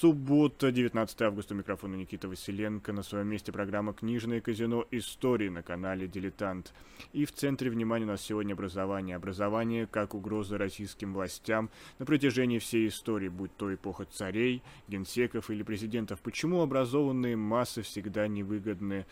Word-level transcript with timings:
Суббота, 0.00 0.72
19 0.72 1.20
августа, 1.20 1.54
микрофон 1.54 1.94
Никита 1.94 2.26
Василенко. 2.26 2.90
На 2.90 3.02
своем 3.02 3.28
месте 3.28 3.52
программа 3.52 3.92
«Книжное 3.92 4.40
казино. 4.40 4.86
Истории» 4.90 5.50
на 5.50 5.62
канале 5.62 6.08
«Дилетант». 6.08 6.72
И 7.12 7.26
в 7.26 7.32
центре 7.32 7.68
внимания 7.68 8.06
у 8.06 8.08
нас 8.08 8.22
сегодня 8.22 8.54
образование. 8.54 9.16
Образование 9.16 9.86
как 9.86 10.14
угроза 10.14 10.56
российским 10.56 11.12
властям 11.12 11.68
на 11.98 12.06
протяжении 12.06 12.58
всей 12.60 12.88
истории, 12.88 13.28
будь 13.28 13.54
то 13.58 13.74
эпоха 13.74 14.06
царей, 14.06 14.62
генсеков 14.88 15.50
или 15.50 15.62
президентов. 15.62 16.20
Почему 16.22 16.62
образованные 16.62 17.36
массы 17.36 17.82
всегда 17.82 18.26
невыгодны 18.26 19.04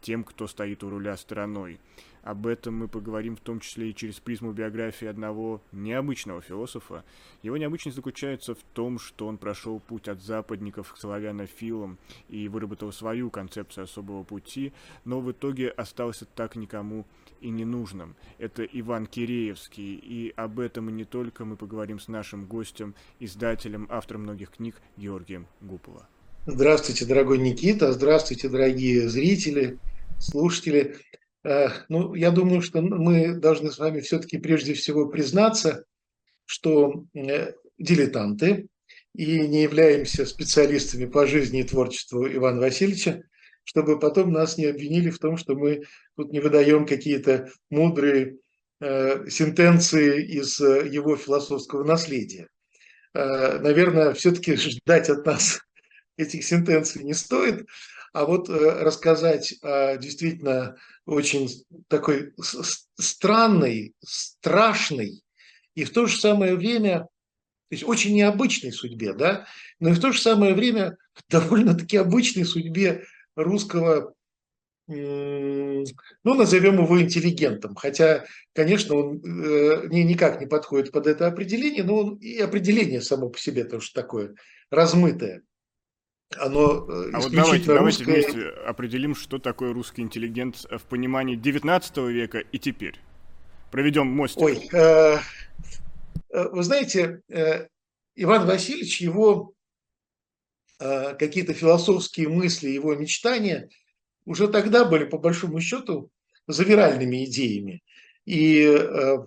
тем, 0.00 0.24
кто 0.24 0.46
стоит 0.46 0.82
у 0.82 0.88
руля 0.88 1.18
страной? 1.18 1.78
Об 2.22 2.46
этом 2.46 2.74
мы 2.74 2.88
поговорим 2.88 3.36
в 3.36 3.40
том 3.40 3.60
числе 3.60 3.90
и 3.90 3.94
через 3.94 4.20
призму 4.20 4.52
биографии 4.52 5.06
одного 5.06 5.62
необычного 5.72 6.42
философа. 6.42 7.04
Его 7.42 7.56
необычность 7.56 7.96
заключается 7.96 8.54
в 8.54 8.62
том, 8.74 8.98
что 8.98 9.26
он 9.26 9.38
прошел 9.38 9.80
путь 9.80 10.08
от 10.08 10.22
западников 10.22 10.92
к 10.92 10.98
славянофилам 10.98 11.98
и 12.28 12.48
выработал 12.48 12.92
свою 12.92 13.30
концепцию 13.30 13.84
особого 13.84 14.22
пути, 14.22 14.72
но 15.04 15.20
в 15.20 15.30
итоге 15.32 15.70
остался 15.70 16.26
так 16.26 16.56
никому 16.56 17.06
и 17.40 17.48
ненужным. 17.48 18.14
Это 18.38 18.64
Иван 18.64 19.06
Киреевский, 19.06 19.94
и 19.94 20.32
об 20.36 20.60
этом 20.60 20.90
и 20.90 20.92
не 20.92 21.04
только 21.04 21.44
мы 21.44 21.56
поговорим 21.56 21.98
с 21.98 22.08
нашим 22.08 22.44
гостем, 22.44 22.94
издателем, 23.18 23.86
автором 23.90 24.22
многих 24.22 24.50
книг 24.50 24.76
Георгием 24.96 25.46
Гупола. 25.60 26.06
Здравствуйте, 26.46 27.06
дорогой 27.06 27.38
Никита, 27.38 27.92
здравствуйте, 27.92 28.48
дорогие 28.48 29.08
зрители, 29.08 29.78
слушатели. 30.18 30.96
Э, 31.44 31.68
ну, 31.88 32.14
я 32.14 32.30
думаю, 32.30 32.60
что 32.62 32.82
мы 32.82 33.34
должны 33.34 33.70
с 33.70 33.78
вами 33.78 34.00
все-таки 34.00 34.38
прежде 34.38 34.74
всего 34.74 35.08
признаться, 35.08 35.84
что 36.44 37.04
э, 37.14 37.52
дилетанты 37.78 38.68
и 39.14 39.40
не 39.48 39.62
являемся 39.62 40.26
специалистами 40.26 41.06
по 41.06 41.26
жизни 41.26 41.60
и 41.60 41.64
творчеству 41.64 42.26
Ивана 42.26 42.60
Васильевича, 42.60 43.22
чтобы 43.64 43.98
потом 43.98 44.32
нас 44.32 44.58
не 44.58 44.66
обвинили 44.66 45.10
в 45.10 45.18
том, 45.18 45.36
что 45.36 45.54
мы 45.54 45.84
тут 46.16 46.32
не 46.32 46.40
выдаем 46.40 46.86
какие-то 46.86 47.48
мудрые 47.70 48.38
э, 48.80 49.28
сентенции 49.28 50.22
из 50.22 50.60
его 50.60 51.16
философского 51.16 51.84
наследия. 51.84 52.48
Наверное, 53.12 54.12
все-таки 54.12 54.54
ждать 54.56 55.08
от 55.08 55.26
нас 55.26 55.60
этих 56.16 56.44
сентенций 56.44 57.02
не 57.02 57.14
стоит, 57.14 57.66
а 58.12 58.24
вот 58.24 58.48
э, 58.48 58.82
рассказать 58.82 59.54
о 59.62 59.96
действительно 59.96 60.76
очень 61.06 61.48
такой 61.88 62.34
странной, 62.98 63.94
страшной 64.00 65.22
и 65.74 65.84
в 65.84 65.92
то 65.92 66.06
же 66.06 66.18
самое 66.18 66.56
время, 66.56 67.00
то 67.00 67.74
есть 67.74 67.84
очень 67.84 68.14
необычной 68.14 68.72
судьбе, 68.72 69.12
да, 69.12 69.46
но 69.78 69.90
и 69.90 69.92
в 69.92 70.00
то 70.00 70.12
же 70.12 70.20
самое 70.20 70.54
время 70.54 70.96
довольно-таки 71.28 71.96
обычной 71.96 72.44
судьбе 72.44 73.04
русского, 73.36 74.14
ну, 74.88 75.84
назовем 76.24 76.82
его 76.82 77.00
интеллигентом, 77.00 77.76
хотя, 77.76 78.24
конечно, 78.54 78.96
он 78.96 79.22
э, 79.24 79.86
никак 79.88 80.40
не 80.40 80.46
подходит 80.46 80.90
под 80.90 81.06
это 81.06 81.28
определение, 81.28 81.84
но 81.84 81.96
он, 81.96 82.16
и 82.16 82.38
определение 82.40 83.00
само 83.00 83.28
по 83.28 83.38
себе 83.38 83.62
тоже 83.62 83.92
такое 83.92 84.34
размытое 84.68 85.44
оно 86.36 86.86
исключительно 87.10 87.16
а 87.16 87.20
вот 87.20 87.32
давайте, 87.32 87.56
русское... 87.56 87.74
давайте 87.74 88.04
вместе 88.04 88.48
определим, 88.66 89.14
что 89.14 89.38
такое 89.38 89.72
русский 89.72 90.02
интеллигент 90.02 90.64
в 90.70 90.82
понимании 90.82 91.34
19 91.34 91.96
века 91.98 92.38
и 92.38 92.58
теперь. 92.58 93.00
Проведем 93.70 94.06
мостик. 94.06 94.42
Ой, 94.42 94.68
э, 94.72 95.18
э, 96.30 96.48
вы 96.50 96.62
знаете, 96.62 97.22
э, 97.28 97.66
Иван 98.16 98.46
Васильевич, 98.46 99.00
его 99.00 99.52
э, 100.78 101.14
какие-то 101.14 101.52
философские 101.52 102.28
мысли, 102.28 102.68
его 102.68 102.94
мечтания 102.94 103.68
уже 104.24 104.48
тогда 104.48 104.84
были, 104.84 105.04
по 105.04 105.18
большому 105.18 105.60
счету, 105.60 106.10
завиральными 106.46 107.24
идеями. 107.24 107.82
И, 108.24 108.62
э, 108.62 109.18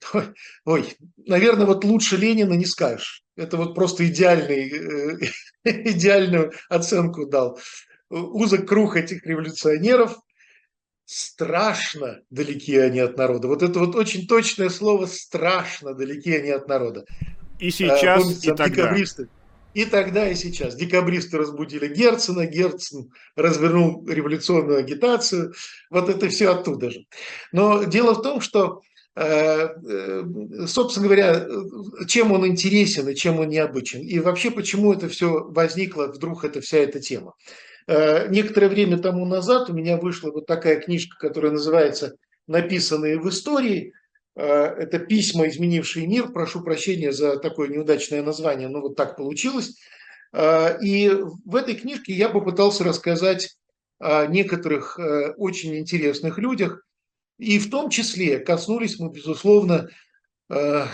ой, 0.64 0.96
наверное, 1.16 1.66
вот 1.66 1.84
лучше 1.84 2.16
Ленина 2.16 2.54
не 2.54 2.66
скажешь. 2.66 3.22
Это 3.36 3.56
вот 3.56 3.74
просто 3.74 4.06
идеальный 4.06 4.70
э, 4.70 5.26
идеальную 5.64 6.52
оценку 6.68 7.26
дал. 7.26 7.58
Узок 8.10 8.68
круг 8.68 8.96
этих 8.96 9.24
революционеров, 9.24 10.16
страшно 11.06 12.20
далеки 12.30 12.76
они 12.76 13.00
от 13.00 13.16
народа. 13.16 13.48
Вот 13.48 13.62
это 13.62 13.78
вот 13.78 13.94
очень 13.94 14.26
точное 14.26 14.68
слово 14.68 15.06
«страшно 15.06 15.94
далеки 15.94 16.34
они 16.34 16.50
от 16.50 16.68
народа». 16.68 17.04
И 17.58 17.70
сейчас, 17.70 18.22
Помните, 18.22 18.48
и 18.48 18.54
тогда. 18.54 18.66
Декабристы, 18.68 19.28
и 19.74 19.84
тогда, 19.84 20.28
и 20.28 20.34
сейчас. 20.34 20.74
Декабристы 20.74 21.38
разбудили 21.38 21.86
Герцена, 21.86 22.46
Герцен 22.46 23.10
развернул 23.36 24.06
революционную 24.06 24.78
агитацию. 24.78 25.54
Вот 25.90 26.08
это 26.08 26.28
все 26.28 26.50
оттуда 26.50 26.90
же. 26.90 27.06
Но 27.52 27.84
дело 27.84 28.14
в 28.14 28.22
том, 28.22 28.40
что 28.40 28.82
собственно 29.14 31.06
говоря, 31.06 31.46
чем 32.06 32.32
он 32.32 32.46
интересен 32.46 33.08
и 33.08 33.14
чем 33.14 33.40
он 33.40 33.48
необычен. 33.48 34.00
И 34.00 34.18
вообще, 34.20 34.50
почему 34.50 34.94
это 34.94 35.08
все 35.08 35.44
возникло, 35.44 36.06
вдруг 36.06 36.44
эта 36.44 36.62
вся 36.62 36.78
эта 36.78 36.98
тема. 36.98 37.34
Э, 37.86 38.28
некоторое 38.28 38.68
время 38.68 38.98
тому 38.98 39.26
назад 39.26 39.68
у 39.68 39.74
меня 39.74 39.98
вышла 39.98 40.30
вот 40.30 40.46
такая 40.46 40.80
книжка, 40.80 41.18
которая 41.18 41.52
называется 41.52 42.14
«Написанные 42.46 43.18
в 43.18 43.28
истории». 43.28 43.92
Это 44.34 44.98
письма, 44.98 45.46
изменившие 45.46 46.06
мир. 46.06 46.32
Прошу 46.32 46.62
прощения 46.62 47.12
за 47.12 47.36
такое 47.36 47.68
неудачное 47.68 48.22
название, 48.22 48.68
но 48.68 48.80
вот 48.80 48.96
так 48.96 49.14
получилось. 49.14 49.76
И 50.34 51.12
в 51.44 51.54
этой 51.54 51.74
книжке 51.74 52.14
я 52.14 52.30
попытался 52.30 52.82
рассказать 52.82 53.58
о 53.98 54.24
некоторых 54.24 54.98
очень 55.36 55.76
интересных 55.76 56.38
людях, 56.38 56.82
и 57.42 57.58
в 57.58 57.70
том 57.70 57.90
числе 57.90 58.38
коснулись 58.38 59.00
мы, 59.00 59.10
безусловно, 59.10 59.90
э, 60.48 60.86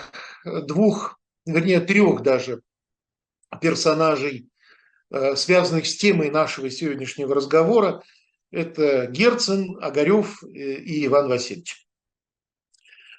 двух, 0.62 1.20
вернее, 1.44 1.80
трех 1.80 2.22
даже 2.22 2.62
персонажей, 3.60 4.48
э, 5.10 5.36
связанных 5.36 5.86
с 5.86 5.98
темой 5.98 6.30
нашего 6.30 6.70
сегодняшнего 6.70 7.34
разговора. 7.34 8.02
Это 8.50 9.08
Герцен, 9.08 9.76
Огарев 9.82 10.42
э, 10.42 10.46
и 10.46 11.04
Иван 11.04 11.28
Васильевич. 11.28 11.86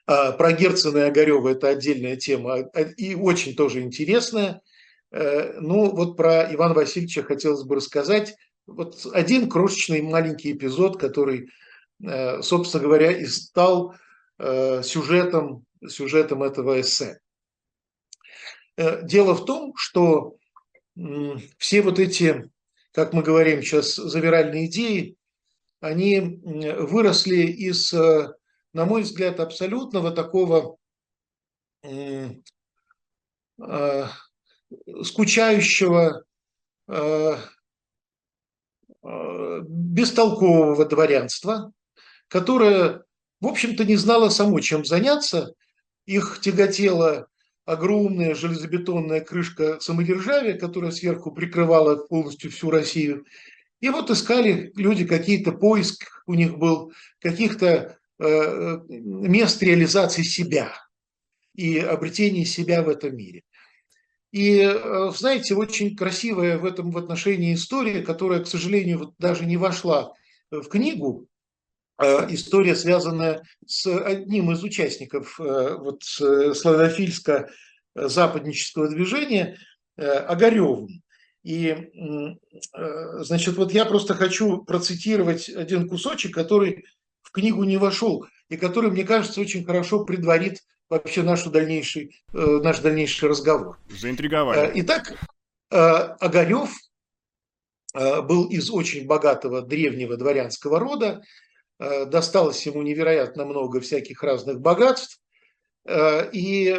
А, 0.07 0.31
про 0.31 0.51
Герцена 0.51 0.97
и 0.97 1.09
Огарева 1.09 1.49
это 1.49 1.69
отдельная 1.69 2.15
тема 2.15 2.61
и 2.97 3.13
очень 3.13 3.55
тоже 3.55 3.81
интересная. 3.81 4.61
Ну, 5.11 5.89
вот 5.95 6.17
про 6.17 6.51
Ивана 6.53 6.73
Васильевича 6.73 7.21
хотелось 7.21 7.63
бы 7.63 7.75
рассказать. 7.75 8.35
Вот 8.65 9.05
один 9.13 9.49
крошечный 9.49 10.01
маленький 10.01 10.51
эпизод, 10.51 10.99
который 10.99 11.41
Э, 11.41 11.49
собственно 12.01 12.83
говоря, 12.83 13.11
и 13.11 13.25
стал 13.25 13.95
э, 14.37 14.81
сюжетом, 14.83 15.65
сюжетом 15.87 16.43
этого 16.43 16.79
эссе. 16.79 17.19
Э, 18.77 19.01
дело 19.03 19.33
в 19.35 19.45
том, 19.45 19.73
что 19.75 20.35
все 21.57 21.81
вот 21.81 21.99
эти, 21.99 22.49
как 22.91 23.13
мы 23.13 23.23
говорим 23.23 23.61
сейчас, 23.61 23.95
завиральные 23.95 24.67
идеи, 24.67 25.15
они 25.79 26.19
выросли 26.19 27.43
из, 27.45 27.93
на 27.93 28.35
мой 28.73 29.03
взгляд, 29.03 29.39
абсолютного 29.39 30.11
такого 30.11 30.75
скучающего, 35.03 36.25
бестолкового 39.01 40.85
дворянства, 40.85 41.71
которая, 42.29 43.03
в 43.41 43.47
общем-то, 43.47 43.83
не 43.83 43.97
знала 43.97 44.29
само, 44.29 44.61
чем 44.61 44.85
заняться. 44.85 45.53
Их 46.05 46.39
тяготела 46.41 47.27
огромная 47.65 48.33
железобетонная 48.33 49.21
крышка 49.21 49.79
самодержавия, 49.79 50.57
которая 50.57 50.91
сверху 50.91 51.31
прикрывала 51.31 51.97
полностью 51.97 52.51
всю 52.51 52.71
Россию. 52.71 53.25
И 53.81 53.89
вот 53.89 54.09
искали 54.09 54.71
люди 54.75 55.05
какие-то 55.05 55.51
поиск 55.51 56.23
у 56.25 56.33
них 56.33 56.57
был, 56.57 56.93
каких-то 57.19 57.97
э, 58.19 58.79
мест 58.89 59.61
реализации 59.61 60.23
себя 60.23 60.73
и 61.55 61.77
обретения 61.77 62.45
себя 62.45 62.83
в 62.83 62.89
этом 62.89 63.15
мире. 63.15 63.43
И, 64.31 64.59
э, 64.59 65.11
знаете, 65.15 65.55
очень 65.55 65.95
красивая 65.95 66.57
в 66.57 66.65
этом 66.65 66.91
в 66.91 66.97
отношении 66.97 67.53
история, 67.53 68.01
которая, 68.01 68.43
к 68.43 68.47
сожалению, 68.47 68.99
вот 68.99 69.13
даже 69.17 69.45
не 69.45 69.57
вошла 69.57 70.13
в 70.51 70.67
книгу, 70.67 71.29
Э, 71.29 71.38
история, 71.99 72.75
связанная 72.75 73.43
с 73.65 73.87
одним 73.87 74.51
из 74.51 74.63
участников 74.63 75.39
э, 75.39 75.75
вот, 75.77 76.03
славянофильско-западнического 76.03 78.87
движения, 78.87 79.57
э, 79.97 80.07
Огаревым. 80.07 81.01
И, 81.43 81.73
значит, 83.19 83.55
вот 83.55 83.71
я 83.71 83.85
просто 83.85 84.13
хочу 84.13 84.61
процитировать 84.63 85.47
один 85.49 85.87
кусочек, 85.87 86.35
который 86.35 86.83
в 87.21 87.31
книгу 87.31 87.63
не 87.63 87.77
вошел, 87.77 88.27
и 88.49 88.57
который, 88.57 88.91
мне 88.91 89.05
кажется, 89.05 89.39
очень 89.39 89.63
хорошо 89.63 90.03
предварит 90.03 90.59
вообще 90.89 91.23
нашу 91.23 91.49
дальнейший, 91.49 92.21
наш 92.33 92.79
дальнейший 92.79 93.29
разговор. 93.29 93.79
Заинтриговали. 93.89 94.69
Итак, 94.81 95.17
Огарев 95.69 96.71
был 97.93 98.49
из 98.49 98.69
очень 98.69 99.07
богатого 99.07 99.61
древнего 99.61 100.17
дворянского 100.17 100.77
рода, 100.77 101.21
досталось 101.79 102.65
ему 102.65 102.81
невероятно 102.81 103.45
много 103.45 103.79
всяких 103.79 104.21
разных 104.21 104.59
богатств, 104.59 105.21
и 105.89 106.77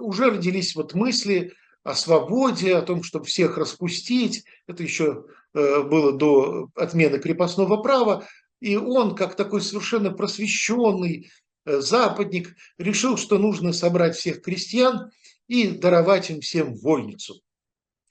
уже 0.00 0.30
родились 0.30 0.74
вот 0.74 0.94
мысли 0.94 1.52
о 1.84 1.94
свободе, 1.94 2.74
о 2.74 2.82
том, 2.82 3.02
чтобы 3.02 3.26
всех 3.26 3.58
распустить. 3.58 4.44
Это 4.66 4.82
еще 4.82 5.24
было 5.52 6.12
до 6.12 6.70
отмены 6.74 7.18
крепостного 7.18 7.82
права. 7.82 8.26
И 8.60 8.76
он, 8.76 9.14
как 9.14 9.36
такой 9.36 9.62
совершенно 9.62 10.10
просвещенный 10.10 11.30
э, 11.64 11.80
западник, 11.80 12.54
решил, 12.78 13.16
что 13.16 13.38
нужно 13.38 13.72
собрать 13.72 14.16
всех 14.16 14.42
крестьян 14.42 15.10
и 15.48 15.68
даровать 15.68 16.30
им 16.30 16.40
всем 16.40 16.74
вольницу. 16.76 17.40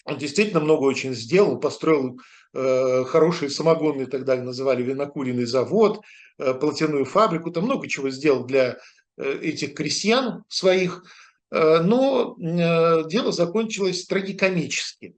Он 0.06 0.18
действительно 0.18 0.60
много 0.60 0.84
очень 0.86 1.14
сделал, 1.14 1.60
построил 1.60 2.16
э, 2.16 2.20
хороший 2.54 3.50
самогонный, 3.50 4.08
тогда 4.08 4.36
называли 4.36 4.82
винокуренный 4.82 5.46
завод, 5.46 6.02
э, 6.38 6.54
платяную 6.54 7.06
фабрику, 7.06 7.52
там 7.52 7.66
много 7.66 7.88
чего 7.88 8.10
сделал 8.10 8.46
для 8.46 8.80
э, 9.18 9.40
этих 9.42 9.76
крестьян 9.76 10.44
своих, 10.48 11.04
э, 11.52 11.82
но 11.82 12.36
э, 12.40 13.08
дело 13.08 13.32
закончилось 13.32 14.06
трагикомически. 14.06 15.16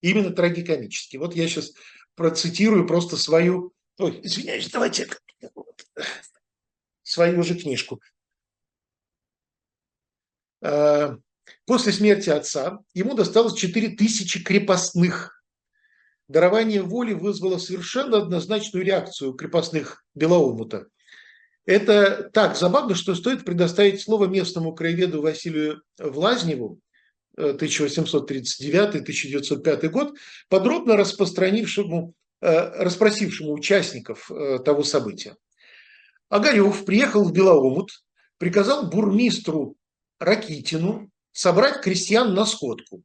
Именно 0.00 0.30
трагикомически. 0.30 1.18
Вот 1.18 1.36
я 1.36 1.46
сейчас 1.46 1.72
процитирую 2.16 2.86
просто 2.86 3.16
свою 3.16 3.72
Ой, 4.00 4.18
извиняюсь, 4.22 4.70
давайте 4.70 5.08
свою 7.02 7.42
же 7.42 7.54
книжку. 7.54 8.00
После 11.66 11.92
смерти 11.92 12.30
отца 12.30 12.78
ему 12.94 13.14
досталось 13.14 13.58
4000 13.58 14.42
крепостных. 14.42 15.39
Дарование 16.30 16.82
воли 16.82 17.12
вызвало 17.12 17.58
совершенно 17.58 18.18
однозначную 18.18 18.84
реакцию 18.84 19.34
крепостных 19.34 20.04
Белоумута. 20.14 20.86
Это 21.66 22.30
так 22.32 22.56
забавно, 22.56 22.94
что 22.94 23.14
стоит 23.14 23.44
предоставить 23.44 24.00
слово 24.00 24.24
местному 24.26 24.74
краеведу 24.74 25.20
Василию 25.22 25.82
Влазневу, 25.98 26.80
1839-1905 27.36 29.88
год, 29.88 30.16
подробно 30.48 30.96
распространившему 30.96 32.14
Э, 32.42 32.82
расспросившему 32.82 33.52
участников 33.52 34.30
э, 34.30 34.60
того 34.64 34.82
события. 34.82 35.36
Огарев 36.30 36.86
приехал 36.86 37.22
в 37.22 37.32
Белоомут, 37.32 37.90
приказал 38.38 38.88
бурмистру 38.88 39.76
Ракитину 40.18 41.10
собрать 41.32 41.82
крестьян 41.82 42.32
на 42.32 42.46
сходку. 42.46 43.02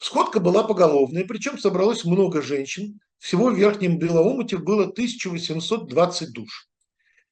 Сходка 0.00 0.40
была 0.40 0.62
поголовная, 0.64 1.26
причем 1.26 1.58
собралось 1.58 2.06
много 2.06 2.40
женщин. 2.40 3.00
Всего 3.18 3.50
в 3.50 3.54
Верхнем 3.54 3.98
Белоомуте 3.98 4.56
было 4.56 4.84
1820 4.84 6.32
душ. 6.32 6.68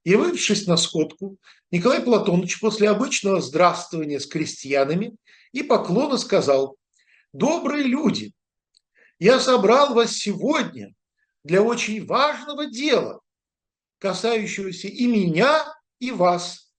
Явившись 0.04 0.66
на 0.66 0.76
сходку, 0.76 1.38
Николай 1.70 2.02
Платонович 2.02 2.60
после 2.60 2.90
обычного 2.90 3.40
здравствования 3.40 4.20
с 4.20 4.26
крестьянами 4.26 5.16
и 5.52 5.62
поклона 5.62 6.18
сказал, 6.18 6.76
«Добрые 7.32 7.84
люди, 7.84 8.32
я 9.18 9.40
собрал 9.40 9.94
вас 9.94 10.12
сегодня, 10.12 10.94
для 11.44 11.62
очень 11.62 12.04
важного 12.04 12.66
дела, 12.66 13.20
касающегося 13.98 14.88
и 14.88 15.06
меня, 15.06 15.64
и 16.00 16.10
вас. 16.10 16.70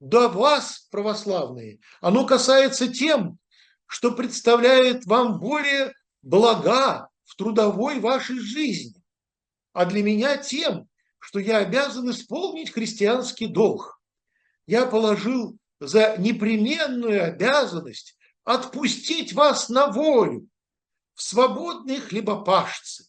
Да 0.00 0.28
вас, 0.28 0.88
православные, 0.90 1.80
оно 2.00 2.24
касается 2.24 2.88
тем, 2.88 3.38
что 3.86 4.12
представляет 4.12 5.06
вам 5.06 5.38
более 5.38 5.94
блага 6.22 7.08
в 7.24 7.36
трудовой 7.36 8.00
вашей 8.00 8.38
жизни, 8.38 9.02
а 9.72 9.84
для 9.84 10.02
меня 10.02 10.36
тем, 10.36 10.88
что 11.18 11.38
я 11.38 11.58
обязан 11.58 12.10
исполнить 12.10 12.72
христианский 12.72 13.46
долг. 13.46 14.00
Я 14.66 14.86
положил 14.86 15.58
за 15.80 16.16
непременную 16.18 17.24
обязанность 17.24 18.16
отпустить 18.44 19.32
вас 19.32 19.68
на 19.68 19.88
волю 19.88 20.48
в 21.14 21.22
свободные 21.22 22.00
хлебопашцы, 22.00 23.06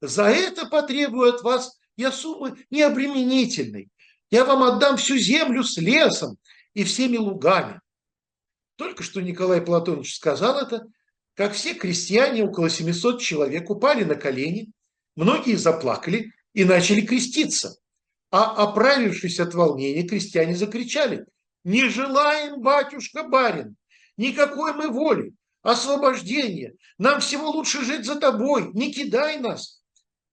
за 0.00 0.24
это 0.24 0.66
потребую 0.66 1.34
от 1.34 1.42
вас 1.42 1.78
я 1.96 2.12
суммы 2.12 2.64
необременительной. 2.70 3.90
Я 4.30 4.44
вам 4.44 4.62
отдам 4.62 4.96
всю 4.96 5.16
землю 5.16 5.64
с 5.64 5.76
лесом 5.76 6.38
и 6.74 6.84
всеми 6.84 7.16
лугами. 7.16 7.80
Только 8.78 9.02
что 9.02 9.20
Николай 9.20 9.60
Платонович 9.60 10.14
сказал 10.14 10.60
это, 10.60 10.86
как 11.34 11.52
все 11.52 11.74
крестьяне, 11.74 12.44
около 12.44 12.70
700 12.70 13.20
человек, 13.20 13.68
упали 13.68 14.04
на 14.04 14.14
колени, 14.14 14.70
многие 15.16 15.56
заплакали 15.56 16.30
и 16.54 16.64
начали 16.64 17.00
креститься. 17.00 17.76
А 18.30 18.54
оправившись 18.62 19.40
от 19.40 19.52
волнения, 19.52 20.06
крестьяне 20.06 20.54
закричали, 20.54 21.26
«Не 21.64 21.88
желаем, 21.88 22.60
батюшка-барин, 22.60 23.76
никакой 24.16 24.74
мы 24.74 24.90
воли, 24.90 25.34
освобождения, 25.62 26.74
нам 26.98 27.20
всего 27.20 27.50
лучше 27.50 27.84
жить 27.84 28.06
за 28.06 28.20
тобой, 28.20 28.70
не 28.74 28.92
кидай 28.92 29.40
нас, 29.40 29.82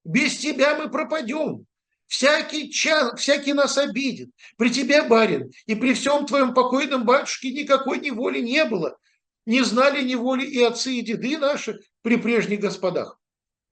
без 0.04 0.38
тебя 0.38 0.78
мы 0.78 0.92
пропадем. 0.92 1.66
Всякий, 2.08 2.70
час, 2.72 3.20
всякий 3.20 3.54
нас 3.54 3.78
обидит. 3.78 4.30
При 4.58 4.70
тебе, 4.70 5.02
барин, 5.04 5.52
и 5.66 5.76
при 5.76 5.94
всем 5.94 6.26
твоем 6.26 6.54
покойном 6.54 7.06
батюшке 7.06 7.52
никакой 7.52 8.00
неволи 8.00 8.40
не 8.40 8.64
было. 8.66 8.98
Не 9.46 9.64
знали 9.64 10.04
неволи 10.04 10.46
и 10.46 10.62
отцы, 10.62 10.94
и 10.94 11.02
деды 11.02 11.38
наши 11.38 11.80
при 12.02 12.18
прежних 12.18 12.60
господах. 12.60 13.20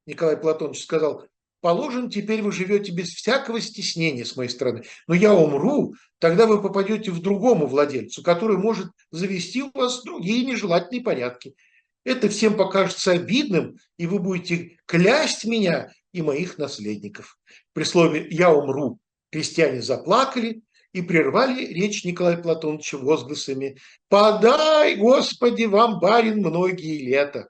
Николай 0.05 0.37
Платонович 0.37 0.83
сказал, 0.83 1.25
положим, 1.61 2.09
теперь 2.09 2.41
вы 2.41 2.51
живете 2.51 2.91
без 2.91 3.09
всякого 3.09 3.61
стеснения 3.61 4.25
с 4.25 4.35
моей 4.35 4.49
стороны. 4.49 4.83
Но 5.07 5.15
я 5.15 5.33
умру, 5.33 5.95
тогда 6.19 6.45
вы 6.45 6.61
попадете 6.61 7.11
в 7.11 7.21
другому 7.21 7.67
владельцу, 7.67 8.21
который 8.21 8.57
может 8.57 8.87
завести 9.11 9.63
у 9.63 9.71
вас 9.73 10.03
другие 10.03 10.45
нежелательные 10.45 11.03
порядки. 11.03 11.55
Это 12.03 12.27
всем 12.27 12.57
покажется 12.57 13.11
обидным, 13.11 13.77
и 13.97 14.07
вы 14.07 14.19
будете 14.19 14.77
клясть 14.85 15.45
меня 15.45 15.89
и 16.13 16.21
моих 16.21 16.57
наследников. 16.57 17.37
При 17.73 17.83
слове 17.83 18.27
«я 18.29 18.53
умру» 18.53 18.99
крестьяне 19.31 19.81
заплакали 19.81 20.61
и 20.93 21.01
прервали 21.01 21.65
речь 21.65 22.05
Николая 22.05 22.37
Платоновича 22.37 22.97
возгласами 22.97 23.77
«Подай, 24.07 24.95
Господи, 24.95 25.63
вам, 25.63 25.99
барин, 25.99 26.37
многие 26.39 27.03
лета». 27.03 27.49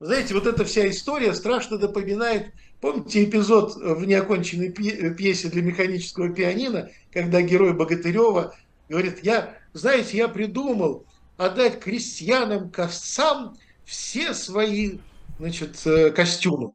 Знаете, 0.00 0.34
вот 0.34 0.46
эта 0.46 0.64
вся 0.64 0.88
история 0.88 1.34
страшно 1.34 1.78
напоминает, 1.78 2.52
помните 2.80 3.24
эпизод 3.24 3.74
в 3.74 4.04
неоконченной 4.04 4.70
пьесе 4.70 5.48
для 5.48 5.62
механического 5.62 6.32
пианино, 6.32 6.90
когда 7.10 7.42
герой 7.42 7.72
Богатырева 7.72 8.54
говорит, 8.88 9.24
я, 9.24 9.58
знаете, 9.72 10.18
я 10.18 10.28
придумал 10.28 11.04
отдать 11.36 11.80
крестьянам, 11.80 12.70
ковцам 12.70 13.56
все 13.84 14.34
свои 14.34 14.98
значит, 15.38 15.80
э, 15.86 16.10
костюмы. 16.10 16.72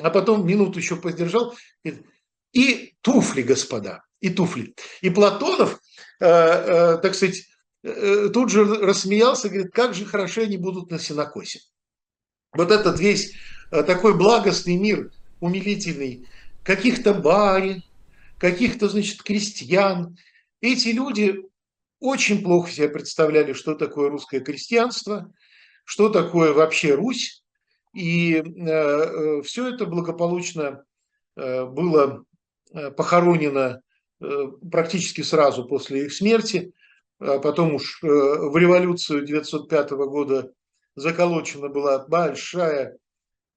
А 0.00 0.10
потом 0.10 0.46
минуту 0.46 0.78
еще 0.78 0.96
поддержал. 0.96 1.54
И 2.52 2.94
туфли, 3.00 3.42
господа, 3.42 4.04
и 4.20 4.30
туфли. 4.30 4.74
И 5.00 5.10
Платонов, 5.10 5.80
э, 6.20 6.26
э, 6.26 6.98
так 6.98 7.14
сказать, 7.14 7.42
э, 7.82 8.28
тут 8.32 8.50
же 8.50 8.64
рассмеялся, 8.64 9.48
говорит, 9.48 9.72
как 9.72 9.94
же 9.94 10.04
хороши 10.04 10.42
они 10.42 10.56
будут 10.56 10.90
на 10.90 10.98
синокосе. 10.98 11.60
Вот 12.52 12.70
этот 12.70 13.00
весь 13.00 13.34
э, 13.70 13.82
такой 13.82 14.16
благостный 14.16 14.76
мир, 14.76 15.10
умилительный, 15.40 16.28
каких-то 16.62 17.12
барин, 17.12 17.82
каких-то, 18.38 18.88
значит, 18.88 19.22
крестьян. 19.22 20.16
Эти 20.60 20.88
люди 20.88 21.42
очень 21.98 22.42
плохо 22.42 22.70
себе 22.70 22.88
представляли, 22.88 23.52
что 23.52 23.74
такое 23.74 24.10
русское 24.10 24.40
крестьянство, 24.40 25.32
что 25.84 26.08
такое 26.08 26.52
вообще 26.52 26.94
Русь, 26.94 27.43
и 27.94 28.34
э, 28.34 28.42
э, 28.66 29.42
все 29.42 29.68
это 29.68 29.86
благополучно 29.86 30.84
э, 31.36 31.64
было 31.64 32.24
похоронено 32.96 33.80
практически 34.18 35.20
сразу 35.20 35.64
после 35.64 36.06
их 36.06 36.12
смерти. 36.12 36.72
А 37.20 37.38
потом 37.38 37.74
уж 37.74 38.00
в 38.02 38.56
революцию 38.56 39.22
1905 39.22 39.90
года 39.90 40.50
заколочена 40.96 41.68
была 41.68 42.04
большая 42.08 42.96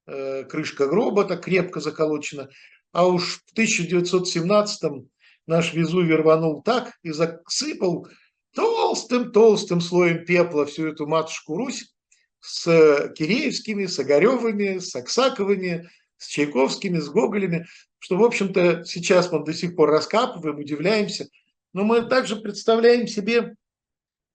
крышка 0.06 0.86
гроба, 0.86 1.24
так 1.24 1.42
крепко 1.42 1.80
заколочена. 1.80 2.48
А 2.92 3.08
уж 3.08 3.40
в 3.46 3.52
1917 3.52 5.08
наш 5.48 5.74
Везувий 5.74 6.14
рванул 6.14 6.62
так 6.62 6.92
и 7.02 7.10
засыпал 7.10 8.06
толстым-толстым 8.54 9.80
слоем 9.80 10.24
пепла 10.24 10.64
всю 10.64 10.86
эту 10.86 11.08
матушку 11.08 11.56
Русь, 11.56 11.92
с 12.40 13.12
Киреевскими, 13.16 13.86
с 13.86 13.98
Огаревыми, 13.98 14.78
с 14.78 14.94
Аксаковыми, 14.94 15.88
с 16.16 16.26
Чайковскими, 16.26 16.98
с 16.98 17.08
Гоголями, 17.08 17.66
что, 17.98 18.16
в 18.16 18.24
общем-то, 18.24 18.84
сейчас 18.84 19.30
мы 19.32 19.44
до 19.44 19.52
сих 19.52 19.76
пор 19.76 19.90
раскапываем, 19.90 20.58
удивляемся, 20.58 21.28
но 21.72 21.84
мы 21.84 22.02
также 22.02 22.36
представляем 22.36 23.06
себе 23.06 23.54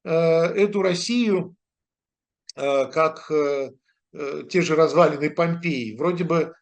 э, 0.03 0.09
эту 0.11 0.81
Россию 0.81 1.55
как 2.55 3.31
те 3.31 4.61
же 4.61 4.75
развалины 4.75 5.31
Помпеи. 5.31 5.95
Вроде 5.97 6.23
бы 6.23 6.53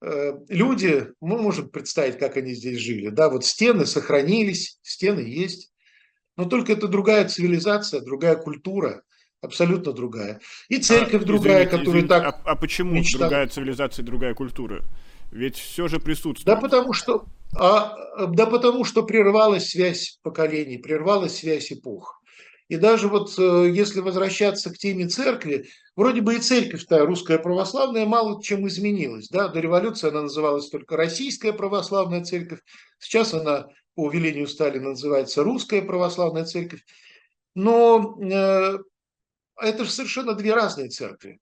люди, 0.00 1.12
мы 1.20 1.36
можем 1.36 1.68
представить, 1.68 2.18
как 2.18 2.38
они 2.38 2.54
здесь 2.54 2.78
жили. 2.78 3.10
Да, 3.10 3.28
вот 3.28 3.44
стены 3.44 3.84
сохранились, 3.84 4.78
стены 4.80 5.20
есть, 5.20 5.74
но 6.36 6.46
только 6.46 6.72
это 6.72 6.88
другая 6.88 7.28
цивилизация, 7.28 8.00
другая 8.00 8.36
культура, 8.36 9.02
абсолютно 9.42 9.92
другая. 9.92 10.40
И 10.68 10.78
церковь 10.78 11.22
а, 11.22 11.26
другая, 11.26 11.66
извините, 11.66 11.70
которая 11.70 12.02
извините, 12.02 12.08
так... 12.08 12.24
А, 12.24 12.50
а 12.50 12.56
почему 12.56 12.92
мечтала. 12.92 13.24
другая 13.24 13.48
цивилизация, 13.48 14.04
другая 14.04 14.34
культура? 14.34 14.84
Ведь 15.30 15.56
все 15.56 15.88
же 15.88 15.98
присутствует. 15.98 16.46
Да 16.46 16.56
потому 16.56 16.92
что, 16.92 17.26
а, 17.56 18.26
да 18.26 18.46
потому 18.46 18.84
что 18.84 19.02
прервалась 19.02 19.70
связь 19.70 20.18
поколений, 20.22 20.78
прервалась 20.78 21.38
связь 21.38 21.72
эпох. 21.72 22.20
И 22.68 22.76
даже 22.76 23.06
вот 23.08 23.32
э, 23.38 23.70
если 23.72 24.00
возвращаться 24.00 24.70
к 24.70 24.78
теме 24.78 25.06
церкви, 25.06 25.68
вроде 25.94 26.20
бы 26.20 26.34
и 26.34 26.40
церковь-то 26.40 27.06
русская 27.06 27.38
православная 27.38 28.06
мало 28.06 28.42
чем 28.42 28.66
изменилась. 28.66 29.28
Да? 29.28 29.48
До 29.48 29.60
революции 29.60 30.08
она 30.08 30.22
называлась 30.22 30.68
только 30.68 30.96
Российская 30.96 31.52
православная 31.52 32.24
церковь. 32.24 32.58
Сейчас 32.98 33.34
она 33.34 33.68
по 33.94 34.10
велению 34.10 34.48
Сталина 34.48 34.90
называется 34.90 35.44
Русская 35.44 35.80
православная 35.80 36.44
церковь. 36.44 36.84
Но 37.54 38.18
э, 38.20 38.78
это 39.60 39.84
же 39.84 39.90
совершенно 39.90 40.34
две 40.34 40.54
разные 40.54 40.88
церкви. 40.88 41.40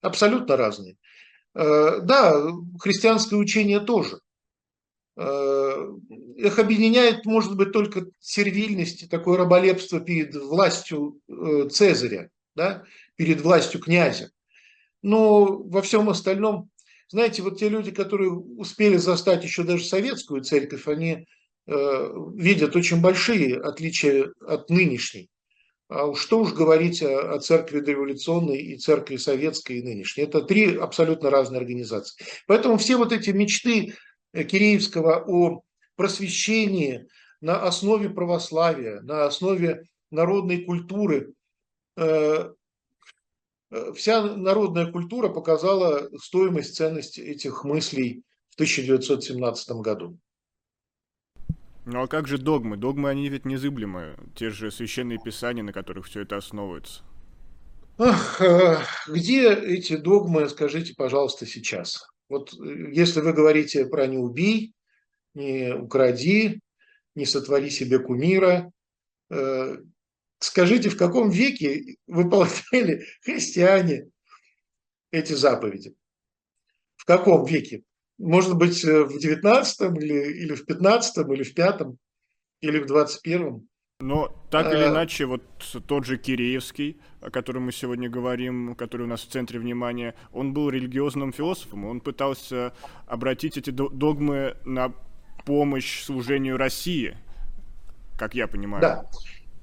Абсолютно 0.00 0.56
разные. 0.56 0.96
Э, 1.54 2.00
да, 2.02 2.52
христианское 2.78 3.36
учение 3.36 3.80
тоже. 3.80 4.20
Э, 5.16 5.88
их 6.36 6.58
объединяет, 6.58 7.24
может 7.24 7.56
быть, 7.56 7.72
только 7.72 8.06
сервильность, 8.20 9.08
такое 9.10 9.36
раболепство 9.38 10.00
перед 10.00 10.34
властью 10.34 11.20
э, 11.28 11.68
Цезаря, 11.70 12.30
да, 12.54 12.84
перед 13.16 13.40
властью 13.40 13.80
князя. 13.80 14.30
Но 15.02 15.44
во 15.44 15.82
всем 15.82 16.08
остальном, 16.08 16.70
знаете, 17.08 17.42
вот 17.42 17.58
те 17.58 17.68
люди, 17.68 17.90
которые 17.90 18.30
успели 18.30 18.96
застать 18.96 19.44
еще 19.44 19.64
даже 19.64 19.84
советскую 19.84 20.42
церковь, 20.42 20.86
они 20.86 21.26
видят 21.66 22.74
очень 22.74 23.00
большие 23.00 23.56
отличия 23.60 24.32
от 24.44 24.70
нынешней. 24.70 25.30
А 25.90 26.14
что 26.14 26.38
уж 26.38 26.52
говорить 26.52 27.02
о, 27.02 27.40
церкви 27.40 27.80
дореволюционной 27.80 28.58
и 28.58 28.76
церкви 28.78 29.16
советской 29.16 29.78
и 29.78 29.82
нынешней. 29.82 30.22
Это 30.22 30.40
три 30.40 30.76
абсолютно 30.76 31.30
разные 31.30 31.58
организации. 31.58 32.24
Поэтому 32.46 32.76
все 32.76 32.96
вот 32.96 33.12
эти 33.12 33.30
мечты 33.30 33.94
э, 34.32 34.44
Киреевского 34.44 35.24
о 35.26 35.62
просвещении 35.96 37.08
на 37.40 37.64
основе 37.64 38.08
православия, 38.08 39.00
на 39.00 39.24
основе 39.24 39.82
народной 40.12 40.64
культуры, 40.64 41.32
э, 41.96 42.50
э, 43.72 43.92
вся 43.92 44.22
народная 44.36 44.92
культура 44.92 45.28
показала 45.28 46.08
стоимость, 46.22 46.76
ценность 46.76 47.18
этих 47.18 47.64
мыслей 47.64 48.22
в 48.50 48.54
1917 48.54 49.70
году. 49.82 50.16
Ну 51.86 52.02
а 52.02 52.08
как 52.08 52.28
же 52.28 52.38
догмы? 52.38 52.76
Догмы, 52.76 53.10
они 53.10 53.28
ведь 53.28 53.44
незыблемые. 53.44 54.16
Те 54.34 54.50
же 54.50 54.70
священные 54.70 55.18
писания, 55.18 55.62
на 55.62 55.72
которых 55.72 56.06
все 56.06 56.20
это 56.20 56.36
основывается. 56.36 57.02
Ах, 57.98 58.40
э, 58.40 58.78
где 59.08 59.52
эти 59.52 59.96
догмы, 59.96 60.48
скажите, 60.48 60.94
пожалуйста, 60.96 61.46
сейчас? 61.46 62.06
Вот 62.28 62.52
э, 62.54 62.92
если 62.92 63.20
вы 63.20 63.32
говорите 63.32 63.86
про 63.86 64.06
«не 64.06 64.16
убий», 64.16 64.74
«не 65.34 65.74
укради», 65.74 66.60
«не 67.14 67.26
сотвори 67.26 67.68
себе 67.70 67.98
кумира», 67.98 68.72
э, 69.30 69.76
скажите, 70.38 70.88
в 70.88 70.96
каком 70.96 71.30
веке 71.30 71.96
выполняли 72.06 73.04
христиане 73.22 74.08
эти 75.10 75.34
заповеди? 75.34 75.94
В 76.96 77.04
каком 77.04 77.44
веке? 77.44 77.82
Может 78.20 78.56
быть, 78.56 78.84
э, 78.84 79.04
в 79.04 79.18
19 79.18 79.96
или, 79.96 80.42
или 80.42 80.54
в 80.54 80.66
15 80.66 81.26
или 81.32 81.42
в 81.42 81.54
5 81.54 81.82
или 82.60 82.78
в 82.78 82.86
21 82.86 83.66
но 84.02 84.34
так 84.50 84.72
или 84.72 84.86
э, 84.86 84.88
иначе, 84.88 85.26
вот 85.26 85.42
тот 85.86 86.06
же 86.06 86.16
Киреевский, 86.16 86.98
о 87.20 87.30
котором 87.30 87.64
мы 87.64 87.72
сегодня 87.72 88.08
говорим, 88.08 88.74
который 88.74 89.02
у 89.02 89.06
нас 89.06 89.20
в 89.20 89.28
центре 89.28 89.60
внимания, 89.60 90.14
он 90.32 90.54
был 90.54 90.70
религиозным 90.70 91.34
философом, 91.34 91.84
он 91.84 92.00
пытался 92.00 92.72
обратить 93.06 93.58
эти 93.58 93.68
догмы 93.68 94.56
на 94.64 94.94
помощь 95.44 96.02
служению 96.02 96.56
России, 96.56 97.18
как 98.18 98.34
я 98.34 98.48
понимаю. 98.48 98.80
Да, 98.80 99.04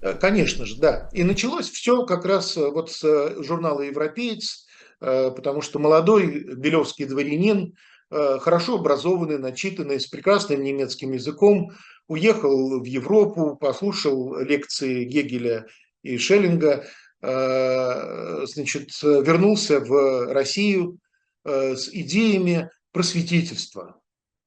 э, 0.02 0.14
конечно 0.14 0.68
же, 0.68 0.78
да. 0.78 1.10
И 1.14 1.24
началось 1.24 1.68
все 1.72 2.06
как 2.06 2.24
раз 2.24 2.58
вот 2.58 2.92
с 2.92 3.44
журнала 3.44 3.82
«Европеец», 3.82 4.68
потому 5.00 5.62
что 5.62 5.78
молодой 5.78 6.56
белевский 6.56 7.06
дворянин, 7.06 7.76
хорошо 8.10 8.76
образованный, 8.76 9.38
начитанный, 9.38 10.00
с 10.00 10.08
прекрасным 10.08 10.64
немецким 10.64 11.12
языком, 11.12 11.72
уехал 12.08 12.80
в 12.80 12.86
Европу, 12.86 13.56
послушал 13.56 14.40
лекции 14.40 15.04
Гегеля 15.04 15.66
и 16.04 16.18
Шеллинга, 16.18 16.86
э, 17.22 18.46
значит, 18.46 18.90
вернулся 19.02 19.80
в 19.80 20.34
Россию 20.34 21.00
э, 21.44 21.76
с 21.76 21.90
идеями 21.90 22.70
просветительства. 22.92 24.00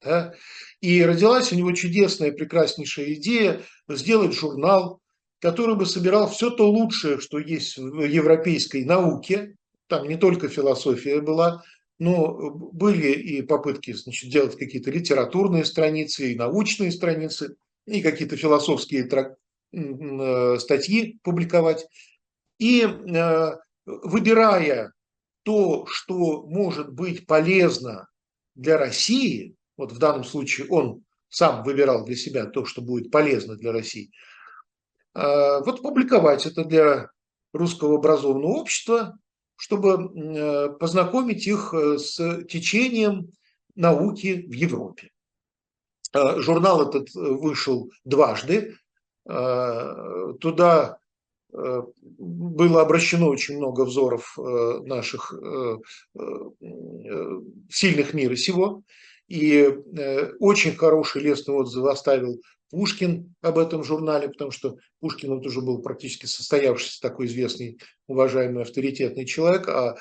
Да? 0.02 0.32
И 0.80 1.04
родилась 1.04 1.52
у 1.52 1.56
него 1.56 1.72
чудесная, 1.72 2.32
прекраснейшая 2.32 3.14
идея 3.14 3.60
сделать 3.88 4.32
журнал, 4.32 5.00
который 5.40 5.74
бы 5.74 5.86
собирал 5.86 6.28
все 6.28 6.50
то 6.50 6.70
лучшее, 6.70 7.20
что 7.20 7.38
есть 7.38 7.76
в 7.76 8.00
европейской 8.04 8.84
науке. 8.84 9.56
Там 9.88 10.08
не 10.08 10.16
только 10.16 10.48
философия 10.48 11.20
была, 11.20 11.62
но 12.00 12.50
были 12.50 13.12
и 13.12 13.42
попытки 13.42 13.92
значит, 13.92 14.30
делать 14.30 14.56
какие-то 14.56 14.90
литературные 14.90 15.66
страницы, 15.66 16.32
и 16.32 16.36
научные 16.36 16.90
страницы, 16.90 17.56
и 17.86 18.02
какие-то 18.02 18.36
философские 18.36 19.04
трак... 19.04 19.36
Э, 19.72 20.56
статьи 20.58 21.20
публиковать. 21.22 21.86
И 22.58 22.82
э, 22.82 23.50
выбирая 23.84 24.92
то, 25.44 25.86
что 25.86 26.42
может 26.42 26.92
быть 26.92 27.26
полезно 27.26 28.08
для 28.56 28.78
России, 28.78 29.54
вот 29.76 29.92
в 29.92 29.98
данном 29.98 30.24
случае 30.24 30.66
он 30.68 31.04
сам 31.28 31.62
выбирал 31.62 32.04
для 32.04 32.16
себя 32.16 32.46
то, 32.46 32.64
что 32.64 32.82
будет 32.82 33.12
полезно 33.12 33.56
для 33.56 33.72
России, 33.72 34.10
э, 35.14 35.60
вот 35.64 35.82
публиковать 35.82 36.46
это 36.46 36.64
для 36.64 37.10
русского 37.52 37.98
образованного 37.98 38.52
общества, 38.52 39.18
чтобы 39.60 39.90
э, 39.90 40.70
познакомить 40.70 41.46
их 41.46 41.74
э, 41.74 41.98
с 41.98 42.16
течением 42.44 43.30
науки 43.74 44.46
в 44.48 44.52
Европе. 44.52 45.10
Э, 46.14 46.40
журнал 46.40 46.88
этот 46.88 47.12
вышел 47.14 47.90
дважды. 48.04 48.76
Туда 50.40 50.98
было 51.52 52.80
обращено 52.80 53.28
очень 53.28 53.58
много 53.58 53.82
взоров 53.82 54.36
наших 54.38 55.34
сильных 57.68 58.14
мира 58.14 58.34
сего. 58.34 58.82
И 59.28 59.68
очень 60.40 60.74
хороший 60.74 61.22
лестный 61.22 61.54
отзыв 61.54 61.84
оставил 61.84 62.40
Пушкин 62.70 63.34
об 63.42 63.58
этом 63.58 63.82
журнале, 63.82 64.28
потому 64.28 64.52
что 64.52 64.78
Пушкин 65.00 65.34
вот 65.34 65.46
уже 65.46 65.60
был 65.60 65.82
практически 65.82 66.26
состоявшийся 66.26 67.00
такой 67.00 67.26
известный, 67.26 67.78
уважаемый, 68.06 68.62
авторитетный 68.62 69.26
человек, 69.26 69.68
а 69.68 69.96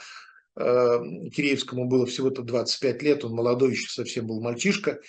э, 0.55 0.99
Киреевскому 1.33 1.85
было 1.85 2.05
всего-то 2.05 2.43
25 2.43 3.01
лет, 3.01 3.25
он 3.25 3.33
молодой 3.33 3.71
еще 3.71 3.89
совсем 3.89 4.27
был 4.27 4.41
мальчишка. 4.41 4.99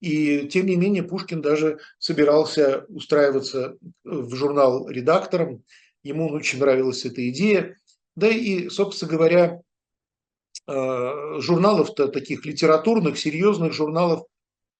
И 0.00 0.46
тем 0.46 0.66
не 0.66 0.76
менее 0.76 1.02
Пушкин 1.02 1.42
даже 1.42 1.80
собирался 1.98 2.84
устраиваться 2.88 3.76
в 4.04 4.32
журнал 4.36 4.88
редактором, 4.88 5.64
ему 6.04 6.28
очень 6.28 6.60
нравилась 6.60 7.04
эта 7.04 7.28
идея. 7.30 7.76
Да 8.14 8.28
и, 8.28 8.68
собственно 8.68 9.10
говоря, 9.10 9.60
э, 10.68 11.40
журналов-то 11.40 12.06
таких 12.08 12.46
литературных, 12.46 13.18
серьезных 13.18 13.72
журналов 13.72 14.22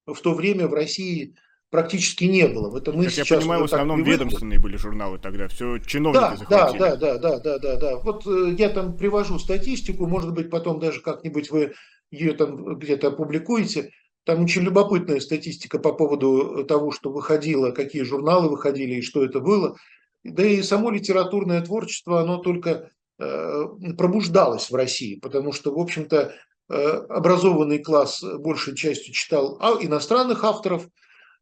в 0.06 0.20
то 0.20 0.34
время 0.34 0.68
в 0.68 0.74
России– 0.74 1.34
практически 1.70 2.24
не 2.24 2.46
было. 2.46 2.76
Это 2.76 2.92
мы 2.92 3.04
как 3.04 3.12
сейчас 3.12 3.30
я 3.30 3.38
понимаю, 3.38 3.62
в 3.62 3.64
основном 3.64 4.02
ведомственные 4.02 4.58
были 4.58 4.76
журналы 4.76 5.18
тогда, 5.18 5.48
все 5.48 5.78
чиновники 5.78 6.20
да, 6.20 6.36
захватили. 6.36 6.78
Да, 6.78 6.96
да, 6.96 7.18
да, 7.18 7.38
да, 7.38 7.58
да, 7.58 7.76
да. 7.76 7.96
Вот 7.98 8.26
э, 8.26 8.54
я 8.56 8.70
там 8.70 8.96
привожу 8.96 9.38
статистику, 9.38 10.06
может 10.06 10.32
быть, 10.32 10.50
потом 10.50 10.78
даже 10.78 11.00
как-нибудь 11.00 11.50
вы 11.50 11.74
ее 12.10 12.32
там 12.32 12.78
где-то 12.78 13.08
опубликуете. 13.08 13.90
Там 14.24 14.44
очень 14.44 14.62
любопытная 14.62 15.20
статистика 15.20 15.78
по 15.78 15.92
поводу 15.92 16.64
того, 16.64 16.90
что 16.90 17.10
выходило, 17.10 17.70
какие 17.70 18.02
журналы 18.02 18.50
выходили 18.50 18.96
и 18.96 19.02
что 19.02 19.24
это 19.24 19.40
было. 19.40 19.76
Да 20.24 20.44
и 20.44 20.62
само 20.62 20.90
литературное 20.90 21.62
творчество, 21.62 22.20
оно 22.20 22.38
только 22.38 22.90
э, 23.18 23.64
пробуждалось 23.96 24.70
в 24.70 24.74
России, 24.74 25.18
потому 25.18 25.52
что, 25.52 25.72
в 25.72 25.78
общем-то, 25.78 26.34
э, 26.70 26.74
образованный 27.08 27.78
класс 27.78 28.22
большей 28.22 28.74
частью 28.74 29.14
читал 29.14 29.58
а, 29.60 29.76
иностранных 29.82 30.44
авторов– 30.44 30.88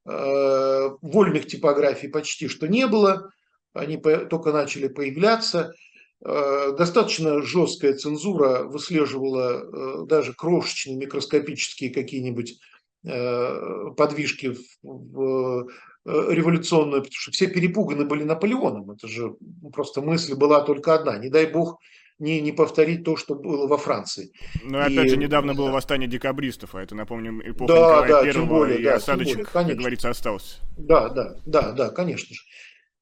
вольных 0.06 1.46
типографий 1.46 2.08
почти 2.08 2.48
что 2.48 2.68
не 2.68 2.86
было, 2.86 3.30
они 3.74 3.96
только 3.96 4.52
начали 4.52 4.88
появляться. 4.88 5.72
достаточно 6.20 7.42
жесткая 7.42 7.94
цензура 7.94 8.62
выслеживала 8.64 10.06
даже 10.06 10.32
крошечные 10.32 10.96
микроскопические 10.96 11.90
какие-нибудь 11.90 12.58
подвижки 13.02 14.56
в 14.82 15.66
революционную, 16.04 17.02
потому 17.02 17.14
что 17.14 17.32
все 17.32 17.48
перепуганы 17.48 18.06
были 18.06 18.24
Наполеоном. 18.24 18.92
Это 18.92 19.08
же 19.08 19.34
просто 19.72 20.00
мысль 20.00 20.34
была 20.34 20.62
только 20.62 20.94
одна. 20.94 21.18
Не 21.18 21.28
дай 21.28 21.46
бог 21.46 21.78
не, 22.18 22.40
не 22.40 22.52
повторить 22.52 23.04
то, 23.04 23.16
что 23.16 23.34
было 23.34 23.66
во 23.66 23.78
Франции. 23.78 24.30
Ну, 24.62 24.78
опять 24.78 25.06
и, 25.06 25.08
же, 25.10 25.16
недавно 25.16 25.54
было 25.54 25.70
восстание 25.70 26.08
декабристов, 26.08 26.74
а 26.74 26.82
это, 26.82 26.94
напомним, 26.94 27.40
эпоха 27.40 27.72
да, 27.72 27.78
Николая 27.78 28.08
да, 28.08 28.22
Первого, 28.24 28.46
более, 28.46 28.80
и 28.80 28.84
да, 28.84 28.94
осадочек, 28.94 29.52
более, 29.52 29.68
как 29.68 29.76
говорится, 29.76 30.10
остался. 30.10 30.56
Да, 30.76 31.08
да, 31.08 31.36
да, 31.44 31.72
да, 31.72 31.90
конечно 31.90 32.34
же. 32.34 32.40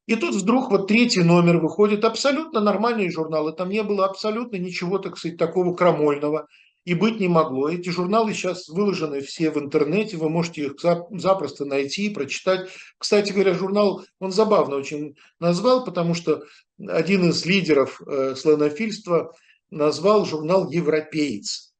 И 0.07 0.17
тут 0.17 0.35
вдруг 0.35 0.71
вот 0.71 0.89
третий 0.89 1.23
номер 1.23 1.59
выходит, 1.59 2.05
абсолютно 2.05 2.61
нормальные 2.61 3.11
журналы, 3.11 3.53
там 3.53 3.71
не 3.71 3.83
было 3.83 4.05
абсолютно 4.05 4.57
ничего, 4.57 4.99
так 4.99 5.17
сказать, 5.17 5.39
такого 5.39 5.75
крамольного 5.75 6.47
и 6.85 6.95
быть 6.95 7.19
не 7.19 7.29
могло. 7.29 7.69
Эти 7.69 7.89
журналы 7.89 8.35
сейчас 8.35 8.69
выложены 8.69 9.21
все 9.21 9.51
в 9.51 9.59
интернете, 9.59 10.17
вы 10.17 10.29
можете 10.29 10.67
их 10.67 10.75
запросто 11.11 11.65
найти, 11.65 12.11
прочитать. 12.11 12.69
Кстати 12.99 13.33
говоря, 13.33 13.55
журнал, 13.55 14.05
он 14.19 14.33
забавно 14.33 14.77
очень 14.77 15.17
назвал, 15.41 15.85
потому 15.85 16.15
что 16.15 16.45
один 16.87 17.31
из 17.31 17.45
лидеров 17.47 18.03
э, 18.03 18.35
славянофильства 18.37 19.35
назвал 19.71 20.27
журнал 20.27 20.71
«Европеец». 20.71 21.73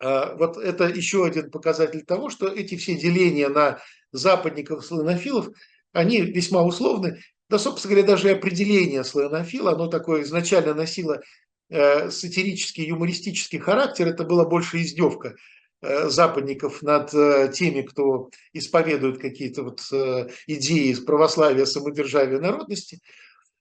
А, 0.00 0.36
вот 0.36 0.56
это 0.56 0.84
еще 0.84 1.26
один 1.26 1.50
показатель 1.50 2.04
того, 2.04 2.30
что 2.30 2.46
эти 2.46 2.76
все 2.76 2.94
деления 2.94 3.48
на 3.48 3.80
западников 4.12 4.82
и 4.82 4.86
славянофилов, 4.86 5.48
они 5.92 6.20
весьма 6.20 6.62
условны. 6.62 7.20
Да, 7.48 7.58
собственно 7.58 7.94
говоря, 7.94 8.06
даже 8.06 8.28
и 8.28 8.34
определение 8.34 9.02
славянофила, 9.02 9.72
оно 9.72 9.88
такое 9.88 10.22
изначально 10.22 10.74
носило 10.74 11.20
сатирический, 11.70 12.86
юмористический 12.86 13.58
характер, 13.58 14.08
это 14.08 14.24
была 14.24 14.44
больше 14.44 14.78
издевка 14.78 15.34
э, 15.82 16.08
западников 16.08 16.82
над 16.82 17.10
теми, 17.52 17.82
кто 17.82 18.30
исповедует 18.52 19.18
какие-то 19.18 19.62
вот 19.62 19.80
идеи 20.46 20.94
православия, 20.94 21.64
самодержавия, 21.64 22.40
народности– 22.40 23.00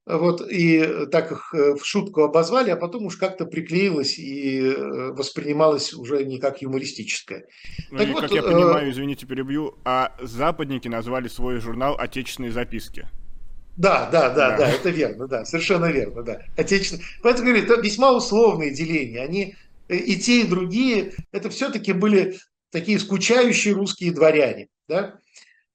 вот, 0.08 0.42
и 0.50 1.06
так 1.12 1.34
их 1.34 1.54
э, 1.54 1.76
в 1.76 1.86
шутку 1.86 2.22
обозвали, 2.24 2.70
а 2.70 2.78
потом 2.78 3.06
уж 3.06 3.18
как-то 3.18 3.46
приклеилось 3.46 4.18
и 4.18 4.62
э, 4.62 5.12
воспринималось 5.12 5.94
уже 5.94 6.24
не 6.24 6.40
как 6.40 6.62
юмористическое. 6.62 7.46
Ну, 7.92 7.98
так 7.98 8.08
и, 8.08 8.12
вот, 8.14 8.22
как 8.22 8.32
я 8.32 8.40
э, 8.40 8.44
понимаю, 8.44 8.90
извините, 8.90 9.26
перебью, 9.26 9.78
а 9.84 10.16
западники 10.22 10.88
назвали 10.88 11.28
свой 11.28 11.60
журнал 11.60 11.98
«Отечественные 12.00 12.54
записки». 12.54 13.10
Да, 13.78 14.10
да, 14.12 14.30
да, 14.30 14.52
да, 14.52 14.58
да, 14.58 14.70
это 14.70 14.90
верно, 14.90 15.28
да, 15.28 15.46
совершенно 15.46 15.86
верно, 15.86 16.24
да. 16.24 16.42
Отечественные. 16.58 17.06
Поэтому 17.22 17.50
говорю, 17.50 17.64
это 17.64 17.80
весьма 17.80 18.12
условные 18.12 18.72
деления. 18.72 19.22
Они 19.22 19.56
и 19.88 20.16
те, 20.18 20.42
и 20.42 20.48
другие, 20.48 21.14
это 21.32 21.50
все-таки 21.52 21.94
были 21.94 22.38
такие 22.72 23.00
скучающие 23.00 23.74
русские 23.74 24.12
дворяне, 24.12 24.68
да, 24.88 25.20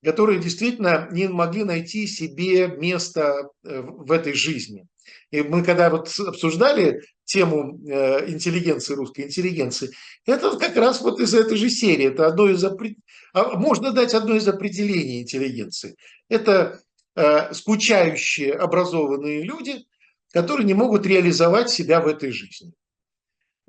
которые 0.04 0.40
действительно 0.40 1.08
не 1.12 1.28
могли 1.28 1.62
найти 1.62 2.08
себе 2.08 2.66
место 2.66 3.50
э, 3.64 3.80
в 3.80 4.10
этой 4.10 4.34
жизни. 4.34 4.84
И 5.30 5.42
мы 5.42 5.62
когда 5.62 5.88
вот 5.88 6.12
обсуждали 6.18 7.02
тему 7.24 7.80
э, 7.88 8.30
интеллигенции, 8.30 8.94
русской 8.94 9.22
интеллигенции, 9.22 9.90
это 10.26 10.58
как 10.58 10.76
раз 10.76 11.00
вот 11.00 11.20
из 11.20 11.34
этой 11.34 11.56
же 11.56 11.70
серии. 11.70 12.08
Это 12.08 12.26
одно 12.26 12.48
из. 12.48 12.64
А, 12.64 13.56
можно 13.56 13.92
дать 13.92 14.12
одно 14.12 14.34
из 14.34 14.46
определений 14.46 15.22
интеллигенции. 15.22 15.96
Это 16.28 16.80
э, 17.14 17.52
скучающие 17.52 18.52
образованные 18.52 19.42
люди, 19.42 19.84
которые 20.32 20.66
не 20.66 20.74
могут 20.74 21.06
реализовать 21.06 21.70
себя 21.70 22.00
в 22.00 22.06
этой 22.06 22.30
жизни. 22.30 22.72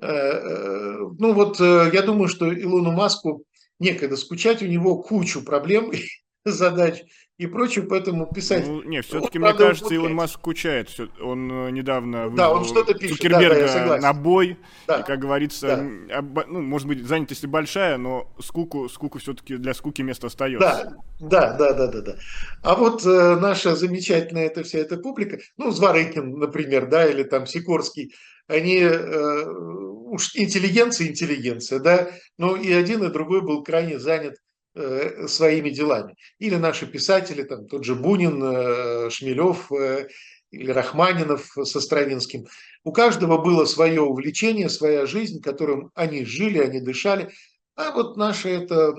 Ну 0.00 1.32
вот 1.32 1.60
я 1.60 2.02
думаю, 2.02 2.28
что 2.28 2.52
Илону 2.52 2.90
Маску 2.90 3.44
некогда 3.78 4.16
скучать, 4.16 4.62
у 4.62 4.66
него 4.66 5.02
кучу 5.02 5.42
проблем, 5.42 5.92
задач 6.50 7.04
и 7.36 7.48
прочее, 7.48 7.84
поэтому 7.84 8.32
писать... 8.32 8.64
Ну, 8.64 8.82
не, 8.84 9.02
все-таки, 9.02 9.40
мне 9.40 9.54
кажется, 9.54 9.92
Илон 9.92 10.14
Маск 10.14 10.34
скучает. 10.34 10.88
Он 11.20 11.66
э, 11.66 11.70
недавно 11.72 12.30
да, 12.30 12.50
он 12.50 12.64
что-то 12.64 12.94
пишет. 12.94 13.16
Цукерберга 13.16 13.66
да, 13.66 13.88
да, 13.88 13.98
на 13.98 14.12
бой, 14.12 14.56
да. 14.86 15.00
и, 15.00 15.02
как 15.02 15.18
говорится, 15.18 15.66
да. 16.08 16.18
об, 16.18 16.46
ну, 16.46 16.62
может 16.62 16.86
быть, 16.86 17.04
занятость 17.04 17.44
большая, 17.46 17.98
но 17.98 18.32
скуку, 18.38 18.88
скуку 18.88 19.18
все-таки 19.18 19.56
для 19.56 19.74
скуки 19.74 20.02
место 20.02 20.28
остается. 20.28 20.96
Да, 21.18 21.56
да, 21.56 21.56
да, 21.56 21.72
да, 21.72 21.86
да. 21.88 22.00
да. 22.02 22.16
А 22.62 22.76
вот 22.76 23.04
э, 23.04 23.36
наша 23.40 23.74
замечательная 23.74 24.46
эта 24.46 24.62
вся 24.62 24.78
эта 24.78 24.96
публика, 24.96 25.38
ну, 25.56 25.72
Зворыкин, 25.72 26.38
например, 26.38 26.86
да, 26.86 27.04
или 27.04 27.24
там 27.24 27.46
Сикорский, 27.46 28.14
они 28.46 28.76
э, 28.76 29.44
уж 29.46 30.36
интеллигенция, 30.36 31.08
интеллигенция, 31.08 31.80
да, 31.80 32.10
но 32.38 32.54
и 32.54 32.70
один, 32.70 33.02
и 33.02 33.10
другой 33.10 33.42
был 33.42 33.64
крайне 33.64 33.98
занят 33.98 34.36
своими 34.74 35.70
делами. 35.70 36.16
Или 36.38 36.56
наши 36.56 36.86
писатели, 36.86 37.44
там, 37.44 37.66
тот 37.66 37.84
же 37.84 37.94
Бунин, 37.94 38.42
э, 38.42 39.10
Шмелев 39.10 39.70
э, 39.70 40.08
или 40.50 40.70
Рахманинов 40.70 41.56
со 41.62 41.80
Стравинским. 41.80 42.46
У 42.82 42.92
каждого 42.92 43.38
было 43.38 43.66
свое 43.66 44.02
увлечение, 44.02 44.68
своя 44.68 45.06
жизнь, 45.06 45.40
которым 45.40 45.90
они 45.94 46.24
жили, 46.24 46.58
они 46.58 46.80
дышали. 46.80 47.30
А 47.76 47.92
вот 47.92 48.16
наша 48.16 48.48
это 48.48 48.94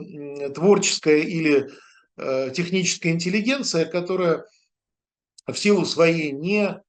творческая 0.53 1.19
или 1.19 1.69
техническая 2.17 3.13
интеллигенция, 3.13 3.85
которая 3.85 4.45
в 5.47 5.55
силу 5.55 5.85
своей 5.85 6.31
не, 6.31 6.81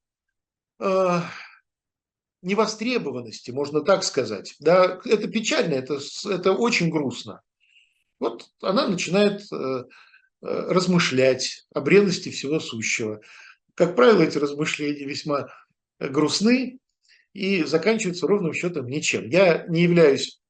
невостребованности, 2.42 3.50
можно 3.50 3.82
так 3.82 4.04
сказать, 4.04 4.54
да, 4.60 5.00
это 5.04 5.28
печально, 5.28 5.74
это, 5.74 5.98
это 6.28 6.52
очень 6.52 6.90
грустно. 6.90 7.42
Вот 8.18 8.48
она 8.62 8.88
начинает 8.88 9.42
э, 9.52 9.56
э, 9.56 9.84
размышлять 10.40 11.66
о 11.74 11.80
бренности 11.80 12.30
всего 12.30 12.60
сущего. 12.60 13.20
Как 13.74 13.94
правило, 13.94 14.22
эти 14.22 14.38
размышления 14.38 15.04
весьма 15.04 15.48
грустны 15.98 16.78
и 17.34 17.62
заканчиваются 17.64 18.26
ровным 18.26 18.54
счетом 18.54 18.86
ничем. 18.86 19.28
Я 19.28 19.66
не 19.68 19.82
являюсь 19.82 20.40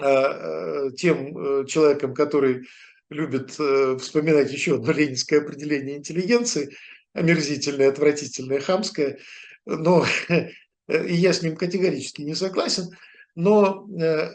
э, 0.00 0.90
тем 0.96 1.66
человеком, 1.66 2.14
который 2.14 2.68
любит 3.08 3.50
вспоминать 3.50 4.52
еще 4.52 4.76
одно 4.76 4.92
ленинское 4.92 5.40
определение 5.40 5.96
интеллигенции, 5.96 6.76
омерзительное, 7.12 7.88
отвратительное, 7.88 8.60
хамское, 8.60 9.18
но 9.66 10.06
и 10.28 11.14
я 11.14 11.32
с 11.32 11.42
ним 11.42 11.56
категорически 11.56 12.22
не 12.22 12.36
согласен– 12.36 12.90
но, 13.34 13.86
э, 14.00 14.30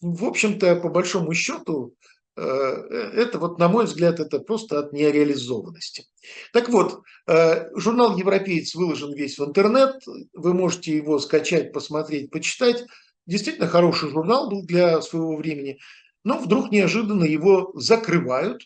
в 0.00 0.24
общем-то, 0.24 0.76
по 0.76 0.88
большому 0.88 1.34
счету, 1.34 1.94
э, 2.36 2.42
это 2.42 3.38
вот, 3.38 3.58
на 3.58 3.68
мой 3.68 3.84
взгляд, 3.84 4.20
это 4.20 4.40
просто 4.40 4.78
от 4.80 4.92
нереализованности. 4.92 6.06
Так 6.52 6.68
вот, 6.68 7.02
э, 7.26 7.68
журнал 7.76 8.16
«Европеец» 8.16 8.74
выложен 8.74 9.12
весь 9.14 9.38
в 9.38 9.44
интернет, 9.44 9.96
вы 10.32 10.54
можете 10.54 10.96
его 10.96 11.18
скачать, 11.18 11.72
посмотреть, 11.72 12.30
почитать. 12.30 12.84
Действительно 13.26 13.68
хороший 13.68 14.10
журнал 14.10 14.50
был 14.50 14.64
для 14.64 15.00
своего 15.02 15.36
времени, 15.36 15.78
но 16.24 16.38
вдруг 16.38 16.70
неожиданно 16.70 17.24
его 17.24 17.72
закрывают 17.74 18.62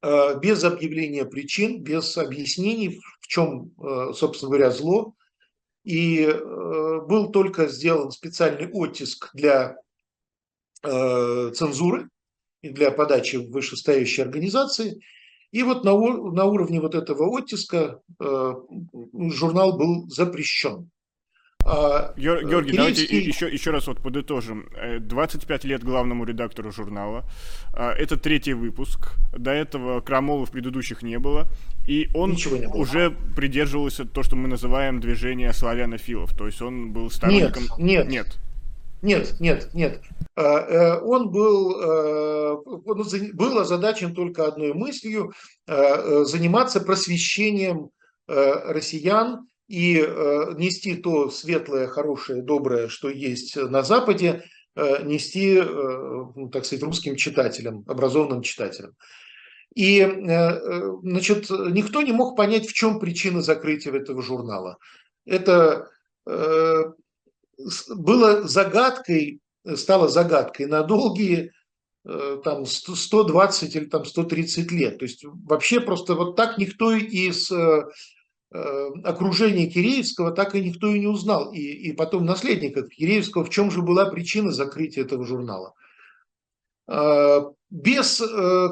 без 0.00 0.62
объявления 0.62 1.24
причин, 1.24 1.82
без 1.82 2.16
объяснений, 2.16 3.00
в 3.20 3.26
чем, 3.26 3.72
собственно 4.14 4.48
говоря, 4.48 4.70
зло 4.70 5.16
и 5.88 6.20
э, 6.20 7.00
был 7.08 7.30
только 7.30 7.66
сделан 7.66 8.10
специальный 8.10 8.68
оттиск 8.70 9.30
для 9.32 9.76
э, 10.82 11.50
цензуры 11.54 12.10
и 12.60 12.68
для 12.68 12.90
подачи 12.90 13.36
в 13.36 13.50
вышестоящей 13.50 14.22
организации. 14.22 15.00
И 15.50 15.62
вот 15.62 15.84
на, 15.84 15.92
на 15.92 16.44
уровне 16.44 16.78
вот 16.78 16.94
этого 16.94 17.26
оттиска 17.30 18.00
э, 18.20 18.54
журнал 19.30 19.78
был 19.78 20.06
запрещен. 20.10 20.90
А, 21.64 22.12
Георгий, 22.16 22.48
Киреевский... 22.48 22.76
давайте 22.76 23.04
еще, 23.04 23.50
еще 23.50 23.70
раз 23.70 23.86
вот 23.86 24.02
подытожим. 24.02 24.68
25 25.00 25.64
лет 25.64 25.82
главному 25.82 26.24
редактору 26.24 26.70
журнала. 26.70 27.24
А, 27.72 27.92
это 27.92 28.18
третий 28.18 28.52
выпуск. 28.52 29.14
До 29.36 29.52
этого 29.52 30.02
крамолов 30.02 30.50
предыдущих 30.50 31.02
не 31.02 31.18
было. 31.18 31.48
И 31.88 32.10
он 32.12 32.36
уже 32.74 33.16
придерживался 33.34 34.04
то, 34.04 34.22
что 34.22 34.36
мы 34.36 34.46
называем 34.46 35.00
движение 35.00 35.54
славянофилов. 35.54 36.36
То 36.36 36.44
есть 36.44 36.60
он 36.60 36.92
был 36.92 37.10
сторонником... 37.10 37.64
Нет, 37.78 38.06
нет. 38.06 38.10
Нет. 38.10 38.38
Нет, 39.00 39.40
нет, 39.40 39.74
нет. 39.74 40.02
А, 40.34 40.42
э, 40.42 41.00
он 41.00 41.30
был, 41.30 41.80
э, 41.80 42.56
он 42.66 43.06
был 43.32 43.58
озадачен 43.58 44.14
только 44.14 44.46
одной 44.46 44.74
мыслью 44.74 45.32
э,– 45.66 46.24
заниматься 46.24 46.80
просвещением 46.80 47.90
россиян 48.26 49.46
и 49.68 49.94
нести 50.58 50.96
то 50.96 51.30
светлое, 51.30 51.86
хорошее, 51.86 52.42
доброе, 52.42 52.88
что 52.88 53.08
есть 53.08 53.56
на 53.56 53.82
Западе, 53.82 54.42
нести, 54.76 55.58
ну, 55.58 56.50
так 56.52 56.66
сказать, 56.66 56.84
русским 56.84 57.16
читателям, 57.16 57.84
образованным 57.86 58.42
читателям. 58.42 58.92
И, 59.74 60.02
значит, 61.02 61.50
никто 61.50 62.02
не 62.02 62.12
мог 62.12 62.36
понять, 62.36 62.66
в 62.66 62.72
чем 62.72 62.98
причина 62.98 63.42
закрытия 63.42 63.92
этого 63.92 64.22
журнала. 64.22 64.78
Это 65.24 65.88
было 66.26 66.96
загадкой, 68.48 69.40
стало 69.76 70.08
загадкой 70.08 70.66
на 70.66 70.82
долгие 70.82 71.52
Э, 72.08 72.40
там 72.42 72.64
120 72.64 73.76
или 73.76 73.84
там 73.84 74.06
130 74.06 74.72
лет. 74.72 74.98
То 74.98 75.04
есть 75.04 75.24
вообще 75.24 75.80
просто 75.80 76.14
вот 76.14 76.36
так 76.36 76.56
никто 76.56 76.92
из 76.92 77.50
э, 77.50 77.84
э, 78.50 78.88
окружения 79.04 79.66
Киреевского 79.66 80.30
так 80.30 80.54
и 80.54 80.62
никто 80.62 80.88
и 80.88 81.00
не 81.00 81.06
узнал. 81.06 81.52
И, 81.52 81.60
и 81.60 81.92
потом 81.92 82.24
наследников 82.24 82.88
Киреевского, 82.88 83.44
в 83.44 83.50
чем 83.50 83.70
же 83.70 83.82
была 83.82 84.06
причина 84.06 84.52
закрытия 84.52 85.04
этого 85.04 85.26
журнала. 85.26 85.74
Без 86.88 88.22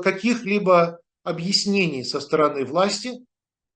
каких-либо 0.02 0.98
объяснений 1.22 2.02
со 2.02 2.18
стороны 2.20 2.64
власти 2.64 3.12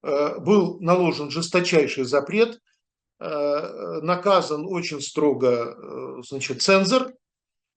был 0.03 0.81
наложен 0.81 1.31
жесточайший 1.31 2.05
запрет, 2.05 2.59
наказан 3.18 4.64
очень 4.66 5.03
строго 5.03 6.22
значит, 6.22 6.62
цензор, 6.62 7.12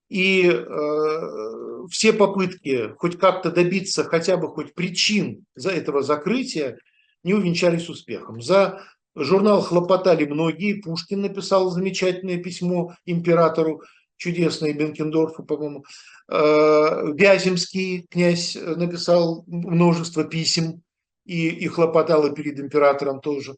и 0.08 0.48
э, 0.48 1.86
все 1.90 2.12
попытки 2.12 2.94
хоть 2.98 3.18
как-то 3.18 3.50
добиться 3.50 4.04
хотя 4.04 4.36
бы 4.36 4.48
хоть 4.48 4.74
причин 4.74 5.44
за 5.54 5.70
этого 5.70 6.02
закрытия 6.02 6.78
не 7.22 7.34
увенчались 7.34 7.88
успехом. 7.88 8.42
За 8.42 8.82
журнал 9.16 9.62
хлопотали 9.62 10.24
многие. 10.24 10.80
Пушкин 10.82 11.22
написал 11.22 11.70
замечательное 11.70 12.42
письмо 12.42 12.94
императору, 13.06 13.82
чудесное 14.16 14.72
Бенкендорфу, 14.72 15.44
по-моему. 15.44 15.84
Э, 16.28 17.12
Вяземский 17.14 18.06
князь 18.10 18.56
написал 18.56 19.44
множество 19.46 20.24
писем 20.24 20.82
и, 21.24 21.48
и 21.48 21.68
хлопотал 21.68 22.32
перед 22.34 22.58
императором 22.58 23.20
тоже. 23.20 23.56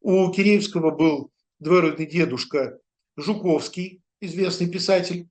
У 0.00 0.30
Киреевского 0.30 0.90
был 0.90 1.30
двоюродный 1.60 2.06
дедушка 2.06 2.78
Жуковский, 3.16 4.02
известный 4.20 4.68
писатель, 4.68 5.28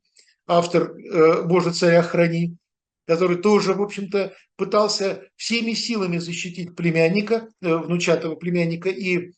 автор 0.48 0.96
э, 0.98 1.44
«Боже, 1.44 1.74
царя 1.74 2.04
храни», 2.04 2.56
который 3.08 3.38
тоже, 3.38 3.74
в 3.74 3.82
общем-то, 3.82 4.34
пытался 4.56 5.24
всеми 5.36 5.74
силами 5.74 6.18
защитить 6.18 6.76
племянника, 6.76 7.50
э, 7.62 7.76
внучатого 7.76 8.36
племянника, 8.36 8.90
и 8.90 9.18
э, 9.18 9.32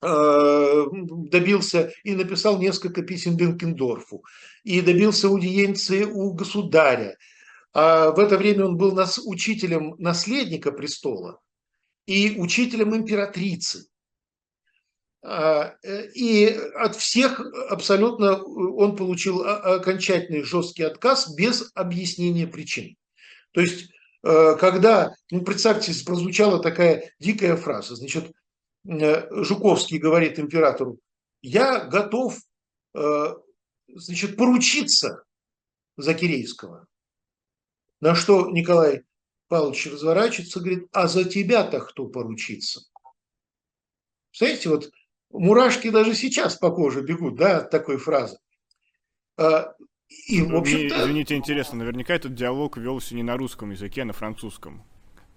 добился 0.00 1.92
и 2.04 2.14
написал 2.14 2.60
несколько 2.60 3.02
писем 3.02 3.36
Бенкендорфу, 3.36 4.24
и 4.62 4.80
добился 4.80 5.26
аудиенции 5.28 6.04
у 6.04 6.32
государя. 6.32 7.16
А 7.72 8.10
в 8.10 8.18
это 8.18 8.38
время 8.38 8.66
он 8.66 8.76
был 8.76 8.92
нас, 8.92 9.18
учителем 9.24 9.94
наследника 9.98 10.72
престола 10.72 11.40
и 12.06 12.38
учителем 12.38 12.94
императрицы. 12.94 13.86
А, 15.22 15.74
э, 15.82 16.10
и 16.14 16.46
от 16.76 16.96
всех 16.96 17.40
абсолютно 17.68 18.42
он 18.42 18.96
получил 18.96 19.42
окончательный 19.42 20.42
жесткий 20.42 20.84
отказ 20.84 21.34
без 21.34 21.70
объяснения 21.74 22.46
причин. 22.46 22.96
То 23.52 23.60
есть, 23.60 23.90
э, 24.22 24.56
когда, 24.58 25.14
ну, 25.30 25.42
представьте, 25.42 25.92
прозвучала 26.04 26.62
такая 26.62 27.12
дикая 27.18 27.56
фраза, 27.56 27.96
значит, 27.96 28.24
э, 28.24 28.32
Жуковский 28.84 29.98
говорит 29.98 30.38
императору, 30.38 30.98
я 31.42 31.84
готов, 31.84 32.38
значит, 32.92 34.36
поручиться 34.36 35.24
за 35.96 36.14
Кирейского. 36.14 36.86
На 38.00 38.14
что 38.14 38.50
Николай 38.50 39.02
Павлович 39.48 39.86
разворачивается 39.86 40.58
и 40.58 40.62
говорит, 40.62 40.88
а 40.92 41.08
за 41.08 41.24
тебя-то 41.24 41.80
кто 41.80 42.06
поручится? 42.06 42.82
Представляете, 44.30 44.68
вот 44.68 44.90
Мурашки 45.30 45.90
даже 45.90 46.14
сейчас 46.14 46.56
по 46.56 46.70
коже 46.70 47.02
бегут, 47.02 47.36
да, 47.36 47.58
от 47.58 47.70
такой 47.70 47.98
фразы. 47.98 48.38
А, 49.36 49.74
и, 50.26 50.40
в 50.42 50.56
общем 50.56 50.86
Извините, 50.88 51.36
интересно, 51.36 51.78
наверняка 51.78 52.14
этот 52.14 52.34
диалог 52.34 52.78
велся 52.78 53.14
не 53.14 53.22
на 53.22 53.36
русском 53.36 53.70
языке, 53.70 54.02
а 54.02 54.04
на 54.06 54.12
французском. 54.14 54.87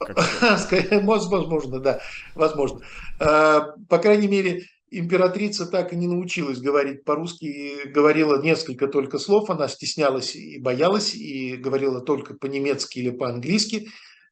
Возможно, 1.03 1.79
да, 1.79 2.01
возможно. 2.35 2.81
А, 3.19 3.73
по 3.89 3.97
крайней 3.97 4.27
мере, 4.27 4.65
императрица 4.89 5.65
так 5.65 5.93
и 5.93 5.95
не 5.95 6.07
научилась 6.07 6.59
говорить 6.59 7.03
по-русски, 7.03 7.87
говорила 7.87 8.41
несколько 8.41 8.87
только 8.87 9.19
слов, 9.19 9.49
она 9.49 9.67
стеснялась 9.67 10.35
и 10.35 10.59
боялась, 10.59 11.13
и 11.15 11.55
говорила 11.55 12.01
только 12.01 12.33
по-немецки 12.33 12.99
или 12.99 13.09
по-английски. 13.11 13.87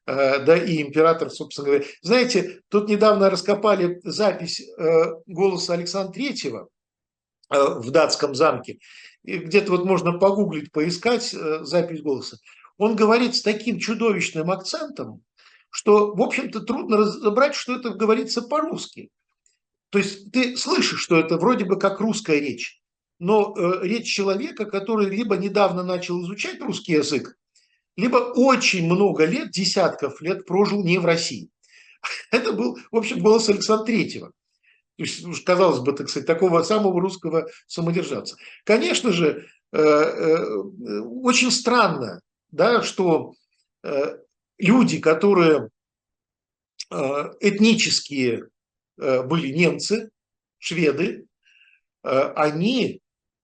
Э, 0.10 0.39
да 0.39 0.58
и 0.58 0.82
император, 0.82 1.29
собственно 1.29 1.67
говоря. 1.67 1.86
Знаете, 2.01 2.62
тут 2.69 2.89
недавно 2.89 3.29
раскопали 3.29 3.99
запись 4.03 4.60
э, 4.62 5.13
голоса 5.27 5.73
Александра 5.73 6.13
Третьего 6.13 6.67
э, 7.51 7.63
в 7.75 7.91
датском 7.91 8.34
замке. 8.34 8.79
Где-то 9.23 9.71
вот 9.71 9.86
можно 9.86 10.17
погуглить, 10.17 10.71
поискать 10.71 11.36
запись 11.62 12.01
голоса. 12.01 12.38
Он 12.77 12.95
говорит 12.95 13.36
с 13.36 13.41
таким 13.41 13.77
чудовищным 13.77 14.49
акцентом, 14.49 15.21
что, 15.69 16.13
в 16.13 16.21
общем-то, 16.21 16.62
трудно 16.62 16.97
разобрать, 16.97 17.55
что 17.55 17.75
это 17.75 17.91
говорится 17.91 18.41
по-русски. 18.41 19.10
То 19.89 19.99
есть 19.99 20.32
ты 20.32 20.55
слышишь, 20.58 21.01
что 21.01 21.17
это 21.17 21.38
вроде 21.38 21.65
бы 21.65 21.77
как 21.77 21.99
русская 21.99 22.39
речь, 22.39 22.82
но 23.17 23.53
речь 23.82 24.13
человека, 24.13 24.65
который 24.65 25.10
либо 25.10 25.36
недавно 25.38 25.84
начал 25.84 26.21
изучать 26.21 26.62
русский 26.62 26.93
язык, 26.93 27.36
либо 27.97 28.17
очень 28.17 28.86
много 28.86 29.25
лет, 29.25 29.51
десятков 29.51 30.21
лет 30.21 30.45
прожил 30.45 30.84
не 30.84 30.97
в 30.97 31.05
России. 31.05 31.49
Это 32.32 32.53
был, 32.53 32.77
в 32.91 32.97
общем, 32.97 33.19
голос 33.19 33.49
Александра 33.49 33.86
Третьего. 33.86 34.32
То 34.97 35.03
есть, 35.03 35.43
казалось 35.45 35.79
бы, 35.79 35.93
так 35.93 36.10
сказать, 36.10 36.27
такого 36.27 36.62
самого 36.63 36.99
русского 36.99 37.47
самодержавца. 37.67 38.36
Конечно 38.65 39.13
же, 39.13 39.47
э, 39.71 39.77
э, 39.79 40.60
очень 40.99 41.51
странно, 41.51 42.21
да, 42.51 42.82
что 42.82 43.34
э, 43.84 44.17
люди, 44.60 45.00
которые 45.00 45.69
этнические 46.91 48.50
были 48.98 49.54
немцы, 49.54 50.10
шведы, 50.58 51.26
они 52.04 53.02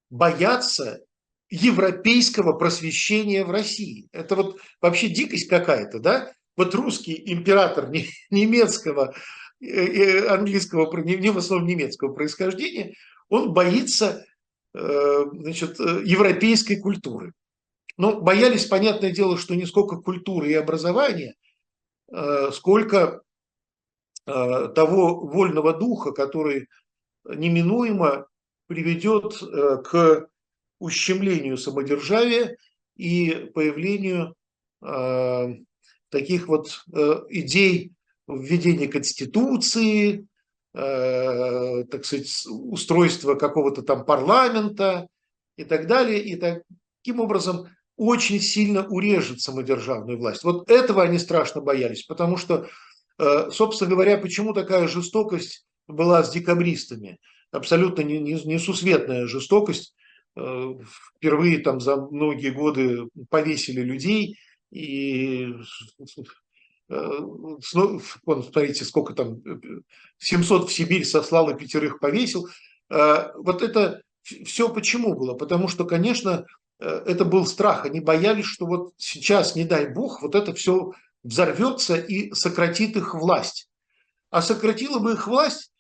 боятся 0.10 1.06
европейского 1.50 2.54
просвещения 2.54 3.44
в 3.46 3.52
России. 3.52 4.08
Это 4.12 4.36
вот 4.36 4.60
вообще 4.82 5.10
дикость 5.10 5.48
какая-то, 5.48 6.00
да? 6.00 6.34
Вот 6.58 6.74
русский 6.74 7.22
император 7.26 7.90
немецкого, 8.30 9.14
э, 9.62 9.68
э, 9.68 10.28
английского, 10.28 10.96
не 11.02 11.30
в 11.30 11.38
основном 11.38 11.68
немецкого 11.68 12.14
происхождения, 12.14 12.96
он 13.30 13.54
боится 13.54 14.26
э, 14.74 15.26
значит, 15.34 15.80
европейской 15.80 16.76
культуры. 16.78 17.34
Но 17.98 18.20
боялись, 18.20 18.66
понятное 18.66 19.12
дело, 19.12 19.38
что 19.38 19.56
не 19.56 19.66
сколько 19.66 19.98
культуры 19.98 20.50
и 20.50 20.54
образования, 20.54 21.36
сколько 22.52 23.22
того 24.26 25.26
вольного 25.26 25.74
духа, 25.74 26.12
который 26.12 26.68
неминуемо 27.24 28.28
приведет 28.68 29.40
к 29.40 30.28
ущемлению 30.80 31.58
самодержавия 31.58 32.58
и 32.96 33.52
появлению 33.54 34.36
э, 34.82 35.56
таких 36.10 36.48
вот 36.48 36.86
э, 36.94 37.22
идей 37.30 37.92
введения 38.28 38.88
конституции, 38.88 40.28
э, 40.74 41.84
так 41.86 42.06
сказать, 42.06 42.46
устройства 42.48 43.36
какого-то 43.36 43.82
там 43.82 44.06
парламента 44.06 45.08
и 45.58 45.64
так 45.64 45.88
далее. 45.88 46.24
И 46.24 46.36
таким 46.36 47.20
образом 47.20 47.68
очень 47.98 48.40
сильно 48.40 48.86
урежет 48.88 49.42
самодержавную 49.42 50.18
власть. 50.18 50.44
Вот 50.44 50.70
этого 50.70 51.04
они 51.04 51.18
страшно 51.18 51.62
боялись, 51.62 52.04
потому 52.04 52.38
что, 52.38 52.68
э, 53.18 53.50
собственно 53.52 53.90
говоря, 53.90 54.18
почему 54.18 54.54
такая 54.54 54.88
жестокость 54.88 55.66
была 55.88 56.24
с 56.24 56.32
декабристами? 56.32 57.20
Абсолютно 57.52 58.02
несусветная 58.02 59.28
жестокость 59.28 59.94
Э, 60.38 60.74
впервые 61.18 61.60
там 61.60 61.80
за 61.80 61.96
многие 61.96 62.50
годы 62.50 63.08
повесили 63.30 63.82
людей, 63.82 64.38
и 64.70 65.54
э, 66.90 67.20
вон, 67.20 68.44
смотрите, 68.44 68.84
сколько 68.84 69.14
там, 69.14 69.42
700 70.18 70.70
в 70.70 70.74
Сибирь 70.74 71.06
сослал 71.06 71.50
и 71.50 71.58
пятерых 71.58 72.00
повесил. 72.00 72.48
Вот 72.90 73.64
это 73.64 74.04
все 74.24 74.70
почему 74.70 75.16
было? 75.16 75.34
Потому 75.34 75.68
что, 75.68 75.86
конечно, 75.86 76.46
это 76.80 77.26
был 77.26 77.46
страх. 77.46 77.86
Они 77.86 78.00
боялись, 78.00 78.46
что 78.46 78.66
вот 78.66 78.94
сейчас, 78.98 79.56
не 79.56 79.64
дай 79.64 79.88
бог, 79.88 80.22
вот 80.22 80.36
это 80.36 80.54
все 80.54 80.92
взорвется 81.24 81.96
и 81.96 82.34
сократит 82.34 82.96
их 82.98 83.16
власть. 83.16 83.70
А 84.30 84.42
сократила 84.42 85.00
бы 85.00 85.14
их 85.14 85.28
власть, 85.28 85.72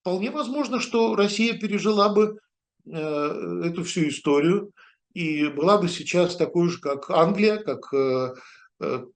вполне 0.00 0.30
возможно, 0.30 0.80
что 0.80 1.14
Россия 1.14 1.58
пережила 1.58 2.08
бы 2.08 2.38
Э, 2.88 3.62
эту 3.64 3.82
всю 3.82 4.08
историю 4.08 4.70
и 5.12 5.48
была 5.48 5.78
бы 5.78 5.88
сейчас 5.88 6.36
такой 6.36 6.68
же, 6.68 6.78
как 6.78 7.10
Англия, 7.10 7.56
как 7.56 7.92
э, 7.92 8.34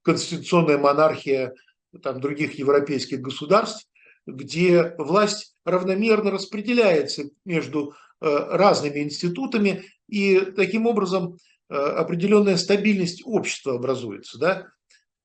конституционная 0.02 0.76
монархия 0.76 1.54
там, 2.02 2.20
других 2.20 2.58
европейских 2.58 3.20
государств, 3.20 3.86
где 4.26 4.96
власть 4.98 5.54
равномерно 5.64 6.32
распределяется 6.32 7.24
между 7.44 7.94
разными 8.20 9.00
институтами, 9.00 9.84
и 10.08 10.40
таким 10.40 10.86
образом 10.86 11.36
определенная 11.68 12.56
стабильность 12.56 13.22
общества 13.24 13.74
образуется. 13.74 14.38
Да? 14.38 14.66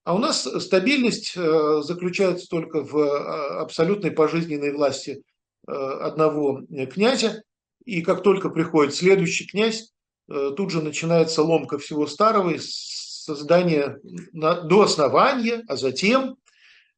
А 0.04 0.16
у 0.16 0.20
нас 0.20 0.48
стабильность 0.64 1.34
заключается 1.36 2.48
только 2.48 2.84
в 2.84 3.62
абсолютной 3.62 4.12
пожизненной 4.12 4.72
власти 4.72 5.24
одного 5.68 6.62
князя, 6.94 7.42
и 7.86 8.02
как 8.02 8.24
только 8.24 8.50
приходит 8.50 8.96
следующий 8.96 9.46
князь, 9.46 9.94
э, 10.30 10.52
тут 10.58 10.72
же 10.72 10.82
начинается 10.82 11.44
ломка 11.44 11.78
всего 11.78 12.08
старого 12.08 12.52
и 12.52 12.60
создание 12.60 14.00
до 14.34 14.82
основания, 14.82 15.64
а 15.68 15.76
затем 15.76 16.36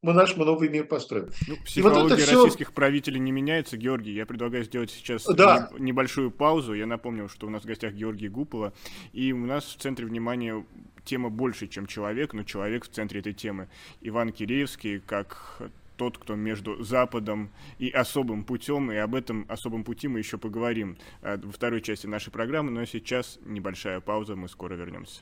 мы 0.07 0.13
наш 0.13 0.35
новый 0.37 0.69
мир 0.69 0.85
построим. 0.85 1.29
Ну, 1.47 1.57
психология 1.65 2.15
вот 2.15 2.19
российских 2.19 2.67
все... 2.67 2.73
правителей 2.73 3.19
не 3.19 3.33
меняется, 3.33 3.75
Георгий. 3.75 4.13
Я 4.13 4.25
предлагаю 4.25 4.63
сделать 4.63 4.89
сейчас 4.89 5.25
да. 5.25 5.69
небольшую 5.77 6.31
паузу. 6.31 6.73
Я 6.73 6.85
напомню, 6.85 7.27
что 7.27 7.47
у 7.47 7.49
нас 7.49 7.63
в 7.63 7.65
гостях 7.65 7.93
Георгий 7.93 8.29
Гупола, 8.29 8.71
и 9.11 9.33
у 9.33 9.45
нас 9.45 9.65
в 9.65 9.75
центре 9.75 10.05
внимания 10.05 10.65
тема 11.03 11.29
больше, 11.29 11.67
чем 11.67 11.87
человек, 11.87 12.33
но 12.33 12.43
человек 12.43 12.85
в 12.85 12.89
центре 12.89 13.19
этой 13.19 13.33
темы. 13.33 13.67
Иван 13.99 14.31
Киреевский, 14.31 14.99
как 14.99 15.61
тот, 15.97 16.17
кто 16.17 16.35
между 16.35 16.81
Западом 16.81 17.51
и 17.77 17.89
особым 17.89 18.45
путем, 18.45 18.91
и 18.91 18.95
об 18.95 19.13
этом 19.13 19.45
особом 19.49 19.83
пути 19.83 20.07
мы 20.07 20.19
еще 20.19 20.37
поговорим 20.37 20.97
э, 21.21 21.37
во 21.37 21.51
второй 21.51 21.81
части 21.81 22.07
нашей 22.07 22.31
программы, 22.31 22.71
но 22.71 22.85
сейчас 22.85 23.39
небольшая 23.45 23.99
пауза, 23.99 24.37
мы 24.37 24.47
скоро 24.47 24.75
вернемся. 24.75 25.21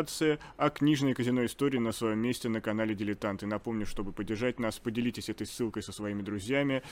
Декорации, 0.00 0.38
а 0.56 0.70
книжное 0.70 1.14
казино 1.14 1.44
истории 1.44 1.78
на 1.78 1.92
своем 1.92 2.18
месте 2.18 2.48
на 2.48 2.60
канале 2.60 2.94
Дилетант. 2.94 3.42
И 3.42 3.46
напомню, 3.46 3.86
чтобы 3.86 4.12
поддержать 4.12 4.58
нас, 4.58 4.78
поделитесь 4.78 5.28
этой 5.28 5.46
ссылкой 5.46 5.82
со 5.82 5.92
своими 5.92 6.22
друзьями. 6.22 6.82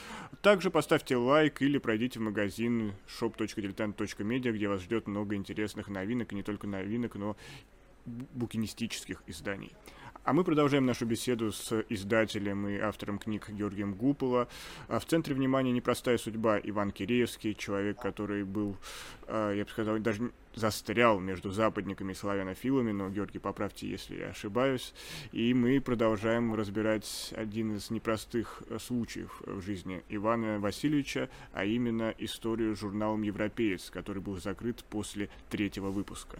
Также 0.41 0.69
поставьте 0.69 1.15
лайк 1.15 1.61
или 1.61 1.77
пройдите 1.77 2.19
в 2.19 2.23
магазин 2.23 2.93
shop.diletant.media, 3.07 4.51
где 4.51 4.67
вас 4.67 4.81
ждет 4.81 5.07
много 5.07 5.35
интересных 5.35 5.87
новинок, 5.87 6.31
и 6.31 6.35
не 6.35 6.43
только 6.43 6.67
новинок, 6.67 7.15
но 7.15 7.35
букинистических 8.05 9.23
изданий. 9.27 9.71
А 10.25 10.33
мы 10.33 10.43
продолжаем 10.43 10.85
нашу 10.85 11.05
беседу 11.05 11.51
с 11.51 11.83
издателем 11.89 12.67
и 12.67 12.77
автором 12.77 13.19
книг 13.19 13.49
Георгием 13.49 13.93
Гупола. 13.93 14.47
А 14.87 14.99
в 14.99 15.05
центре 15.05 15.33
внимания 15.33 15.71
непростая 15.71 16.17
судьба 16.17 16.59
Иван 16.61 16.91
Киреевский, 16.91 17.55
человек, 17.55 17.99
который 18.01 18.43
был, 18.43 18.75
а, 19.27 19.53
я 19.53 19.63
бы 19.63 19.69
сказал, 19.71 19.97
даже 19.99 20.31
застрял 20.55 21.19
между 21.19 21.51
западниками 21.51 22.11
и 22.11 22.15
славянофилами, 22.15 22.91
но, 22.91 23.09
Георгий, 23.09 23.39
поправьте, 23.39 23.87
если 23.87 24.17
я 24.17 24.29
ошибаюсь. 24.29 24.93
И 25.31 25.53
мы 25.53 25.79
продолжаем 25.79 26.53
разбирать 26.53 27.33
один 27.35 27.77
из 27.77 27.89
непростых 27.89 28.61
случаев 28.77 29.41
в 29.45 29.61
жизни 29.61 30.03
Ивана 30.09 30.59
Васильевича, 30.59 31.29
а 31.53 31.63
именно 31.63 32.13
историю 32.17 32.75
с 32.75 32.79
журналом 32.79 33.21
«Европеец», 33.21 33.89
который 33.89 34.21
был 34.21 34.37
закрыт 34.39 34.83
после 34.89 35.29
третьего 35.49 35.89
выпуска. 35.89 36.39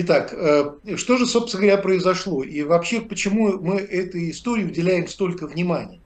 Итак, 0.00 0.32
э, 0.32 0.94
что 0.94 1.16
же, 1.16 1.26
собственно 1.26 1.62
говоря, 1.62 1.82
произошло? 1.82 2.44
И 2.44 2.62
вообще, 2.62 3.00
почему 3.00 3.58
мы 3.58 3.80
этой 3.80 4.30
истории 4.30 4.62
уделяем 4.62 5.08
столько 5.08 5.48
внимания? 5.48 6.00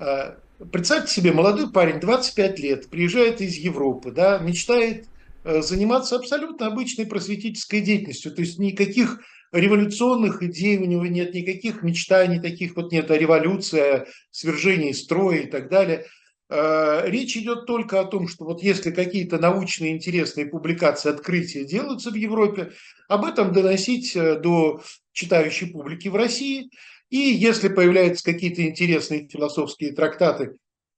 Э, 0.00 0.32
представьте 0.72 1.14
себе, 1.14 1.30
молодой 1.30 1.70
парень, 1.70 2.00
25 2.00 2.58
лет, 2.58 2.90
приезжает 2.90 3.40
из 3.40 3.54
Европы, 3.54 4.10
да, 4.10 4.38
мечтает 4.38 5.06
э, 5.44 5.62
заниматься 5.62 6.16
абсолютно 6.16 6.66
обычной 6.66 7.06
просветительской 7.06 7.82
деятельностью, 7.82 8.34
то 8.34 8.40
есть 8.40 8.58
никаких 8.58 9.20
революционных 9.52 10.42
идей 10.42 10.78
у 10.78 10.84
него 10.84 11.06
нет, 11.06 11.34
никаких 11.34 11.84
мечтаний 11.84 12.40
таких 12.40 12.74
вот 12.74 12.90
нет 12.90 13.12
о 13.12 13.16
революции, 13.16 13.80
о 13.80 14.06
свержении 14.32 14.90
строя 14.90 15.42
и 15.42 15.46
так 15.46 15.68
далее– 15.68 16.06
речь 16.50 17.36
идет 17.36 17.66
только 17.66 18.00
о 18.00 18.04
том, 18.04 18.28
что 18.28 18.44
вот 18.44 18.62
если 18.62 18.90
какие-то 18.90 19.38
научные 19.38 19.92
интересные 19.92 20.46
публикации, 20.46 21.10
открытия 21.10 21.64
делаются 21.64 22.10
в 22.10 22.14
Европе, 22.14 22.72
об 23.08 23.24
этом 23.24 23.52
доносить 23.52 24.14
э, 24.16 24.38
до 24.38 24.82
читающей 25.12 25.70
публики 25.70 26.08
в 26.08 26.16
России. 26.16 26.70
И 27.10 27.18
если 27.18 27.68
появляются 27.68 28.24
какие-то 28.24 28.66
интересные 28.66 29.28
философские 29.28 29.92
трактаты, 29.92 30.56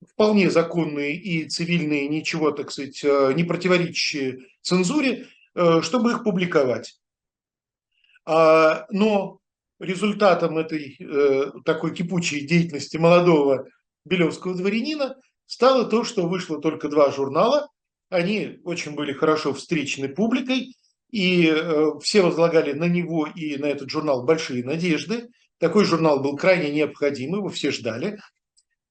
вполне 0.08 0.50
законные 0.50 1.16
и 1.16 1.48
цивильные, 1.48 2.08
ничего, 2.08 2.52
так 2.52 2.70
сказать, 2.70 3.02
э, 3.04 3.32
не 3.34 3.44
противоречащие 3.44 4.46
цензуре, 4.62 5.26
чтобы 5.80 6.10
их 6.10 6.22
публиковать. 6.22 6.98
А, 8.26 8.84
но 8.90 9.38
результатом 9.80 10.58
этой 10.58 10.98
такой 11.64 11.94
кипучей 11.94 12.46
деятельности 12.46 12.98
молодого 12.98 13.66
белевского 14.04 14.54
дворянина 14.54 15.16
стало 15.46 15.84
то, 15.84 16.04
что 16.04 16.28
вышло 16.28 16.60
только 16.60 16.88
два 16.88 17.10
журнала. 17.10 17.68
Они 18.08 18.60
очень 18.64 18.94
были 18.94 19.12
хорошо 19.12 19.52
встречены 19.52 20.08
публикой, 20.08 20.76
и 21.10 21.48
э, 21.48 21.90
все 22.02 22.22
возлагали 22.22 22.72
на 22.72 22.84
него 22.84 23.26
и 23.26 23.56
на 23.56 23.66
этот 23.66 23.90
журнал 23.90 24.24
большие 24.24 24.64
надежды. 24.64 25.28
Такой 25.58 25.84
журнал 25.84 26.20
был 26.20 26.36
крайне 26.36 26.70
необходим, 26.70 27.36
его 27.36 27.48
все 27.48 27.70
ждали. 27.70 28.18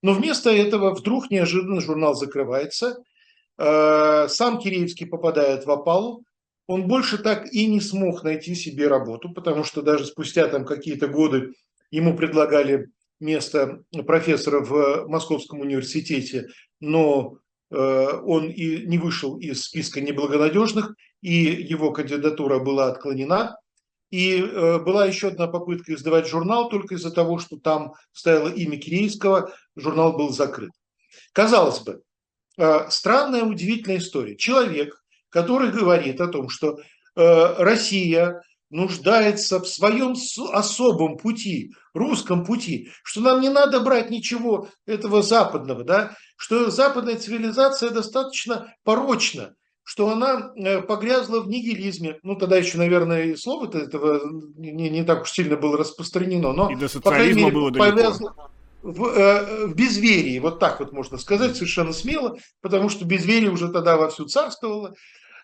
Но 0.02 0.13
вместо 0.13 0.50
этого 0.50 0.94
вдруг 0.94 1.30
неожиданно 1.30 1.82
журнал 1.82 2.15
закрывается. 2.15 2.98
Э, 3.58 4.28
сам 4.30 4.60
Киреевский 4.60 5.08
попадает 5.08 5.65
в 5.65 5.72
опалу. 5.72 6.24
Он 6.68 6.88
больше 6.88 7.18
так 7.18 7.52
и 7.54 7.68
не 7.68 7.80
смог 7.80 8.24
найти 8.24 8.56
себе 8.56 8.88
работу, 8.88 9.32
потому 9.32 9.63
что 9.63 9.82
даже 9.82 10.06
спустя 10.06 10.48
там 10.48 10.65
какие-то 10.65 11.08
годы 11.08 11.54
ему 11.91 12.18
предлагали 12.18 12.88
место 13.19 13.84
профессора 14.06 14.62
в 14.62 15.08
Московском 15.08 15.62
университете, 15.62 16.47
но 16.80 17.38
э, 17.71 17.75
он 17.78 18.49
и 18.49 18.86
не 18.86 18.97
вышел 18.97 19.38
из 19.38 19.63
списка 19.63 20.01
неблагонадежных, 20.01 20.95
и 21.21 21.34
его 21.34 21.91
кандидатура 21.91 22.60
была 22.60 22.88
отклонена. 22.88 23.58
И 24.12 24.39
э, 24.39 24.80
была 24.80 25.06
еще 25.06 25.30
одна 25.30 25.47
попытка 25.47 25.93
издавать 25.93 26.28
журнал, 26.28 26.69
только 26.69 26.95
из-за 26.95 27.12
того, 27.12 27.39
что 27.39 27.58
там 27.58 27.93
стояло 28.12 28.49
имя 28.49 28.78
Кирейского, 28.78 29.51
журнал 29.75 30.13
был 30.13 30.30
закрыт. 30.30 30.71
Казалось 31.34 31.80
бы, 31.80 32.01
э, 32.58 32.89
странная, 32.89 33.43
удивительная 33.43 33.97
история. 33.97 34.36
Человек, 34.36 35.04
который 35.30 35.71
говорит 35.71 36.21
о 36.21 36.28
том, 36.28 36.49
что 36.49 36.80
Россия 37.17 38.41
нуждается 38.69 39.60
в 39.60 39.67
своем 39.67 40.15
особом 40.51 41.17
пути, 41.17 41.71
русском 41.93 42.45
пути, 42.45 42.89
что 43.04 43.21
нам 43.21 43.41
не 43.41 43.49
надо 43.49 43.80
брать 43.80 44.10
ничего 44.10 44.69
этого 44.86 45.21
западного, 45.21 45.84
да, 45.84 46.15
что 46.36 46.69
западная 46.69 47.17
цивилизация 47.17 47.89
достаточно 47.89 48.73
порочна, 48.84 49.56
что 49.84 50.10
она 50.10 50.51
э, 50.56 50.82
погрязла 50.82 51.41
в 51.41 51.47
нигилизме. 51.47 52.17
Ну, 52.23 52.36
тогда 52.36 52.58
еще, 52.58 52.78
наверное, 52.78 53.25
и 53.25 53.36
слово-то 53.36 53.78
этого 53.78 54.21
не, 54.58 54.89
не 54.89 55.04
так 55.04 55.23
уж 55.23 55.32
сильно 55.32 55.56
было 55.56 55.78
распространено, 55.78 56.54
но, 56.54 56.71
и 56.71 56.75
до 56.75 56.89
по 57.01 57.12
крайней 57.12 57.43
мере, 57.43 57.51
было 57.51 57.71
повязла, 57.71 58.51
в, 58.82 59.06
э, 59.06 59.67
в 59.67 59.75
безверии, 59.75 60.39
вот 60.39 60.60
так 60.60 60.80
вот 60.80 60.91
можно 60.91 61.17
сказать 61.17 61.56
совершенно 61.56 61.93
смело, 61.93 62.38
потому 62.62 62.89
что 62.89 63.06
безверие 63.06 63.51
уже 63.51 63.71
тогда 63.71 63.97
вовсю 63.97 64.25
царствовало. 64.25 64.95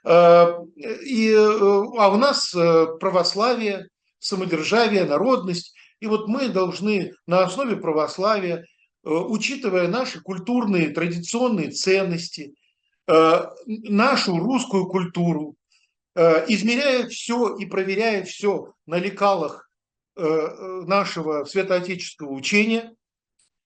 Э, 0.03 0.53
и, 0.75 1.33
а 1.33 2.09
у 2.09 2.17
нас 2.17 2.51
православие, 2.51 3.87
самодержавие, 4.19 5.05
народность. 5.05 5.73
И 5.99 6.07
вот 6.07 6.27
мы 6.27 6.49
должны 6.49 7.13
на 7.27 7.43
основе 7.43 7.75
православия, 7.75 8.65
учитывая 9.03 9.87
наши 9.87 10.21
культурные, 10.21 10.89
традиционные 10.89 11.71
ценности, 11.71 12.53
нашу 13.07 14.37
русскую 14.37 14.87
культуру, 14.87 15.55
измеряя 16.15 17.07
все 17.07 17.55
и 17.55 17.65
проверяя 17.65 18.23
все 18.23 18.73
на 18.85 18.95
лекалах 18.95 19.69
нашего 20.15 21.45
святоотеческого 21.45 22.31
учения, 22.31 22.95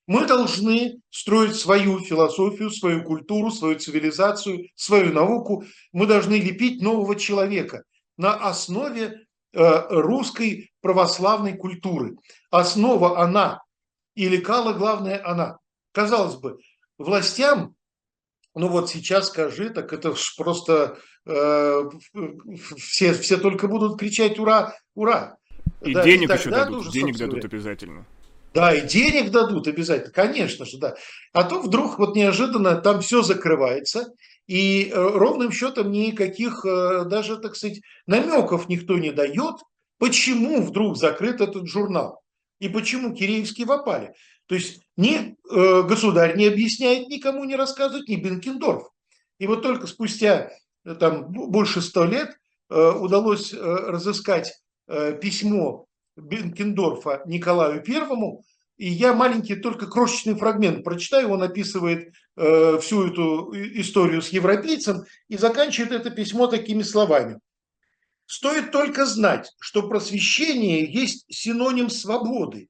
мы 0.06 0.26
должны 0.26 1.00
строить 1.10 1.56
свою 1.56 2.00
философию, 2.00 2.70
свою 2.70 3.02
культуру, 3.02 3.50
свою 3.50 3.78
цивилизацию, 3.78 4.68
свою 4.74 5.12
науку. 5.12 5.64
Мы 5.92 6.06
должны 6.06 6.34
лепить 6.34 6.80
нового 6.80 7.16
человека 7.16 7.82
на 8.16 8.34
основе 8.34 9.26
э, 9.52 9.86
русской 9.90 10.70
православной 10.80 11.56
культуры. 11.56 12.16
Основа 12.50 13.20
она, 13.20 13.62
и 14.14 14.28
лекала 14.28 14.72
главное 14.72 15.20
она. 15.24 15.58
Казалось 15.92 16.36
бы, 16.36 16.58
властям, 16.98 17.74
ну 18.54 18.68
вот 18.68 18.88
сейчас 18.88 19.28
скажи, 19.28 19.70
так 19.70 19.92
это 19.92 20.14
просто 20.36 20.98
э, 21.26 21.90
все, 22.78 23.12
все 23.12 23.36
только 23.38 23.68
будут 23.68 23.98
кричать 23.98 24.38
«Ура! 24.38 24.74
Ура!» 24.94 25.36
И 25.82 25.92
да, 25.92 26.04
денег 26.04 26.30
и 26.30 26.32
еще 26.32 26.50
дадут, 26.50 26.90
денег 26.90 27.18
дадут 27.18 27.44
обязательно. 27.44 28.06
Да, 28.56 28.72
и 28.72 28.80
денег 28.88 29.32
дадут 29.32 29.68
обязательно, 29.68 30.10
конечно 30.10 30.64
же, 30.64 30.78
да. 30.78 30.94
А 31.34 31.44
то 31.44 31.60
вдруг 31.60 31.98
вот 31.98 32.16
неожиданно 32.16 32.76
там 32.76 33.02
все 33.02 33.20
закрывается, 33.20 34.14
и 34.46 34.88
э, 34.88 34.94
ровным 34.94 35.52
счетом 35.52 35.92
никаких 35.92 36.64
э, 36.64 37.04
даже, 37.04 37.36
так 37.36 37.54
сказать, 37.54 37.82
намеков 38.06 38.70
никто 38.70 38.96
не 38.96 39.10
дает, 39.10 39.56
почему 39.98 40.62
вдруг 40.62 40.96
закрыт 40.96 41.42
этот 41.42 41.68
журнал 41.68 42.22
и 42.58 42.70
почему 42.70 43.14
Киреевские 43.14 43.66
вопали. 43.66 44.14
То 44.46 44.54
есть 44.54 44.80
ни 44.96 45.36
э, 45.36 45.82
государь 45.82 46.38
не 46.38 46.46
объясняет, 46.46 47.08
никому 47.08 47.44
не 47.44 47.56
рассказывает, 47.56 48.08
ни 48.08 48.16
Бенкендорф. 48.16 48.84
И 49.38 49.46
вот 49.46 49.60
только 49.60 49.86
спустя 49.86 50.50
там, 50.98 51.30
больше 51.30 51.82
ста 51.82 52.06
лет 52.06 52.30
удалось 52.70 53.52
разыскать 53.52 54.54
письмо 55.20 55.85
Бенкендорфа 56.16 57.22
Николаю 57.26 57.82
Первому, 57.82 58.44
и 58.76 58.88
я 58.88 59.14
маленький 59.14 59.56
только 59.56 59.86
крошечный 59.86 60.34
фрагмент 60.34 60.84
прочитаю, 60.84 61.30
он 61.30 61.42
описывает 61.42 62.12
э, 62.36 62.78
всю 62.80 63.06
эту 63.06 63.52
историю 63.80 64.20
с 64.20 64.28
европейцем 64.30 65.04
и 65.28 65.36
заканчивает 65.36 65.92
это 65.92 66.10
письмо 66.10 66.46
такими 66.46 66.82
словами. 66.82 67.40
Стоит 68.26 68.72
только 68.72 69.06
знать, 69.06 69.52
что 69.60 69.88
просвещение 69.88 70.84
есть 70.84 71.24
синоним 71.28 71.88
свободы, 71.88 72.68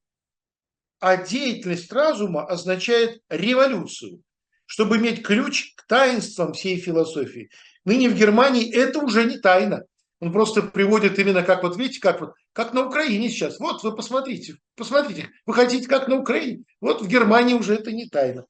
а 1.01 1.17
деятельность 1.17 1.93
разума 1.93 2.45
означает 2.45 3.23
революцию. 3.29 4.23
Чтобы 4.69 4.97
иметь 4.97 5.23
ключ 5.23 5.75
к 5.77 5.87
таинствам 5.87 6.53
всей 6.53 6.77
философии. 6.77 7.51
Ныне 7.85 8.09
в 8.09 8.17
Германии 8.17 8.69
это 8.69 8.99
уже 8.99 9.25
не 9.25 9.39
тайна. 9.39 9.85
Он 10.21 10.33
просто 10.33 10.63
приводит 10.63 11.19
именно 11.19 11.43
как 11.43 11.63
вот 11.63 11.77
видите, 11.77 12.01
как 12.01 12.21
вот 12.21 12.35
как 12.53 12.73
на 12.73 12.87
Украине 12.87 13.29
сейчас. 13.29 13.61
Вот 13.61 13.83
вы 13.83 13.95
посмотрите, 13.95 14.57
посмотрите, 14.75 15.29
вы 15.45 15.55
хотите 15.55 15.87
как 15.87 16.09
на 16.09 16.17
Украине. 16.17 16.65
Вот 16.81 17.03
в 17.03 17.09
Германии 17.09 17.55
уже 17.55 17.75
это 17.75 17.93
не 17.93 18.09
тайна. 18.09 18.47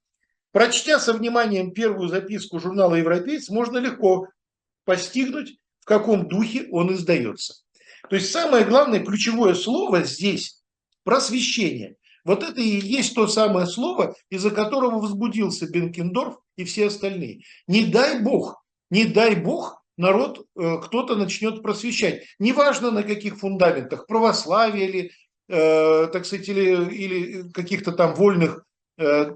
Прочтя 0.52 0.98
со 1.00 1.12
вниманием 1.12 1.72
первую 1.72 2.08
записку 2.08 2.60
журнала 2.60 2.94
«Европейц», 2.94 3.50
можно 3.50 3.78
легко 3.78 4.28
постигнуть, 4.84 5.58
в 5.80 5.84
каком 5.84 6.28
духе 6.28 6.68
он 6.70 6.94
издается. 6.94 7.56
То 8.08 8.16
есть 8.16 8.30
самое 8.30 8.64
главное, 8.64 9.04
ключевое 9.04 9.54
слово 9.54 10.04
здесь– 10.04 10.62
просвещение. 11.04 11.96
Вот 12.24 12.42
это 12.42 12.60
и 12.60 12.80
есть 12.80 13.14
то 13.14 13.26
самое 13.26 13.66
слово, 13.66 14.14
из-за 14.30 14.50
которого 14.50 14.98
возбудился 14.98 15.68
Бенкендорф 15.68 16.38
и 16.56 16.64
все 16.64 16.86
остальные. 16.86 17.42
Не 17.66 17.84
дай 17.84 18.20
бог, 18.22 18.64
не 18.88 19.04
дай 19.04 19.34
бог 19.34 19.84
народ 19.96 20.46
э, 20.56 20.78
кто-то 20.82 21.16
начнет 21.16 21.62
просвещать. 21.62 22.24
Неважно 22.38 22.90
на 22.90 23.02
каких 23.02 23.38
фундаментах, 23.38 24.06
православие 24.06 24.88
или, 24.88 25.10
э, 25.48 26.06
так 26.08 26.26
сказать, 26.26 26.48
или, 26.48 26.94
или 26.94 27.50
каких-то 27.50 27.92
там 27.92 28.14
вольных 28.14 28.64
э, 28.98 29.34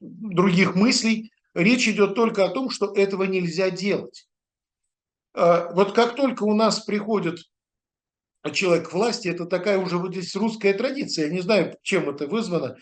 других 0.00 0.74
мыслей, 0.74 1.30
речь 1.54 1.88
идет 1.88 2.14
только 2.14 2.44
о 2.44 2.50
том, 2.50 2.70
что 2.70 2.92
этого 2.94 3.24
нельзя 3.24 3.70
делать. 3.70 4.26
Вот 5.34 5.92
как 5.92 6.14
только 6.16 6.44
у 6.44 6.54
нас 6.54 6.80
приходит 6.80 7.40
человек 8.52 8.88
к 8.88 8.92
власти, 8.94 9.28
это 9.28 9.44
такая 9.44 9.78
уже 9.78 9.98
вот 9.98 10.12
здесь 10.12 10.34
русская 10.34 10.72
традиция, 10.72 11.26
я 11.26 11.32
не 11.32 11.40
знаю, 11.40 11.76
чем 11.82 12.08
это 12.08 12.26
вызвано, 12.26 12.76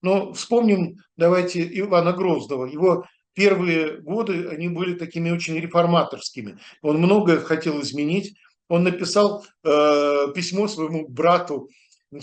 но 0.00 0.32
вспомним, 0.32 0.96
давайте, 1.16 1.68
Ивана 1.80 2.12
Гроздова. 2.12 2.66
Его 2.66 3.04
первые 3.34 3.98
годы 3.98 4.48
они 4.48 4.68
были 4.68 4.94
такими 4.94 5.30
очень 5.30 5.58
реформаторскими. 5.58 6.58
Он 6.82 6.98
многое 6.98 7.40
хотел 7.40 7.80
изменить. 7.80 8.36
Он 8.68 8.84
написал 8.84 9.44
э, 9.64 10.26
письмо 10.34 10.68
своему 10.68 11.08
брату, 11.08 11.70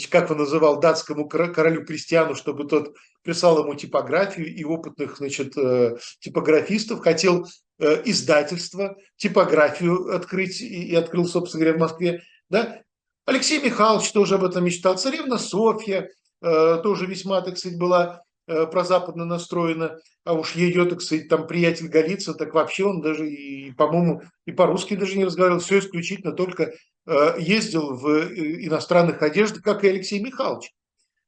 как 0.10 0.32
он 0.32 0.38
называл, 0.40 0.80
датскому 0.80 1.28
королю 1.28 1.86
Кристиану, 1.86 2.36
чтобы 2.36 2.68
тот 2.68 2.96
писал 3.24 3.64
ему 3.64 3.76
типографию 3.76 4.54
и 4.54 4.64
опытных 4.64 5.18
значит, 5.18 5.58
э, 5.58 5.98
типографистов. 6.20 7.02
Хотел 7.02 7.48
э, 7.80 8.02
издательство, 8.06 8.98
типографию 9.18 10.16
открыть 10.16 10.62
и, 10.62 10.88
и 10.90 10.96
открыл, 10.96 11.26
собственно 11.26 11.64
говоря, 11.64 11.78
в 11.78 11.82
Москве. 11.82 12.22
Да? 12.50 12.82
Алексей 13.26 13.62
Михайлович 13.62 14.12
тоже 14.12 14.36
об 14.36 14.44
этом 14.44 14.64
мечтал. 14.66 14.98
Царевна 14.98 15.38
Софья 15.38 16.10
э, 16.42 16.80
тоже 16.84 17.06
весьма, 17.06 17.42
так 17.42 17.58
сказать, 17.58 17.78
была 17.78 18.25
прозападно 18.46 19.26
настроена, 19.26 20.00
а 20.24 20.34
уж 20.34 20.56
ее, 20.56 20.86
так 20.86 21.02
сказать, 21.02 21.28
там 21.30 21.48
приятель 21.48 21.88
Голицын, 21.88 22.34
так 22.36 22.54
вообще 22.54 22.86
он 22.86 23.02
даже, 23.02 23.30
и, 23.30 23.72
по-моему, 23.72 24.22
и 24.46 24.52
по-русски 24.52 24.96
даже 24.96 25.18
не 25.18 25.26
разговаривал, 25.26 25.60
все 25.60 25.80
исключительно 25.80 26.32
только 26.32 26.74
э, 27.06 27.36
ездил 27.40 27.96
в 27.96 28.08
э, 28.08 28.66
иностранных 28.66 29.22
одеждах, 29.22 29.64
как 29.64 29.84
и 29.84 29.90
Алексей 29.90 30.20
Михайлович, 30.20 30.72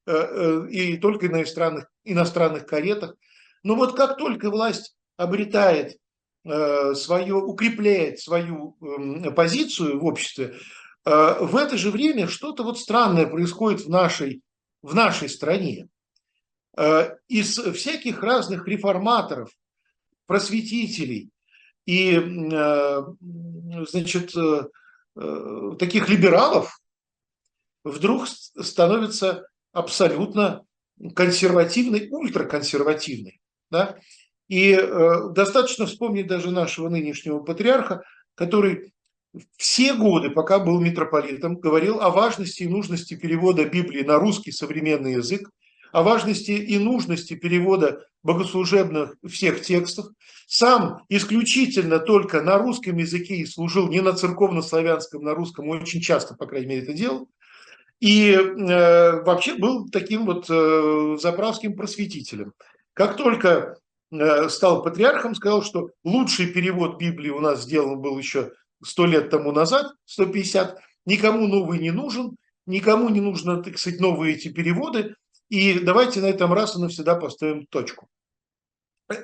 и 0.08 0.98
только 0.98 1.28
на 1.28 1.42
иностранных, 1.42 1.88
иностранных 2.06 2.66
каретах. 2.66 3.16
Но 3.64 3.76
вот 3.76 3.98
как 3.98 4.18
только 4.18 4.50
власть 4.50 4.96
обретает 5.18 5.98
свое, 6.46 7.36
укрепляет 7.36 8.22
свою 8.22 8.78
эм, 8.80 9.36
позицию 9.36 10.00
в 10.00 10.06
обществе, 10.06 10.56
в 11.04 11.58
это 11.58 11.78
же 11.78 11.92
время 11.92 12.30
что-то 12.30 12.64
вот 12.64 12.80
странное 12.80 13.28
происходит 13.28 13.82
в 13.82 13.90
нашей, 13.90 14.44
в 14.82 14.96
нашей 14.96 15.28
стране. 15.28 15.90
Э, 16.78 17.16
из 17.28 17.58
всяких 17.58 18.22
разных 18.22 18.68
реформаторов, 18.68 19.50
просветителей 20.28 21.32
и, 21.88 22.14
э, 22.14 23.02
значит, 23.90 24.36
э, 24.36 24.68
таких 25.80 26.08
либералов 26.08 26.80
вдруг 27.84 28.28
становится 28.28 29.48
абсолютно 29.74 30.66
консервативной, 31.16 32.10
ультраконсервативной. 32.12 33.42
Да? 33.72 33.98
И 34.48 34.76
достаточно 35.32 35.88
вспомнить 35.88 36.28
даже 36.28 36.52
нашего 36.52 36.90
нынешнего 36.90 37.40
патриарха, 37.40 38.04
который 38.36 38.94
все 39.58 39.96
годы, 39.96 40.30
пока 40.30 40.60
был 40.60 40.80
митрополитом, 40.80 41.56
говорил 41.56 42.02
о 42.02 42.12
важности 42.12 42.64
и 42.64 42.68
нужности 42.68 43.16
перевода 43.16 43.66
Библии 43.66 44.04
на 44.04 44.20
русский 44.20 44.52
современный 44.52 45.14
язык, 45.14 45.50
о 45.98 46.04
важности 46.04 46.52
и 46.52 46.78
нужности 46.78 47.34
перевода 47.34 48.06
богослужебных 48.22 49.16
всех 49.28 49.62
текстов. 49.62 50.06
Сам 50.46 51.02
исключительно 51.10 51.98
только 51.98 52.44
на 52.44 52.60
русском 52.60 52.98
языке 52.98 53.38
и 53.38 53.48
служил 53.48 53.88
не 53.88 54.02
на 54.02 54.14
церковно-славянском, 54.14 55.24
на 55.24 55.34
русском, 55.34 55.68
очень 55.70 56.00
часто, 56.00 56.36
по 56.36 56.46
крайней 56.46 56.68
мере, 56.68 56.84
это 56.84 56.94
делал. 56.94 57.28
И 58.00 58.30
э, 58.30 59.24
вообще 59.24 59.56
был 59.56 59.90
таким 59.90 60.28
вот 60.28 60.46
э, 60.48 61.18
заправским 61.20 61.76
просветителем. 61.76 62.54
Как 62.94 63.18
только 63.18 63.80
э, 64.12 64.50
стал 64.50 64.84
патриархом, 64.84 65.34
сказал, 65.34 65.64
что 65.64 65.90
лучший 66.04 66.46
перевод 66.46 67.00
Библии 67.00 67.32
у 67.32 67.40
нас 67.40 67.64
сделан 67.64 68.00
был 68.00 68.20
еще 68.20 68.52
сто 68.84 69.08
лет 69.08 69.32
тому 69.32 69.52
назад, 69.52 69.94
150, 70.06 70.78
никому 71.08 71.48
новый 71.48 71.80
не 71.80 71.90
нужен, 71.90 72.38
никому 72.68 73.10
не 73.10 73.20
нужно, 73.20 73.64
так 73.64 73.80
сказать, 73.80 74.00
новые 74.00 74.36
эти 74.36 74.50
переводы, 74.50 75.16
и 75.50 75.80
давайте 75.80 76.22
на 76.22 76.28
этом 76.28 76.54
раз 76.54 76.76
и 76.76 76.80
навсегда 76.80 77.16
поставим 77.16 77.66
точку. 77.68 78.08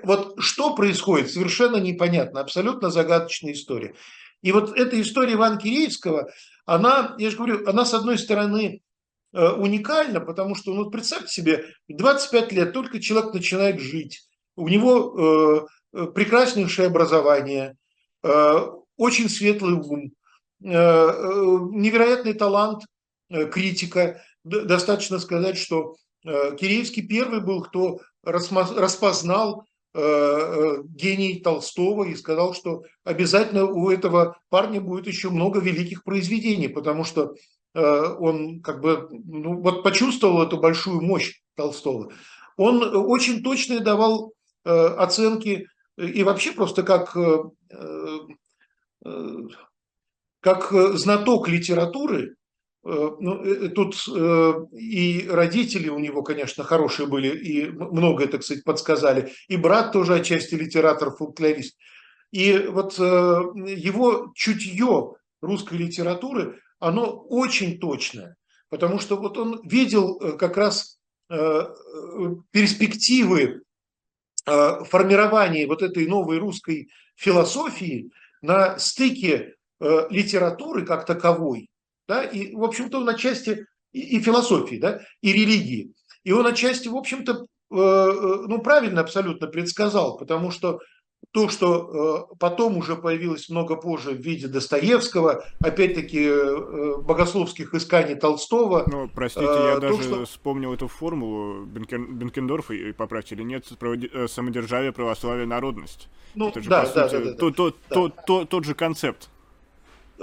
Вот 0.04 0.36
что 0.40 0.76
происходит, 0.76 1.30
совершенно 1.32 1.76
непонятно, 1.78 2.40
абсолютно 2.40 2.90
загадочная 2.90 3.52
история. 3.54 3.96
И 4.42 4.52
вот 4.52 4.78
эта 4.78 5.00
история 5.02 5.34
Ивана 5.34 5.58
Киреевского, 5.58 6.30
она, 6.66 7.16
я 7.18 7.30
же 7.30 7.38
говорю, 7.38 7.68
она 7.68 7.84
с 7.86 7.94
одной 7.94 8.18
стороны 8.18 8.82
уникально, 9.32 10.20
потому 10.20 10.56
что, 10.56 10.74
ну, 10.74 10.90
представьте 10.90 11.28
себе, 11.28 11.66
25 11.88 12.52
лет 12.54 12.72
только 12.72 13.00
человек 13.02 13.34
начинает 13.34 13.80
жить, 13.80 14.28
у 14.56 14.68
него 14.68 15.68
прекраснейшее 15.92 16.88
образование, 16.88 17.76
очень 18.22 19.30
светлый 19.30 19.74
ум, 19.74 20.12
невероятный 20.60 22.34
талант 22.34 22.84
критика. 23.52 24.22
Достаточно 24.44 25.20
сказать, 25.20 25.58
что 25.58 25.96
Киреевский 26.24 27.06
первый 27.06 27.42
был, 27.42 27.62
кто 27.62 28.00
распознал 28.24 29.66
Э, 29.96 30.00
э, 30.02 30.84
гений 30.86 31.40
Толстого 31.40 32.06
и 32.06 32.16
сказал, 32.16 32.56
что 32.56 32.82
обязательно 33.04 33.66
у 33.66 33.92
этого 33.92 34.36
парня 34.50 34.82
будет 34.82 35.06
еще 35.06 35.30
много 35.30 35.60
великих 35.60 36.04
произведений, 36.04 36.68
потому 36.68 37.04
что 37.04 37.36
э, 37.76 38.06
он 38.20 38.62
как 38.62 38.82
бы 38.82 39.08
ну, 39.12 39.62
вот 39.62 39.84
почувствовал 39.84 40.42
эту 40.42 40.58
большую 40.58 41.00
мощь 41.00 41.42
Толстого. 41.56 42.12
Он 42.58 42.82
очень 43.08 43.44
точно 43.44 43.82
давал 43.82 44.34
оценки 44.64 45.68
и 45.98 46.24
вообще 46.24 46.54
просто 46.54 46.84
как, 46.84 47.16
как 50.40 50.72
знаток 50.72 51.50
литературы, 51.50 52.36
Э, 52.43 52.43
ну, 52.86 53.42
э, 53.44 53.70
тут 53.70 53.96
э, 54.14 54.54
и 54.74 55.26
родители 55.30 55.88
у 55.88 56.00
него, 56.00 56.22
конечно, 56.22 56.66
хорошие 56.66 57.08
были, 57.08 57.30
и 57.30 57.70
многое, 57.70 58.28
так 58.28 58.44
сказать, 58.44 58.66
подсказали. 58.66 59.32
И 59.48 59.56
брат 59.56 59.94
тоже 59.94 60.16
отчасти 60.16 60.56
литератор, 60.56 61.12
фольклорист. 61.12 61.78
И 62.32 62.58
вот 62.58 62.98
его 62.98 64.34
чутье 64.36 65.14
русской 65.42 65.78
литературы, 65.78 66.60
оно 66.80 67.24
очень 67.30 67.80
точное, 67.80 68.36
потому 68.70 68.98
что 68.98 69.18
вот 69.18 69.38
он 69.38 69.62
видел 69.64 70.18
как 70.40 70.58
раз 70.58 70.98
перспективы 71.30 73.62
формирования 74.46 75.68
вот 75.68 75.84
этой 75.84 76.08
новой 76.08 76.40
русской 76.40 76.90
философии 77.16 78.10
на 78.42 78.80
стыке 78.80 79.54
литературы 79.80 80.88
как 80.88 81.06
таковой 81.06 81.70
да, 82.14 82.24
и, 82.24 82.56
в 82.56 82.64
общем-то, 82.64 83.00
он 83.00 83.10
отчасти 83.10 83.66
и, 83.92 84.18
и 84.18 84.20
философии, 84.20 84.76
да, 84.76 85.02
и 85.22 85.34
религии. 85.34 85.94
И 86.24 86.32
он 86.32 86.46
отчасти, 86.46 86.88
в 86.88 86.96
общем-то, 86.96 87.32
э, 87.32 87.76
э, 87.76 88.46
ну, 88.48 88.62
правильно 88.62 89.02
абсолютно 89.02 89.48
предсказал, 89.48 90.18
потому 90.18 90.52
что 90.52 90.80
то, 91.32 91.50
что 91.50 92.28
э, 92.32 92.36
потом 92.38 92.78
уже 92.78 92.96
появилось 92.96 93.50
много 93.50 93.76
позже 93.78 94.12
в 94.12 94.22
виде 94.22 94.48
Достоевского, 94.48 95.44
опять-таки 95.60 96.30
богословских 97.02 97.74
исканий 97.74 98.16
Толстого. 98.16 98.84
Ну, 98.92 99.10
простите, 99.14 99.46
я 99.46 99.76
то, 99.76 99.80
даже 99.80 100.04
что... 100.04 100.26
вспомнил 100.26 100.74
эту 100.74 100.88
формулу 100.88 101.66
Бенкен, 101.66 102.16
Бенкендорфа, 102.16 102.74
и 102.74 102.92
поправьте 102.92 103.36
или 103.36 103.44
нет, 103.44 103.66
самодержавие, 104.28 104.92
православие, 104.92 105.48
народность. 105.48 106.10
Ну, 106.36 106.50
Это 106.50 106.62
же, 106.62 106.70
да, 106.70 106.84
по 106.84 106.94
да, 106.94 107.10
сути, 107.10 107.20
да, 107.20 107.26
да, 107.26 107.32
да, 107.32 107.38
то, 107.38 107.52
то, 107.52 107.70
да. 107.70 107.96
То, 107.96 108.10
то, 108.10 108.46
тот 108.46 108.66
же 108.66 108.76
концепт. 108.76 109.30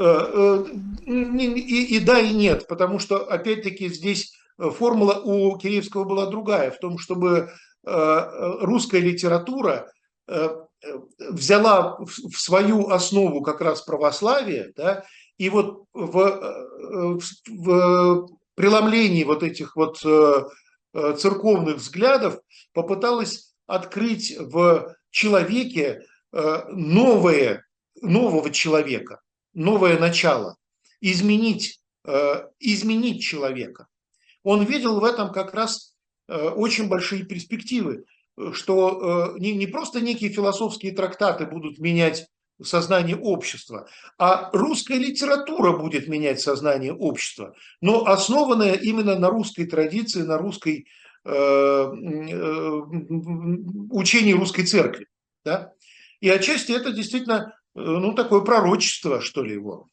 Э, 0.01 0.65
э, 0.65 0.65
и, 1.05 1.97
и 1.97 2.01
да, 2.01 2.19
и 2.19 2.33
нет, 2.33 2.67
потому 2.69 2.99
что, 2.99 3.31
опять-таки, 3.31 3.91
здесь 3.91 4.33
э, 4.59 4.71
формула 4.71 5.21
у 5.23 5.59
Киреевского 5.59 6.05
была 6.05 6.25
другая, 6.27 6.71
в 6.71 6.79
том, 6.79 6.99
чтобы 6.99 7.53
русская 7.83 9.01
литература 9.01 9.91
взяла 11.19 11.97
в 11.99 12.37
свою 12.37 12.91
основу 12.91 13.41
как 13.41 13.63
раз 13.63 13.81
православие, 13.81 14.75
да, 14.77 15.07
и 15.39 15.49
вот 15.49 15.85
в, 15.95 17.33
в 17.49 18.29
преломлении 18.55 19.25
вот 19.25 19.43
этих 19.43 19.77
вот 19.77 19.97
церковных 21.19 21.77
взглядов 21.77 22.39
попыталась 22.75 23.55
открыть 23.67 24.37
в 24.39 24.95
человеке 25.09 26.03
новое, 26.33 27.65
нового 28.03 28.51
человека, 28.51 29.23
новое 29.55 29.99
начало, 29.99 30.57
изменить, 31.01 31.81
э, 32.05 32.47
изменить 32.59 33.23
человека. 33.23 33.87
Он 34.43 34.65
видел 34.65 35.01
в 35.01 35.05
этом 35.05 35.33
как 35.33 35.55
раз 35.55 35.95
э, 36.29 36.49
очень 36.49 36.89
большие 36.89 37.25
перспективы, 37.25 38.05
что 38.53 39.35
э, 39.37 39.39
не, 39.41 39.53
не 39.53 39.67
просто 39.67 40.01
некие 40.01 40.31
философские 40.31 40.93
трактаты 40.93 41.47
будут 41.47 41.79
менять 41.79 42.27
сознание 42.63 43.17
общества, 43.17 43.89
а 44.19 44.51
русская 44.53 44.99
литература 44.99 45.77
будет 45.77 46.09
менять 46.09 46.41
сознание 46.41 46.93
общества, 46.93 47.55
но 47.81 48.07
основанная 48.07 48.75
именно 48.75 49.19
на 49.19 49.31
русской 49.31 49.65
традиции, 49.65 50.23
на 50.23 50.37
русской 50.37 50.87
учении 53.93 54.33
русской 54.33 54.65
церкви. 54.65 55.07
Да? 55.45 55.75
И 56.21 56.31
отчасти 56.31 56.73
это 56.73 56.93
действительно 56.93 57.55
ну, 57.75 58.15
такое 58.15 58.41
пророчество, 58.41 59.21
что 59.21 59.43
ли, 59.43 59.55
его. 59.55 59.89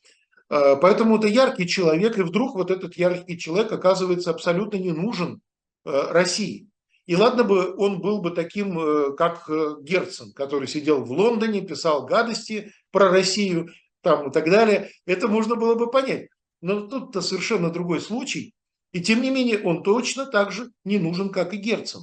Э, 0.49 0.75
поэтому 0.79 1.17
это 1.17 1.27
яркий 1.27 1.67
человек, 1.67 2.17
и 2.17 2.23
вдруг 2.23 2.55
вот 2.55 2.71
этот 2.71 2.95
яркий 2.95 3.37
человек 3.37 3.71
оказывается 3.71 4.31
абсолютно 4.31 4.77
не 4.77 4.91
нужен 4.91 5.41
э, 5.85 6.11
России. 6.11 6.67
И 7.05 7.15
ладно 7.15 7.43
бы 7.43 7.73
он 7.77 8.01
был 8.01 8.21
бы 8.21 8.31
таким, 8.31 9.15
как 9.15 9.49
Герцен, 9.81 10.33
который 10.33 10.67
сидел 10.67 11.05
в 11.05 11.09
Лондоне, 11.09 11.61
писал 11.61 12.05
гадости 12.05 12.73
про 12.91 13.09
Россию 13.09 13.69
там 14.01 14.27
и 14.27 14.33
так 14.33 14.49
далее. 14.49 14.89
Это 15.05 15.29
можно 15.29 15.55
было 15.55 15.75
бы 15.75 15.89
понять. 15.89 16.27
Но 16.59 16.81
тут-то 16.81 17.21
совершенно 17.21 17.69
другой 17.69 18.01
случай. 18.01 18.53
И 18.91 18.99
тем 18.99 19.21
не 19.21 19.29
менее 19.29 19.61
он 19.63 19.83
точно 19.83 20.25
так 20.25 20.51
же 20.51 20.69
не 20.83 20.99
нужен, 20.99 21.29
как 21.29 21.53
и 21.53 21.57
Герцен. 21.57 22.01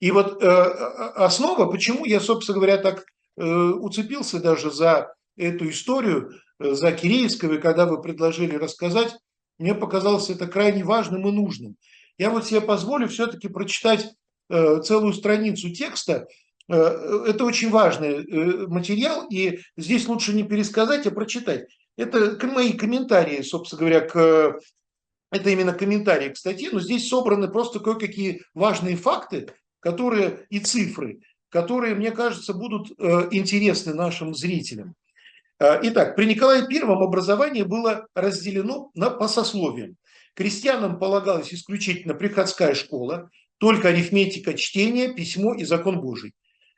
И 0.00 0.10
вот 0.10 0.42
э, 0.42 0.46
основа, 0.46 1.64
почему 1.70 2.04
я, 2.04 2.20
собственно 2.20 2.58
говоря, 2.58 2.76
так 2.76 3.06
Э, 3.06 3.15
уцепился 3.42 4.40
даже 4.40 4.70
за 4.70 5.14
эту 5.36 5.68
историю, 5.68 6.32
э, 6.58 6.72
за 6.72 6.92
Киреевского, 6.92 7.54
и 7.54 7.60
когда 7.60 7.86
вы 7.86 8.00
предложили 8.00 8.56
рассказать, 8.56 9.14
мне 9.58 9.74
показалось 9.74 10.30
это 10.30 10.46
крайне 10.46 10.84
важным 10.84 11.26
и 11.28 11.32
нужным. 11.32 11.76
Я 12.18 12.30
вот 12.30 12.46
себе 12.46 12.60
позволю 12.60 13.08
все-таки 13.08 13.48
прочитать 13.48 14.08
э, 14.48 14.80
целую 14.82 15.12
страницу 15.12 15.70
текста. 15.70 16.26
Это 16.68 17.44
очень 17.44 17.70
важный 17.70 18.66
материал, 18.66 19.28
и 19.30 19.60
здесь 19.76 20.08
лучше 20.08 20.32
не 20.32 20.42
пересказать, 20.42 21.06
а 21.06 21.12
прочитать. 21.12 21.68
Это 21.96 22.36
мои 22.48 22.72
комментарии, 22.72 23.42
собственно 23.42 23.78
говоря, 23.78 24.00
к 24.00 24.58
это 25.30 25.50
именно 25.50 25.72
комментарии 25.72 26.30
к 26.30 26.36
статье, 26.36 26.70
но 26.72 26.80
здесь 26.80 27.08
собраны 27.08 27.48
просто 27.48 27.80
кое-какие 27.80 28.42
важные 28.54 28.96
факты, 28.96 29.52
которые 29.80 30.46
и 30.50 30.58
цифры, 30.58 31.20
которые, 31.56 31.94
мне 31.94 32.10
кажется, 32.10 32.52
будут 32.52 32.90
э, 32.90 33.28
интересны 33.30 33.94
нашим 33.94 34.34
зрителям. 34.34 34.94
Э, 35.58 35.78
итак, 35.84 36.14
при 36.14 36.26
Николае 36.26 36.66
Первом 36.66 37.02
образование 37.02 37.64
было 37.64 38.08
разделено 38.14 38.90
на, 38.94 39.08
по 39.08 39.26
сословиям. 39.26 39.96
Крестьянам 40.34 40.98
полагалась 40.98 41.54
исключительно 41.54 42.12
приходская 42.12 42.74
школа, 42.74 43.30
только 43.56 43.88
арифметика, 43.88 44.52
чтение, 44.52 45.14
письмо 45.14 45.54
и 45.54 45.64
закон 45.64 46.02
Божий. 46.02 46.34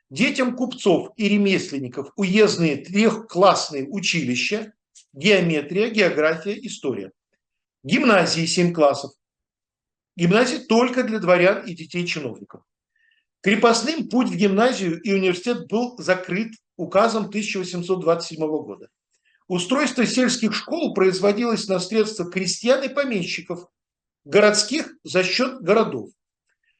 Детям 0.09 0.55
купцов 0.55 1.09
и 1.17 1.27
ремесленников 1.27 2.13
уездные 2.15 2.77
трехклассные 2.77 3.85
училища, 3.85 4.71
геометрия, 5.11 5.89
география, 5.89 6.57
история. 6.65 7.11
Гимназии 7.83 8.45
7 8.45 8.71
классов. 8.73 9.11
Гимназии 10.15 10.59
только 10.69 11.03
для 11.03 11.19
дворян 11.19 11.65
и 11.65 11.73
детей 11.73 12.07
чиновников. 12.07 12.61
Крепостным 13.41 14.09
путь 14.09 14.29
в 14.29 14.35
гимназию 14.35 15.01
и 15.01 15.13
университет 15.13 15.67
был 15.67 15.97
закрыт 15.97 16.51
указом 16.75 17.25
1827 17.25 18.37
года. 18.37 18.89
Устройство 19.47 20.05
сельских 20.05 20.53
школ 20.53 20.93
производилось 20.93 21.67
на 21.67 21.79
средства 21.79 22.29
крестьян 22.29 22.83
и 22.83 22.89
помещиков, 22.89 23.67
городских 24.25 24.93
за 25.03 25.23
счет 25.23 25.61
городов. 25.61 26.09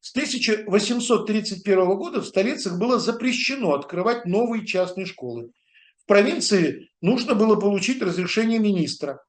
С 0.00 0.12
1831 0.12 1.84
года 1.96 2.20
в 2.20 2.26
столицах 2.26 2.78
было 2.78 2.98
запрещено 2.98 3.74
открывать 3.74 4.26
новые 4.26 4.66
частные 4.66 5.06
школы. 5.06 5.50
В 5.98 6.06
провинции 6.06 6.90
нужно 7.00 7.34
было 7.34 7.56
получить 7.56 8.02
разрешение 8.02 8.58
министра. 8.58 9.22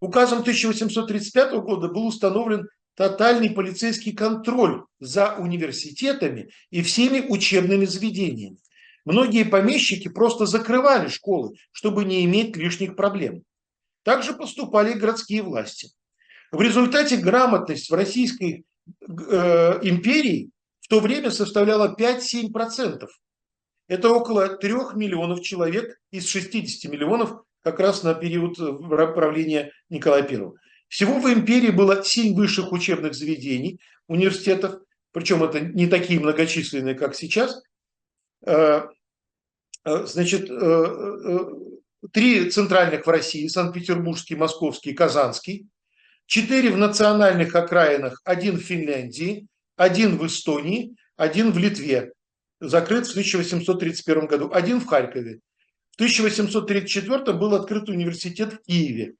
Указом 0.00 0.40
1835 0.40 1.52
года 1.60 1.88
был 1.88 2.06
установлен 2.06 2.68
тотальный 2.94 3.50
полицейский 3.50 4.12
контроль 4.12 4.84
за 5.00 5.34
университетами 5.36 6.50
и 6.70 6.82
всеми 6.82 7.20
учебными 7.20 7.84
заведениями. 7.84 8.58
Многие 9.04 9.44
помещики 9.44 10.08
просто 10.08 10.46
закрывали 10.46 11.08
школы, 11.08 11.56
чтобы 11.72 12.04
не 12.04 12.24
иметь 12.24 12.56
лишних 12.56 12.96
проблем. 12.96 13.42
Также 14.02 14.32
поступали 14.32 14.92
городские 14.92 15.42
власти. 15.42 15.90
В 16.52 16.60
результате 16.60 17.16
грамотность 17.16 17.90
в 17.90 17.94
Российской 17.94 18.64
э, 19.00 19.80
империи 19.82 20.50
в 20.80 20.88
то 20.88 21.00
время 21.00 21.30
составляла 21.30 21.94
5-7%. 21.98 23.08
Это 23.88 24.08
около 24.08 24.48
3 24.48 24.72
миллионов 24.94 25.42
человек 25.42 25.98
из 26.10 26.26
60 26.26 26.90
миллионов 26.90 27.42
как 27.62 27.80
раз 27.80 28.02
на 28.02 28.14
период 28.14 28.56
правления 28.56 29.72
Николая 29.88 30.22
I. 30.22 30.52
Всего 30.94 31.18
в 31.18 31.26
империи 31.26 31.70
было 31.70 32.04
семь 32.04 32.36
высших 32.36 32.70
учебных 32.70 33.14
заведений, 33.14 33.80
университетов, 34.06 34.80
причем 35.10 35.42
это 35.42 35.58
не 35.58 35.88
такие 35.88 36.20
многочисленные, 36.20 36.94
как 36.94 37.16
сейчас. 37.16 37.60
Э, 38.46 38.82
э, 39.84 40.06
значит, 40.06 40.48
три 42.12 42.48
центральных 42.48 43.06
в 43.06 43.10
России, 43.10 43.48
Санкт-Петербургский, 43.48 44.36
Московский, 44.36 44.92
Казанский, 44.92 45.66
четыре 46.26 46.70
в 46.70 46.76
национальных 46.76 47.56
окраинах, 47.56 48.20
один 48.24 48.56
в 48.56 48.62
Финляндии, 48.62 49.48
один 49.74 50.16
в 50.16 50.24
Эстонии, 50.24 50.94
один 51.16 51.50
в 51.50 51.58
Литве, 51.58 52.12
закрыт 52.60 53.08
в 53.08 53.10
1831 53.10 54.28
году, 54.28 54.48
один 54.52 54.78
в 54.78 54.86
Харькове. 54.86 55.40
В 55.90 55.94
1834 55.96 57.32
был 57.32 57.52
открыт 57.56 57.88
университет 57.88 58.52
в 58.52 58.62
Киеве. 58.62 59.16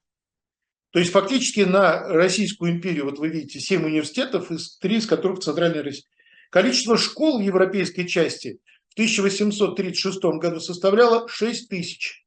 То 0.94 1.00
есть 1.00 1.10
фактически 1.10 1.62
на 1.62 2.04
Российскую 2.06 2.70
империю, 2.70 3.06
вот 3.06 3.18
вы 3.18 3.28
видите, 3.28 3.58
7 3.58 3.84
университетов, 3.84 4.48
три 4.80 4.98
из 4.98 5.08
которых 5.08 5.40
в 5.40 5.42
Центральной 5.42 5.80
России. 5.80 6.04
Количество 6.50 6.96
школ 6.96 7.40
в 7.40 7.42
европейской 7.42 8.04
части 8.04 8.60
в 8.90 8.92
1836 8.92 10.22
году 10.38 10.60
составляло 10.60 11.26
6 11.26 11.68
тысяч. 11.68 12.24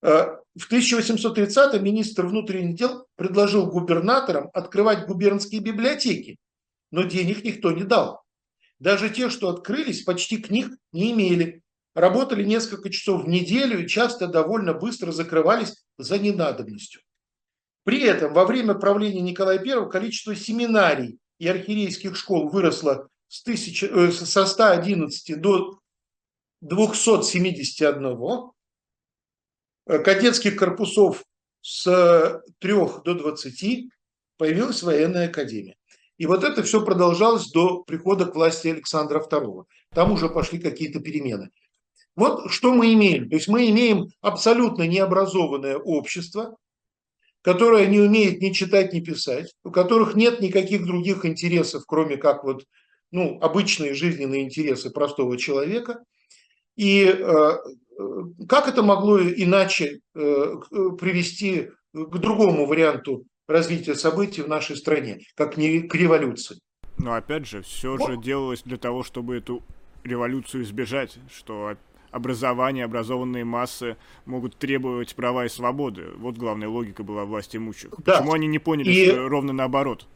Э, 0.00 0.38
в 0.58 0.64
1830 0.68 1.78
министр 1.82 2.24
внутренних 2.24 2.76
дел 2.76 3.06
предложил 3.14 3.66
губернаторам 3.66 4.48
открывать 4.54 5.06
губернские 5.06 5.60
библиотеки, 5.60 6.38
но 6.90 7.02
денег 7.02 7.44
никто 7.44 7.72
не 7.72 7.84
дал. 7.84 8.22
Даже 8.78 9.10
те, 9.10 9.28
что 9.28 9.50
открылись, 9.50 10.02
почти 10.02 10.38
книг 10.38 10.70
не 10.92 11.12
имели. 11.12 11.60
Работали 11.94 12.42
несколько 12.42 12.88
часов 12.88 13.24
в 13.24 13.28
неделю 13.28 13.84
и 13.84 13.86
часто 13.86 14.28
довольно 14.28 14.72
быстро 14.72 15.12
закрывались 15.12 15.84
за 15.98 16.18
ненадобностью. 16.18 17.02
При 17.86 18.02
этом 18.02 18.34
во 18.34 18.44
время 18.44 18.74
правления 18.74 19.20
Николая 19.20 19.62
I 19.64 19.88
количество 19.88 20.34
семинарий 20.34 21.20
и 21.38 21.46
архиерейских 21.46 22.16
школ 22.16 22.48
выросло 22.48 23.08
с 23.28 23.44
тысяч, 23.44 23.84
э, 23.84 24.10
со 24.10 24.44
111 24.44 25.40
до 25.40 25.78
271, 26.62 28.52
Э, 29.86 30.00
кадетских 30.00 30.56
корпусов 30.56 31.22
с 31.62 32.42
3 32.58 33.02
до 33.04 33.14
20 33.14 33.88
появилась 34.36 34.82
военная 34.82 35.28
академия. 35.28 35.76
И 36.18 36.26
вот 36.26 36.42
это 36.42 36.64
все 36.64 36.84
продолжалось 36.84 37.50
до 37.52 37.84
прихода 37.84 38.26
к 38.26 38.34
власти 38.34 38.66
Александра 38.66 39.20
II. 39.20 39.64
Там 39.94 40.10
уже 40.10 40.28
пошли 40.28 40.58
какие-то 40.58 40.98
перемены. 40.98 41.50
Вот 42.16 42.50
что 42.50 42.72
мы 42.72 42.92
имеем. 42.94 43.28
То 43.28 43.36
есть 43.36 43.46
мы 43.46 43.70
имеем 43.70 44.08
абсолютно 44.20 44.88
необразованное 44.88 45.76
общество, 45.76 46.56
которое 47.46 47.86
не 47.86 48.00
умеет 48.00 48.40
ни 48.40 48.50
читать, 48.50 48.92
ни 48.92 48.98
писать, 48.98 49.54
у 49.62 49.70
которых 49.70 50.16
нет 50.16 50.40
никаких 50.40 50.84
других 50.84 51.24
интересов, 51.24 51.84
кроме 51.86 52.16
как 52.16 52.42
вот, 52.42 52.64
ну, 53.12 53.38
обычные 53.40 53.94
жизненные 53.94 54.42
интересы 54.42 54.90
простого 54.90 55.38
человека. 55.38 56.02
И 56.74 57.04
э, 57.04 57.52
как 58.48 58.66
это 58.66 58.82
могло 58.82 59.20
иначе 59.22 60.00
э, 60.16 60.54
привести 60.98 61.68
к 61.92 62.18
другому 62.18 62.66
варианту 62.66 63.22
развития 63.46 63.94
событий 63.94 64.42
в 64.42 64.48
нашей 64.48 64.74
стране, 64.74 65.20
как 65.36 65.56
не 65.56 65.82
к 65.82 65.94
революции? 65.94 66.58
Но 66.98 67.14
опять 67.14 67.46
же, 67.46 67.62
все 67.62 67.96
вот. 67.96 68.10
же 68.10 68.16
делалось 68.16 68.62
для 68.64 68.76
того, 68.76 69.04
чтобы 69.04 69.36
эту 69.36 69.62
революцию 70.02 70.64
избежать, 70.64 71.16
что 71.32 71.76
образование, 72.16 72.84
образованные 72.84 73.44
массы 73.44 73.96
могут 74.24 74.56
требовать 74.56 75.14
права 75.14 75.44
и 75.44 75.48
свободы. 75.48 76.06
Вот 76.16 76.36
главная 76.36 76.68
логика 76.68 77.02
была 77.02 77.24
власти 77.24 77.56
имущих. 77.56 77.90
Да. 77.98 78.18
Почему 78.18 78.32
они 78.32 78.46
не 78.46 78.58
поняли, 78.58 78.90
и... 78.90 79.10
что 79.10 79.28
ровно 79.28 79.52
наоборот? 79.52 80.06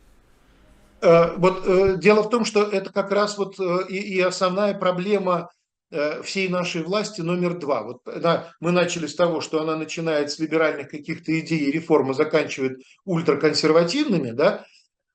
Э, 1.01 1.36
вот 1.36 1.62
э, 1.66 1.96
дело 1.98 2.22
в 2.22 2.30
том, 2.30 2.44
что 2.44 2.62
это 2.62 2.92
как 2.92 3.12
раз 3.12 3.38
вот 3.38 3.59
и, 3.88 3.96
и 3.96 4.20
основная 4.20 4.74
проблема 4.74 5.51
Э, 5.92 6.22
всей 6.22 6.48
нашей 6.48 6.84
власти 6.84 7.20
номер 7.20 7.59
два. 7.59 7.82
Вот 7.82 8.07
она, 8.07 8.55
мы 8.61 8.70
начали 8.70 9.09
с 9.09 9.16
того, 9.16 9.40
что 9.40 9.61
она 9.61 9.74
начинает 9.74 10.30
с 10.30 10.38
либеральных 10.38 10.88
каких-то 10.88 11.36
идей 11.40 11.59
и 11.59 11.72
реформ, 11.72 12.14
заканчивает 12.14 12.80
ультраконсервативными, 13.05 14.30
да, 14.30 14.64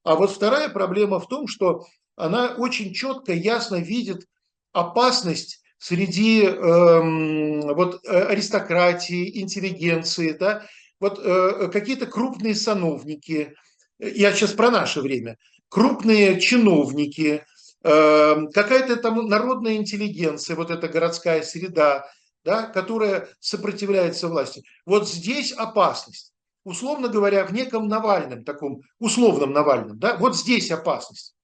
а 0.04 0.16
вот 0.16 0.32
вторая 0.32 0.68
проблема 0.68 1.22
в 1.22 1.30
том, 1.30 1.48
что 1.48 1.86
она 2.18 2.56
очень 2.58 2.94
четко, 2.94 3.32
ясно 3.32 3.78
видит 3.78 4.28
опасность 4.74 5.62
среди 5.86 6.44
эм, 6.44 7.62
вот, 7.76 8.06
э, 8.06 8.22
аристократии, 8.24 9.42
интеллигенции, 9.42 10.32
да, 10.32 10.66
вот 11.00 11.20
э, 11.24 11.70
какие-то 11.72 12.06
крупные 12.06 12.56
сановники, 12.56 13.54
я 14.00 14.34
сейчас 14.34 14.54
про 14.54 14.72
наше 14.72 15.02
время, 15.02 15.38
крупные 15.70 16.40
чиновники, 16.40 17.44
Эм, 17.86 18.52
какая-то 18.52 18.96
там 18.96 19.28
народная 19.28 19.76
интеллигенция, 19.76 20.56
вот 20.56 20.72
эта 20.72 20.88
городская 20.88 21.44
среда, 21.44 22.10
да, 22.44 22.64
которая 22.64 23.30
сопротивляется 23.40 24.28
власти. 24.28 24.64
Вот 24.88 25.08
здесь 25.08 25.52
опасность. 25.52 26.34
Условно 26.64 27.10
говоря, 27.10 27.46
в 27.46 27.54
неком 27.54 27.88
Навальном, 27.88 28.44
таком 28.44 28.82
условном 28.98 29.54
Навальном, 29.54 30.00
да, 30.00 30.18
вот 30.18 30.36
здесь 30.36 30.72
опасность. 30.72 31.36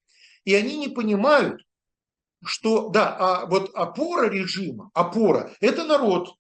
И 0.43 0.55
они 0.55 0.77
не 0.77 0.87
понимают, 0.87 1.61
что, 2.43 2.89
да, 2.89 3.15
а 3.19 3.45
вот 3.45 3.71
опора 3.75 4.29
режима, 4.29 4.91
опора, 4.93 5.51
это 5.59 5.83
народ. 5.83 6.35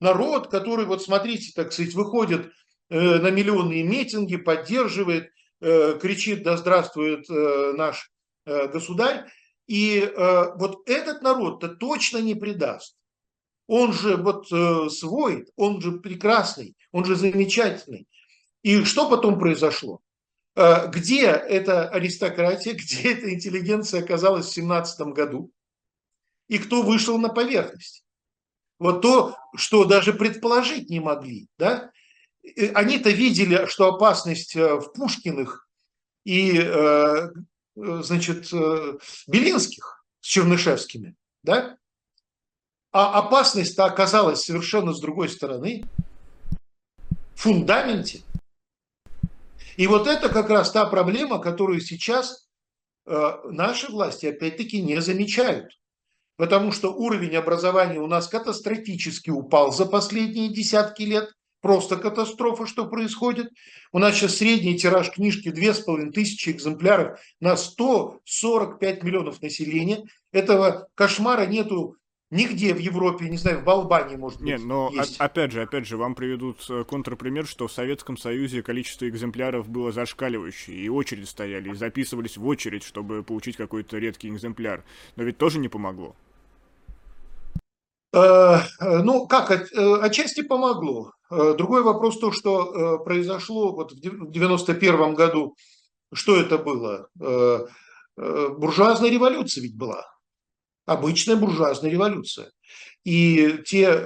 Народ, 0.00 0.48
который, 0.48 0.86
вот 0.86 1.02
смотрите, 1.02 1.52
так 1.54 1.72
сказать, 1.72 1.94
выходит 1.94 2.50
э, 2.90 3.18
на 3.18 3.30
миллионные 3.30 3.82
митинги, 3.82 4.36
поддерживает, 4.36 5.30
э, 5.60 5.98
кричит, 6.00 6.42
да 6.42 6.56
здравствует 6.56 7.28
э, 7.30 7.72
наш 7.76 8.10
государь. 8.46 9.24
И 9.66 10.00
э, 10.00 10.56
вот 10.56 10.86
этот 10.86 11.22
народ-то 11.22 11.68
точно 11.68 12.18
не 12.18 12.34
предаст. 12.34 12.96
Он 13.66 13.92
же 13.92 14.16
вот 14.16 14.52
э, 14.52 14.90
свой, 14.90 15.46
он 15.56 15.80
же 15.80 15.92
прекрасный, 15.92 16.76
он 16.92 17.04
же 17.04 17.16
замечательный. 17.16 18.06
И 18.62 18.84
что 18.84 19.08
потом 19.08 19.38
произошло? 19.38 20.00
Э, 20.56 20.88
где 20.88 21.26
эта 21.26 21.88
аристократия, 21.88 22.72
где 22.74 23.14
эта 23.14 23.32
интеллигенция 23.32 24.02
оказалась 24.02 24.46
в 24.46 24.52
17 24.52 25.00
году? 25.08 25.50
И 26.48 26.58
кто 26.58 26.82
вышел 26.82 27.18
на 27.18 27.28
поверхность? 27.28 28.04
Вот 28.78 29.00
то, 29.02 29.36
что 29.56 29.84
даже 29.84 30.12
предположить 30.12 30.90
не 30.90 31.00
могли. 31.00 31.48
Да? 31.58 31.90
Они-то 32.74 33.10
видели, 33.10 33.66
что 33.66 33.94
опасность 33.94 34.54
э, 34.56 34.74
в 34.74 34.92
Пушкиных 34.92 35.68
и 36.24 36.58
э, 36.58 37.28
Э, 37.76 38.02
значит, 38.02 38.52
э, 38.52 38.98
Белинских 39.26 40.04
с 40.20 40.26
Чернышевскими, 40.26 41.16
да? 41.42 41.76
А 42.92 43.18
опасность-то 43.18 43.84
оказалась 43.84 44.44
совершенно 44.44 44.92
с 44.92 45.00
другой 45.00 45.28
стороны, 45.28 45.84
в 47.34 47.40
фундаменте. 47.40 48.22
И 49.76 49.86
вот 49.86 50.06
это 50.06 50.28
как 50.28 50.50
раз 50.50 50.70
та 50.70 50.86
проблема, 50.86 51.38
которую 51.38 51.80
сейчас 51.80 52.48
э, 53.06 53.30
наши 53.44 53.90
власти 53.90 54.26
опять-таки 54.26 54.82
не 54.82 55.00
замечают. 55.00 55.72
Потому 56.36 56.72
что 56.72 56.92
уровень 56.92 57.36
образования 57.36 58.00
у 58.00 58.06
нас 58.06 58.28
катастрофически 58.28 59.30
упал 59.30 59.72
за 59.72 59.86
последние 59.86 60.48
десятки 60.48 61.02
лет– 61.02 61.30
просто 61.64 61.96
катастрофа, 61.96 62.66
что 62.66 62.84
происходит. 62.84 63.48
У 63.90 63.98
нас 63.98 64.14
сейчас 64.14 64.36
средний 64.36 64.76
тираж 64.76 65.10
книжки 65.10 65.50
2500 65.50 66.54
экземпляров 66.54 67.18
на 67.40 67.56
145 67.56 69.02
миллионов 69.02 69.40
населения. 69.40 70.04
Этого 70.30 70.88
кошмара 70.94 71.46
нету 71.46 71.96
Нигде 72.30 72.74
в 72.74 72.78
Европе, 72.78 73.28
не 73.28 73.36
знаю, 73.36 73.62
в 73.62 73.70
Албании, 73.70 74.16
может 74.16 74.40
быть, 74.40 74.48
Нет, 74.48 74.64
но 74.64 74.90
есть. 74.92 75.20
опять 75.20 75.52
же, 75.52 75.62
опять 75.62 75.86
же, 75.86 75.96
вам 75.96 76.14
приведут 76.14 76.64
э, 76.70 76.82
контрпример, 76.84 77.46
что 77.46 77.68
в 77.68 77.72
Советском 77.72 78.16
Союзе 78.16 78.62
количество 78.62 79.08
экземпляров 79.08 79.68
было 79.68 79.92
зашкаливающее, 79.92 80.76
и 80.76 80.88
очередь 80.88 81.28
стояли, 81.28 81.70
и 81.70 81.74
записывались 81.74 82.36
в 82.36 82.46
очередь, 82.46 82.82
чтобы 82.82 83.22
получить 83.22 83.56
какой-то 83.56 83.98
редкий 83.98 84.28
экземпляр. 84.30 84.84
Но 85.16 85.22
ведь 85.22 85.36
тоже 85.36 85.58
не 85.58 85.68
помогло. 85.68 86.16
Э, 88.14 88.58
э, 88.80 89.02
ну, 89.02 89.26
как, 89.28 89.50
отчасти 90.00 90.42
помогло. 90.42 91.12
Другой 91.30 91.82
вопрос 91.82 92.18
то, 92.18 92.32
что 92.32 93.00
произошло 93.04 93.74
вот 93.74 93.92
в 93.92 94.30
91 94.30 95.14
году. 95.14 95.56
Что 96.12 96.36
это 96.36 96.58
было? 96.58 97.08
Буржуазная 98.16 99.10
революция 99.10 99.62
ведь 99.62 99.76
была. 99.76 100.13
Обычная 100.86 101.36
буржуазная 101.36 101.90
революция. 101.90 102.50
И 103.04 103.58
те 103.66 104.02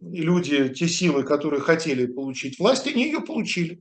люди, 0.00 0.68
те 0.70 0.88
силы, 0.88 1.24
которые 1.24 1.60
хотели 1.60 2.06
получить 2.06 2.58
власть, 2.58 2.86
они 2.86 3.04
ее 3.04 3.20
получили. 3.20 3.80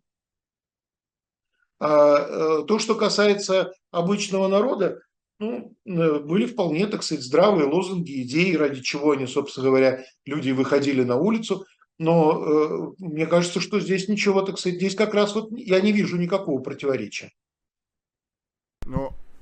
А 1.79 2.63
то, 2.63 2.79
что 2.79 2.95
касается 2.95 3.73
обычного 3.91 4.47
народа, 4.47 5.01
ну, 5.39 5.75
были 5.85 6.45
вполне, 6.45 6.87
так 6.87 7.03
сказать, 7.03 7.23
здравые 7.23 7.67
лозунги, 7.67 8.21
идеи, 8.23 8.55
ради 8.55 8.81
чего 8.81 9.11
они, 9.11 9.27
собственно 9.27 9.67
говоря, 9.67 10.05
люди 10.25 10.51
выходили 10.51 11.03
на 11.03 11.17
улицу– 11.17 11.65
Но 11.99 12.95
э, 12.97 13.05
мне 13.05 13.27
кажется, 13.27 13.59
что 13.59 13.79
здесь 13.79 14.07
ничего, 14.07 14.41
так 14.41 14.57
сказать, 14.57 14.77
здесь 14.77 14.95
как 14.95 15.13
раз 15.13 15.35
вот 15.35 15.49
я 15.51 15.79
не 15.79 15.91
вижу 15.91 16.17
никакого 16.17 16.59
противоречия. 16.59 17.31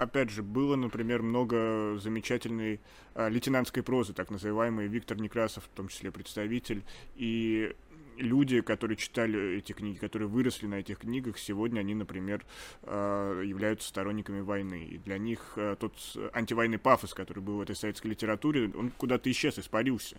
Опять 0.01 0.31
же, 0.31 0.41
было, 0.41 0.75
например, 0.75 1.21
много 1.21 1.95
замечательной 1.99 2.81
а, 3.13 3.29
лейтенантской 3.29 3.83
прозы, 3.83 4.13
так 4.13 4.31
называемой, 4.31 4.87
Виктор 4.87 5.15
Некрасов, 5.21 5.65
в 5.65 5.67
том 5.67 5.89
числе 5.89 6.09
представитель, 6.09 6.83
и 7.15 7.75
люди, 8.17 8.61
которые 8.61 8.97
читали 8.97 9.57
эти 9.57 9.73
книги, 9.73 9.99
которые 9.99 10.27
выросли 10.27 10.65
на 10.65 10.79
этих 10.79 10.97
книгах, 10.97 11.37
сегодня 11.37 11.81
они, 11.81 11.93
например, 11.93 12.43
а, 12.81 13.39
являются 13.43 13.89
сторонниками 13.89 14.39
войны. 14.39 14.87
И 14.89 14.97
для 14.97 15.19
них 15.19 15.53
а, 15.55 15.75
тот 15.75 15.93
антивойный 16.33 16.79
пафос, 16.79 17.13
который 17.13 17.43
был 17.43 17.57
в 17.57 17.61
этой 17.61 17.75
советской 17.75 18.07
литературе, 18.07 18.71
он 18.75 18.89
куда-то 18.89 19.29
исчез, 19.29 19.59
испарился. 19.59 20.17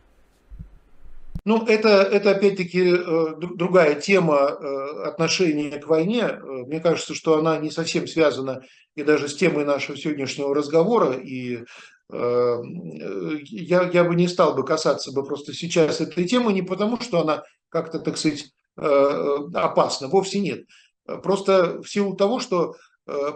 Ну, 1.45 1.67
это, 1.67 1.89
это 1.89 2.31
опять-таки 2.31 2.95
э, 2.95 3.35
другая 3.37 4.01
тема 4.01 4.37
э, 4.37 5.03
отношения 5.07 5.79
к 5.79 5.89
войне. 5.89 6.23
Э, 6.23 6.41
мне 6.41 6.79
кажется, 6.79 7.15
что 7.15 7.37
она 7.37 7.59
не 7.59 7.71
совсем 7.71 8.07
связана 8.07 8.63
и 8.95 9.03
даже 9.03 9.29
с 9.29 9.35
темой 9.35 9.65
нашего 9.65 9.97
сегодняшнего 9.97 10.55
разговора. 10.55 11.13
И 11.15 11.65
я, 12.11 13.91
я 13.91 14.05
бы 14.05 14.15
не 14.15 14.29
стал 14.29 14.55
бы 14.55 14.67
касаться 14.67 15.13
бы 15.13 15.25
просто 15.25 15.55
сейчас 15.55 16.03
этой 16.03 16.27
темы 16.27 16.53
не 16.53 16.61
потому, 16.61 17.01
что 17.01 17.23
она 17.23 17.43
как-то, 17.71 18.01
так 18.01 18.19
сказать, 18.19 18.53
опасна. 18.77 20.09
Вовсе 20.09 20.41
нет. 20.41 20.67
Просто 21.07 21.81
в 21.81 21.89
силу 21.89 22.15
того, 22.15 22.39
что 22.39 22.75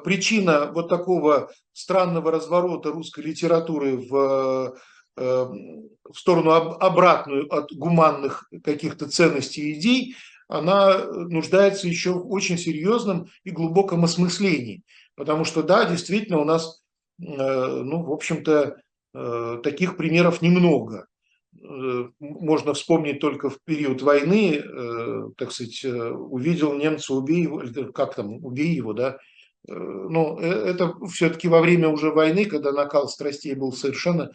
причина 0.04 0.72
вот 0.74 0.90
такого 0.90 1.50
странного 1.72 2.30
разворота 2.30 2.90
русской 2.90 3.24
литературы 3.24 3.96
в 3.96 4.76
в 5.16 6.14
сторону 6.14 6.50
обратную 6.52 7.52
от 7.52 7.72
гуманных 7.72 8.48
каких-то 8.62 9.08
ценностей 9.08 9.70
и 9.70 9.78
идей, 9.78 10.16
она 10.48 11.04
нуждается 11.06 11.88
еще 11.88 12.12
в 12.12 12.30
очень 12.30 12.58
серьезном 12.58 13.26
и 13.44 13.50
глубоком 13.50 14.04
осмыслении. 14.04 14.82
Потому 15.16 15.44
что, 15.44 15.62
да, 15.62 15.84
действительно, 15.86 16.38
у 16.38 16.44
нас, 16.44 16.82
э, 17.20 17.24
ну, 17.24 18.02
в 18.02 18.12
общем-то, 18.12 18.76
э, 19.14 19.60
таких 19.62 19.96
примеров 19.96 20.42
немного. 20.42 21.06
Э, 21.58 22.08
можно 22.20 22.74
вспомнить 22.74 23.18
только 23.18 23.48
в 23.50 23.58
период 23.64 24.02
войны, 24.02 24.62
так 25.36 25.52
сказать, 25.52 25.84
увидел 25.84 26.74
немца, 26.74 27.14
убей 27.14 27.42
его, 27.42 27.62
как 27.92 28.14
там, 28.14 28.44
убей 28.44 28.74
его, 28.74 28.92
да. 28.92 29.18
Но 29.68 30.38
это 30.38 30.94
все-таки 31.08 31.48
во 31.48 31.60
время 31.60 31.88
уже 31.88 32.12
войны, 32.12 32.44
когда 32.44 32.70
накал 32.70 33.08
страстей 33.08 33.54
был 33.54 33.72
совершенно 33.72 34.30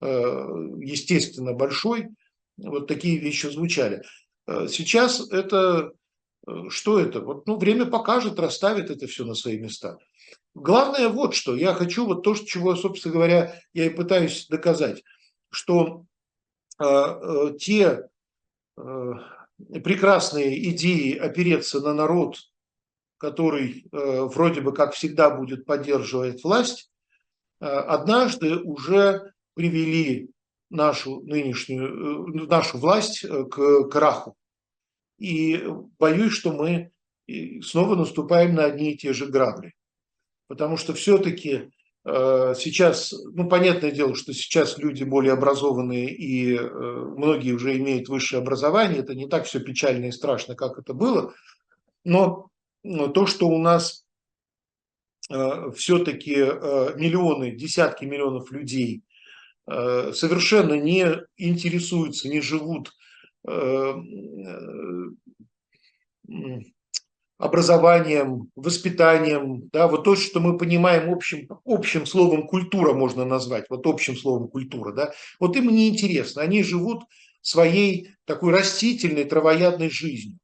естественно, 0.00 1.52
большой, 1.52 2.08
вот 2.56 2.86
такие 2.86 3.18
вещи 3.18 3.46
звучали. 3.46 4.02
Э, 4.46 4.66
сейчас 4.68 5.30
это, 5.30 5.92
э, 6.46 6.68
что 6.68 6.98
это? 6.98 7.20
Вот, 7.20 7.46
ну, 7.46 7.56
время 7.56 7.86
покажет, 7.86 8.38
расставит 8.38 8.90
это 8.90 9.06
все 9.06 9.24
на 9.24 9.34
свои 9.34 9.58
места. 9.58 9.98
Главное 10.54 11.08
вот 11.08 11.34
что, 11.34 11.54
я 11.54 11.74
хочу 11.74 12.06
вот 12.06 12.22
то, 12.22 12.34
чего, 12.34 12.74
собственно 12.76 13.14
говоря, 13.14 13.60
я 13.74 13.86
и 13.86 13.90
пытаюсь 13.90 14.46
доказать, 14.48 15.02
что 15.50 16.04
э, 16.82 17.52
те 17.58 18.08
э, 18.78 19.12
прекрасные 19.84 20.70
идеи 20.70 21.14
опереться 21.14 21.80
на 21.80 21.92
народ, 21.92 22.38
который 23.18 23.86
э, 23.92 24.22
вроде 24.22 24.62
бы 24.62 24.72
как 24.72 24.94
всегда 24.94 25.30
будет 25.30 25.66
поддерживать 25.66 26.42
власть, 26.42 26.90
э, 27.60 27.66
однажды 27.66 28.56
уже 28.56 29.34
привели 29.56 30.30
нашу 30.70 31.22
нынешнюю, 31.22 32.28
э, 32.28 32.46
нашу 32.46 32.78
власть 32.78 33.24
э, 33.24 33.44
к 33.44 33.88
краху. 33.88 34.36
И 35.18 35.64
боюсь, 35.98 36.32
что 36.32 36.52
мы 36.52 36.90
снова 37.62 37.96
наступаем 37.96 38.54
на 38.54 38.66
одни 38.66 38.92
и 38.92 38.96
те 38.96 39.12
же 39.12 39.26
грабли. 39.26 39.72
Потому 40.46 40.76
что 40.76 40.92
все-таки 40.92 41.70
э, 42.04 42.54
сейчас, 42.56 43.14
ну, 43.32 43.48
понятное 43.48 43.90
дело, 43.90 44.14
что 44.14 44.34
сейчас 44.34 44.76
люди 44.76 45.04
более 45.04 45.32
образованные 45.32 46.14
и 46.14 46.58
многие 46.58 47.52
уже 47.52 47.76
имеют 47.78 48.08
высшее 48.08 48.42
образование, 48.42 49.00
это 49.00 49.14
не 49.14 49.26
так 49.26 49.46
все 49.46 49.58
печально 49.58 50.06
и 50.06 50.12
страшно, 50.12 50.54
как 50.54 50.78
это 50.78 50.92
было, 50.92 51.32
но 52.04 52.50
то, 52.84 53.26
что 53.26 53.48
у 53.48 53.58
нас 53.58 54.04
все-таки 55.28 56.34
миллионы, 56.96 57.50
десятки 57.50 58.04
миллионов 58.04 58.52
людей 58.52 59.02
Э, 59.05 59.05
совершенно 59.66 60.74
не 60.74 61.06
интересуются, 61.36 62.28
не 62.28 62.40
живут 62.40 62.92
э, 63.48 63.94
э, 66.28 66.60
образованием, 67.38 68.50
воспитанием, 68.54 69.68
да, 69.72 69.88
вот 69.88 70.04
то, 70.04 70.14
что 70.14 70.38
мы 70.40 70.56
понимаем 70.56 71.12
общим, 71.12 71.48
общим 71.64 72.06
словом 72.06 72.46
культура 72.46 72.94
можно 72.94 73.24
назвать, 73.24 73.66
вот 73.68 73.86
общим 73.86 74.16
словом 74.16 74.48
культура, 74.48 74.92
да, 74.92 75.12
вот 75.40 75.56
им 75.56 75.68
не 75.68 75.88
интересно, 75.88 76.42
они 76.42 76.62
живут 76.62 77.02
своей 77.42 78.12
такой 78.24 78.52
растительной, 78.52 79.24
травоядной 79.24 79.90
жизнью. 79.90 80.38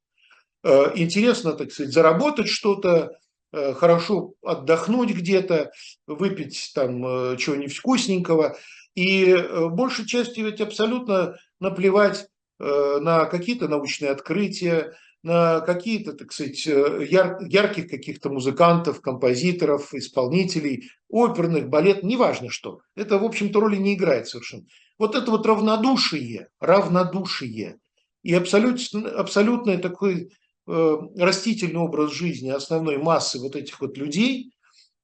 Интересно, 0.64 1.55
так 1.55 1.73
сказать, 1.73 1.93
заработать 1.93 2.47
что-то, 2.47 3.18
хорошо 3.51 4.35
отдохнуть 4.43 5.11
где-то, 5.11 5.73
выпить 6.07 6.73
там 6.75 7.37
чего-нибудь 7.37 7.75
вкусненького– 7.75 8.57
и 8.95 9.24
э, 9.26 9.68
большей 9.68 10.07
частью 10.07 10.47
ведь 10.47 10.61
абсолютно 10.61 11.36
наплевать 11.61 12.26
э, 12.59 12.99
на 13.01 13.26
какие-то 13.26 13.68
научные 13.68 14.11
открытия, 14.11 14.95
на 15.22 15.61
какие-то, 15.61 16.12
так 16.12 16.32
сказать, 16.32 16.66
э, 16.66 17.07
яр, 17.09 17.38
ярких 17.43 17.88
каких-то 17.88 18.28
музыкантов, 18.30 19.01
композиторов, 19.01 19.95
исполнителей, 19.95 20.90
оперных, 21.09 21.68
балет, 21.68 22.03
неважно 22.03 22.51
что. 22.51 22.80
Это, 22.97 23.18
в 23.18 23.24
общем-то, 23.24 23.61
роли 23.61 23.76
не 23.76 23.95
играет 23.95 24.28
совершенно. 24.28 24.64
Вот 24.99 25.14
это 25.14 25.30
вот 25.30 25.47
равнодушие, 25.47 26.49
равнодушие 26.61 27.78
и 28.22 28.34
абсолютно, 28.34 29.09
абсолютный 29.11 29.78
такой 29.78 30.30
э, 30.66 30.97
растительный 31.16 31.80
образ 31.80 32.12
жизни 32.12 32.51
основной 32.51 32.99
массы 32.99 33.38
вот 33.38 33.57
этих 33.57 33.80
вот 33.80 33.97
людей, 33.97 34.53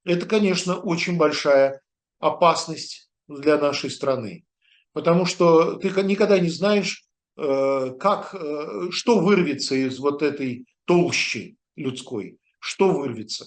это, 0.05 0.27
конечно, 0.27 0.77
очень 0.77 1.17
большая 1.17 1.81
опасность 2.19 3.08
для 3.29 3.59
нашей 3.59 3.91
страны. 3.91 4.45
Потому 4.93 5.27
что 5.27 5.75
ты 5.75 5.89
никогда 6.03 6.39
не 6.39 6.49
знаешь, 6.49 7.05
э, 7.37 7.91
как, 8.01 8.35
э, 8.35 8.89
что 8.91 9.21
вырвется 9.21 9.75
из 9.75 9.99
вот 9.99 10.23
этой 10.23 10.67
толщи 10.87 11.57
людской, 11.77 12.39
что 12.59 12.91
вырвется. 12.91 13.47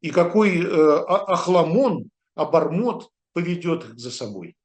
И 0.00 0.10
какой 0.10 0.58
э, 0.58 0.64
охламон, 0.66 2.10
обормот 2.34 3.10
поведет 3.32 3.84
их 3.84 3.98
за 3.98 4.10
собой. 4.10 4.56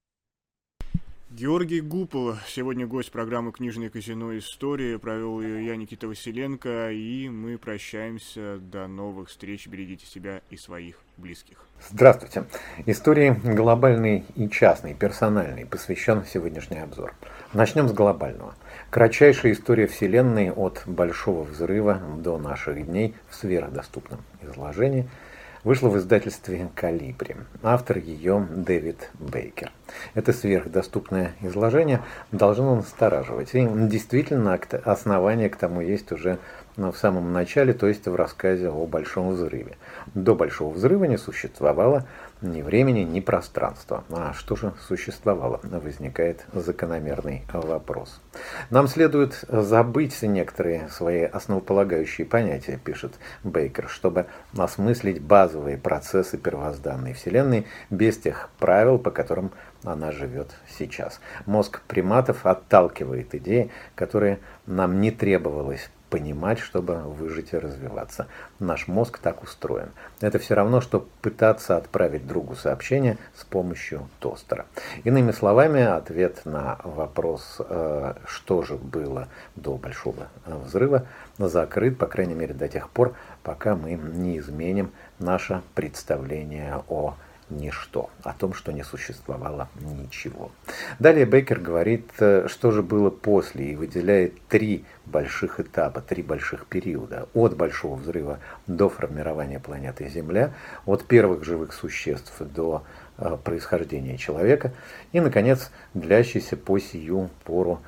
Георгий 1.38 1.82
Гупол, 1.82 2.36
сегодня 2.48 2.88
гость 2.88 3.12
программы 3.12 3.52
«Книжное 3.52 3.90
казино. 3.90 4.38
История». 4.38 4.98
Провел 4.98 5.42
ее 5.42 5.66
я, 5.66 5.76
Никита 5.76 6.08
Василенко, 6.08 6.92
и 6.92 7.28
мы 7.28 7.58
прощаемся. 7.58 8.58
До 8.60 8.88
новых 8.88 9.28
встреч. 9.28 9.68
Берегите 9.68 10.06
себя 10.06 10.40
и 10.50 10.56
своих 10.56 10.96
близких. 11.18 11.58
Здравствуйте. 11.90 12.46
Истории 12.86 13.32
глобальной 13.44 14.24
и 14.36 14.48
частной, 14.48 14.94
персональной 14.94 15.66
посвящен 15.66 16.24
сегодняшний 16.24 16.80
обзор. 16.80 17.14
Начнем 17.52 17.90
с 17.90 17.92
глобального. 17.92 18.56
Кратчайшая 18.90 19.52
история 19.52 19.88
Вселенной 19.88 20.52
от 20.52 20.84
Большого 20.86 21.44
Взрыва 21.44 22.02
до 22.18 22.38
наших 22.38 22.86
дней 22.86 23.14
в 23.30 23.36
сверхдоступном 23.36 24.22
изложении– 24.42 25.10
вышла 25.66 25.90
в 25.90 25.98
издательстве 25.98 26.70
«Калибри». 26.76 27.36
Автор 27.64 27.98
ее 27.98 28.48
Дэвид 28.50 29.10
Бейкер. 29.16 29.72
Это 30.14 30.32
сверхдоступное 30.32 31.34
изложение 31.42 32.02
должно 32.32 32.76
настораживать. 32.76 33.56
И 33.56 33.68
действительно 33.68 34.58
основания 34.86 35.50
к 35.50 35.58
тому 35.58 35.82
есть 35.82 36.12
уже 36.12 36.38
в 36.78 36.94
самом 36.94 37.34
начале, 37.34 37.74
то 37.74 37.88
есть 37.88 38.06
в 38.06 38.16
рассказе 38.16 38.70
о 38.70 38.86
Большом 38.86 39.32
взрыве. 39.32 39.78
До 40.14 40.36
Большого 40.36 40.72
взрыва 40.72 41.06
не 41.06 41.18
существовало 41.18 42.06
ни 42.42 42.62
времени, 42.62 43.02
ни 43.02 43.20
пространства. 43.20 44.04
А 44.10 44.34
что 44.34 44.56
же 44.56 44.74
существовало? 44.88 45.60
Возникает 45.64 46.46
закономерный 46.54 47.44
вопрос. 47.54 48.22
Нам 48.70 48.88
следует 48.88 49.44
забыть 49.48 50.22
некоторые 50.22 50.90
свои 50.90 51.24
основополагающие 51.24 52.28
понятия, 52.28 52.80
пишет 52.84 53.14
Бейкер, 53.44 53.88
чтобы 53.88 54.28
осмыслить 54.58 55.22
базовые 55.22 55.78
процессы 55.78 56.38
первозданной 56.38 57.14
Вселенной 57.14 57.66
без 57.90 58.18
тех 58.18 58.50
правил, 58.60 59.00
по 59.00 59.12
которым 59.12 59.52
она 59.84 60.12
живет 60.12 60.52
сейчас. 60.78 61.20
Мозг 61.46 61.82
приматов 61.88 62.46
отталкивает 62.46 63.34
идеи, 63.36 63.72
которые 63.96 64.40
нам 64.66 65.00
не 65.00 65.12
требовалось 65.12 65.90
понимать, 66.10 66.60
чтобы 66.60 66.96
выжить 66.96 67.54
и 67.54 67.58
развиваться. 67.58 68.28
Наш 68.60 68.88
мозг 68.88 69.20
так 69.20 69.44
устроен. 69.44 69.90
Это 70.22 70.40
все 70.40 70.54
равно, 70.54 70.82
что 70.82 71.08
пытаться 71.22 71.78
отправить 71.78 72.28
другу 72.28 72.56
сообщение 72.56 73.18
с 73.36 73.44
помощью 73.44 74.08
тостера. 74.20 74.66
Иными 75.04 75.32
словами, 75.32 75.82
ответ 75.82 76.42
на 76.46 76.80
вопрос, 76.84 77.58
э, 77.60 78.14
что 78.26 78.64
же 78.64 78.76
было 78.76 79.28
до 79.56 79.76
большого 79.76 80.28
взрыва, 80.46 81.06
закрыт, 81.38 81.98
по 81.98 82.08
крайней 82.08 82.36
мере, 82.36 82.54
до 82.54 82.68
тех 82.68 82.90
пор, 82.90 83.14
пока 83.44 83.76
мы 83.76 83.94
не 83.94 84.38
изменим 84.40 84.92
наше 85.20 85.62
представление 85.74 86.84
о 86.88 87.16
ничто, 87.50 88.10
о 88.24 88.34
том, 88.34 88.54
что 88.54 88.72
не 88.72 88.84
существовало 88.84 89.70
ничего. 89.76 90.52
Далее 91.00 91.26
Бейкер 91.26 91.60
говорит, 91.60 92.10
э, 92.20 92.48
что 92.48 92.72
же 92.72 92.82
было 92.82 93.10
после, 93.10 93.72
и 93.72 93.76
выделяет 93.76 94.42
три 94.48 94.86
больших 95.06 95.60
этапа, 95.60 96.02
три 96.02 96.24
больших 96.24 96.66
периода. 96.66 97.28
От 97.34 97.56
Большого 97.56 97.96
взрыва 97.96 98.40
до 98.68 98.90
формирования 98.90 99.60
планеты 99.60 100.10
Земля, 100.10 100.54
от 100.86 101.06
первых 101.06 101.44
живых 101.44 101.74
существ 101.74 102.34
до 102.40 102.84
э, 103.18 103.38
происхождения 103.44 104.18
человека 104.18 104.74
и, 105.12 105.20
наконец, 105.20 105.72
длящийся 105.94 106.58
по 106.58 106.80
сию 106.80 107.30
пору 107.44 107.82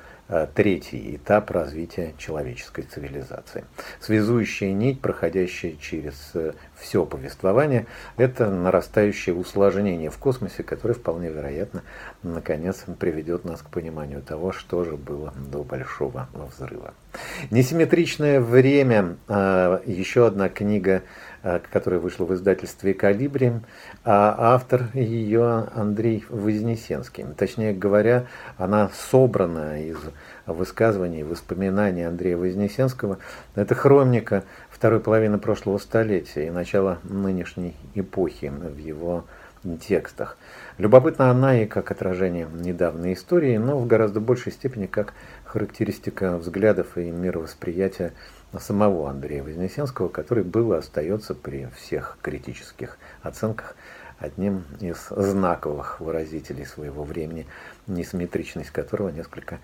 третий 0.54 1.16
этап 1.16 1.50
развития 1.50 2.14
человеческой 2.18 2.82
цивилизации. 2.82 3.64
Связующая 4.00 4.72
нить, 4.72 5.00
проходящая 5.00 5.74
через 5.80 6.30
э, 6.34 6.52
все 6.76 7.06
повествование, 7.06 7.86
это 8.16 8.50
нарастающее 8.50 9.34
усложнение 9.34 10.10
в 10.10 10.18
космосе, 10.18 10.62
которое 10.62 10.94
вполне 10.94 11.30
вероятно 11.30 11.82
наконец 12.22 12.84
приведет 12.98 13.44
нас 13.44 13.62
к 13.62 13.70
пониманию 13.70 14.22
того, 14.22 14.52
что 14.52 14.84
же 14.84 14.96
было 14.96 15.32
до 15.50 15.62
Большого 15.64 16.28
взрыва. 16.34 16.94
Несимметричное 17.50 18.40
время, 18.40 19.16
э, 19.28 19.80
еще 19.86 20.26
одна 20.26 20.48
книга 20.48 20.98
Э, 20.98 21.02
которая 21.70 22.00
вышла 22.00 22.24
в 22.24 22.34
издательстве 22.34 22.94
«Калибри», 22.94 23.52
а 24.04 24.54
автор 24.54 24.88
ее 24.94 25.68
Андрей 25.74 26.24
Вознесенский. 26.28 27.24
Точнее 27.36 27.72
говоря, 27.72 28.26
она 28.56 28.90
собрана 29.10 29.82
из 29.82 29.98
высказываний, 30.46 31.22
воспоминаний 31.22 32.02
Андрея 32.02 32.36
Вознесенского. 32.36 33.18
Это 33.54 33.74
хроника 33.74 34.44
второй 34.70 35.00
половины 35.00 35.38
прошлого 35.38 35.78
столетия 35.78 36.46
и 36.46 36.50
начала 36.50 36.98
нынешней 37.04 37.74
эпохи 37.94 38.52
в 38.52 38.76
его 38.76 39.24
текстах. 39.80 40.36
Любопытна 40.78 41.30
она 41.30 41.60
и 41.60 41.66
как 41.66 41.90
отражение 41.90 42.46
недавней 42.52 43.14
истории, 43.14 43.56
но 43.56 43.78
в 43.78 43.86
гораздо 43.86 44.20
большей 44.20 44.52
степени 44.52 44.86
как 44.86 45.14
характеристика 45.44 46.36
взглядов 46.38 46.96
и 46.96 47.10
мировосприятия 47.10 48.12
самого 48.56 49.10
Андрея 49.10 49.42
Вознесенского, 49.42 50.08
который 50.08 50.44
был 50.44 50.72
и 50.72 50.76
остается 50.76 51.34
при 51.34 51.68
всех 51.76 52.18
критических 52.22 52.98
оценках 53.22 53.76
одним 54.18 54.64
из 54.80 55.08
знаковых 55.10 56.00
выразителей 56.00 56.66
своего 56.66 57.04
времени, 57.04 57.46
несимметричность 57.86 58.70
которого 58.70 59.10
несколько 59.10 59.58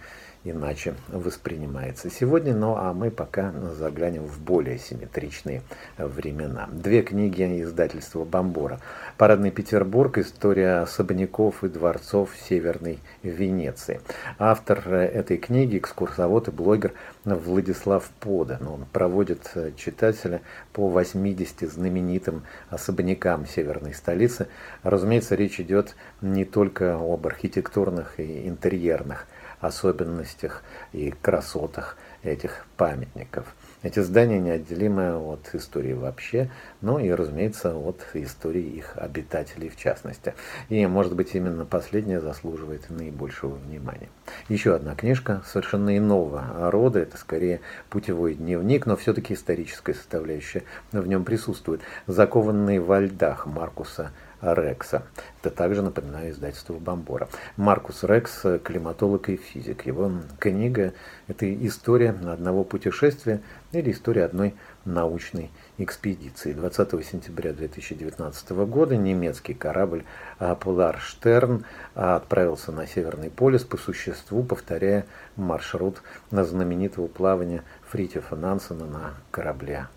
иначе 0.45 0.95
воспринимается 1.09 2.11
сегодня. 2.11 2.55
Ну 2.55 2.77
а 2.77 2.93
мы 2.93 3.11
пока 3.11 3.53
заглянем 3.77 4.25
в 4.25 4.41
более 4.41 4.79
симметричные 4.79 5.63
времена. 5.99 6.69
Две 6.71 7.03
книги 7.03 7.63
издательства 7.63 8.25
Бомбора. 8.25 8.81
«Парадный 9.17 9.51
Петербург. 9.51 10.19
История 10.19 10.83
особняков 10.83 11.65
и 11.65 11.69
дворцов 11.69 12.31
Северной 12.49 12.99
Венеции». 13.23 14.01
Автор 14.39 14.87
этой 14.89 15.39
книги, 15.39 15.79
экскурсовод 15.79 16.49
и 16.49 16.51
блогер 16.51 16.93
Владислав 17.25 18.09
Пода. 18.21 18.61
Он 18.69 18.85
проводит 18.93 19.53
читателя 19.77 20.43
по 20.73 20.89
80 20.89 21.71
знаменитым 21.71 22.43
особнякам 22.69 23.47
северной 23.47 23.95
столицы. 23.95 24.49
Разумеется, 24.83 25.35
речь 25.35 25.59
идет 25.59 25.97
не 26.21 26.45
только 26.45 26.97
об 26.97 27.27
архитектурных 27.27 28.21
и 28.21 28.47
интерьерных 28.47 29.27
особенностях 29.67 30.63
и 30.93 31.11
красотах 31.11 31.97
этих 32.23 32.67
памятников. 32.77 33.55
Эти 33.83 34.01
здания 34.01 34.41
неотделимы 34.41 35.15
от 35.15 35.55
истории 35.55 35.93
вообще, 35.93 36.51
ну 36.81 36.99
и, 36.99 37.11
разумеется, 37.11 37.77
от 37.77 38.01
истории 38.15 38.63
их 38.63 38.97
обитателей 38.97 39.69
в 39.69 39.77
частности. 39.77 40.35
И, 40.71 40.87
может 40.87 41.15
быть, 41.15 41.35
именно 41.35 41.67
последняя 41.67 42.21
заслуживает 42.21 42.89
наибольшего 42.89 43.55
внимания. 43.55 44.09
Еще 44.49 44.75
одна 44.75 44.95
книжка 44.95 45.43
совершенно 45.47 45.99
иного 45.99 46.71
рода, 46.71 47.01
это 47.01 47.19
скорее 47.19 47.61
путевой 47.91 48.35
дневник, 48.35 48.87
но 48.87 48.97
все-таки 48.97 49.35
историческая 49.35 49.93
составляющая 49.93 50.63
в 50.93 51.07
нем 51.07 51.25
присутствует. 51.25 51.83
«Закованный 52.07 52.79
во 52.79 53.01
льдах» 53.01 53.45
Маркуса 53.47 54.13
Рекса. 54.53 55.03
Это 55.41 55.55
также, 55.55 55.83
напоминаю, 55.83 56.31
издательство 56.31 56.75
Бомбора. 56.75 57.29
Маркус 57.57 58.05
Рекс– 58.05 58.45
климатолог 58.65 59.29
и 59.29 59.37
физик. 59.37 59.87
Его 59.87 60.13
книга– 60.39 60.93
это 61.29 61.53
история 61.67 62.11
одного 62.11 62.65
путешествия 62.65 63.41
или 63.73 63.91
история 63.91 64.25
одной 64.25 64.55
научной 64.85 65.51
экспедиции. 65.79 66.53
20 66.53 67.07
сентября 67.07 67.53
2019 67.53 68.51
года 68.51 68.97
немецкий 68.97 69.55
корабль 69.55 70.05
Polar 70.39 70.97
Stern 70.99 71.65
отправился 71.95 72.73
на 72.73 72.87
Северный 72.87 73.31
полюс 73.31 73.65
по 73.65 73.77
существу, 73.77 74.43
повторяя 74.43 75.07
маршрут 75.37 76.03
на 76.31 76.45
знаменитого 76.45 77.07
плавания 77.07 77.63
Фритьефа 77.89 78.37
Нансена 78.37 78.85
на 78.87 79.15
корабле 79.31 79.89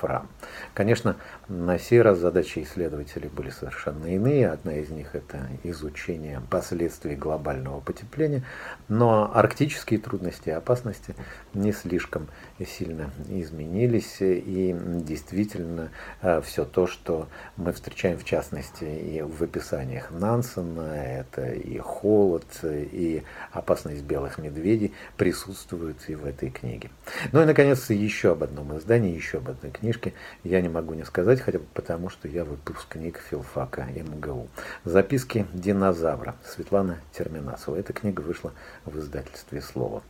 Фрам. 0.00 0.28
Конечно, 0.74 1.16
на 1.48 1.78
сей 1.78 2.00
раз 2.00 2.18
задачи 2.18 2.60
исследователей 2.60 3.28
были 3.28 3.50
совершенно 3.50 4.06
иные. 4.06 4.48
Одна 4.48 4.76
из 4.76 4.88
них– 4.90 5.10
это 5.14 5.46
изучение 5.62 6.40
последствий 6.50 7.16
глобального 7.16 7.80
потепления, 7.80 8.44
но 8.88 9.30
арктические 9.34 10.00
трудности 10.00 10.48
и 10.48 10.52
опасности 10.52 11.14
не 11.52 11.72
слишком 11.72 12.28
сильно 12.64 13.10
изменились, 13.28 14.16
и 14.20 14.74
действительно 14.78 15.90
э, 16.22 16.40
все 16.42 16.64
то, 16.64 16.86
что 16.86 17.28
мы 17.56 17.72
встречаем 17.72 18.18
в 18.18 18.24
частности 18.24 18.84
и 18.84 19.20
в 19.22 19.42
описаниях 19.42 20.10
Нансена, 20.10 20.94
это 20.94 21.52
и 21.52 21.78
холод, 21.78 22.46
и 22.62 23.22
опасность 23.52 24.02
белых 24.04 24.38
медведей 24.38 24.92
присутствуют 25.16 25.98
и 26.08 26.14
в 26.14 26.24
этой 26.24 26.50
книге. 26.50 26.90
Ну 27.32 27.42
и, 27.42 27.44
наконец, 27.44 27.90
еще 27.90 28.32
об 28.32 28.42
одном 28.42 28.76
издании, 28.78 29.14
еще 29.14 29.38
об 29.38 29.50
одной 29.50 29.72
книжке 29.72 30.14
я 30.42 30.60
не 30.60 30.68
могу 30.68 30.94
не 30.94 31.04
сказать, 31.04 31.33
хотя 31.40 31.58
бы 31.58 31.66
потому, 31.74 32.10
что 32.10 32.28
я 32.28 32.44
выпускник 32.44 33.18
филфака 33.18 33.82
МГУ. 33.82 34.48
Записки 34.84 35.46
динозавра 35.52 36.34
Светлана 36.44 36.98
Терминасова. 37.12 37.76
Эта 37.76 37.92
книга 37.92 38.20
вышла 38.20 38.52
в 38.84 38.98
издательстве 38.98 39.60
«Слово». 39.60 40.02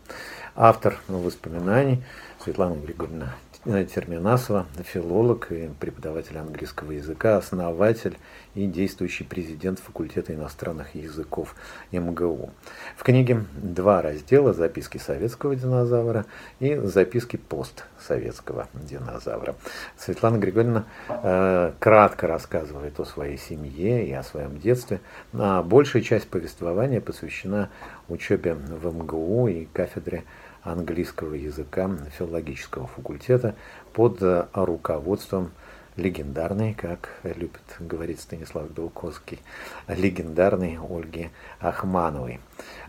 Автор 0.55 0.99
воспоминаний 1.09 2.03
Светлана 2.43 2.75
Григорьевна 2.75 3.35
Терминасова, 3.65 4.67
филолог 4.85 5.51
и 5.51 5.71
преподаватель 5.81 6.37
английского 6.37 6.93
языка, 6.93 7.39
основатель 7.39 8.19
и 8.55 8.67
действующий 8.67 9.25
президент 9.25 9.79
факультета 9.79 10.35
иностранных 10.35 10.95
языков 10.95 11.57
МГУ. 11.91 12.51
В 12.95 13.03
книге 13.03 13.47
два 13.55 14.03
раздела 14.03 14.53
«Записки 14.53 14.99
советского 14.99 15.57
динозавра» 15.57 16.27
и 16.61 16.77
«Записки 16.77 17.37
постсоветского 17.39 18.69
динозавра». 18.75 19.55
Светлана 19.97 20.37
Григорьевна 20.37 20.85
э, 21.09 21.73
кратко 21.79 22.27
рассказывает 22.27 23.01
о 23.01 23.07
своей 23.07 23.39
семье 23.39 24.07
и 24.07 24.13
о 24.13 24.23
своем 24.23 24.59
детстве, 24.59 25.01
а 25.33 25.63
большая 25.63 26.03
часть 26.03 26.29
повествования 26.29 27.01
посвящена 27.01 27.71
учебе 28.09 28.53
в 28.53 28.95
МГУ 28.95 29.49
и 29.49 29.65
кафедре 29.73 30.25
английского 30.65 31.35
языка 31.35 31.91
филологического 32.19 32.87
факультета 32.89 33.55
под 33.93 34.21
э, 34.23 34.47
руководством 34.53 35.53
легендарной, 35.97 36.75
как 36.75 37.11
любит 37.23 37.63
говорить 37.79 38.21
Станислав 38.21 38.69
Белковский, 38.71 39.39
легендарной 39.87 40.79
Ольги 40.79 41.31
Ахмановой. 41.61 42.41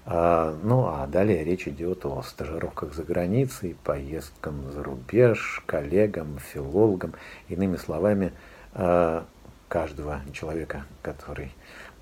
А, 0.05 0.57
ну 0.63 0.85
а 0.87 1.07
далее 1.07 1.43
речь 1.43 1.67
идет 1.67 2.05
о 2.05 2.21
стажировках 2.23 2.93
за 2.93 3.03
границей, 3.03 3.75
поездкам 3.83 4.71
за 4.71 4.83
рубеж, 4.83 5.61
коллегам, 5.65 6.39
филологам, 6.39 7.13
иными 7.47 7.77
словами, 7.77 8.31
а, 8.73 9.25
каждого 9.67 10.21
человека, 10.33 10.85
который 11.01 11.51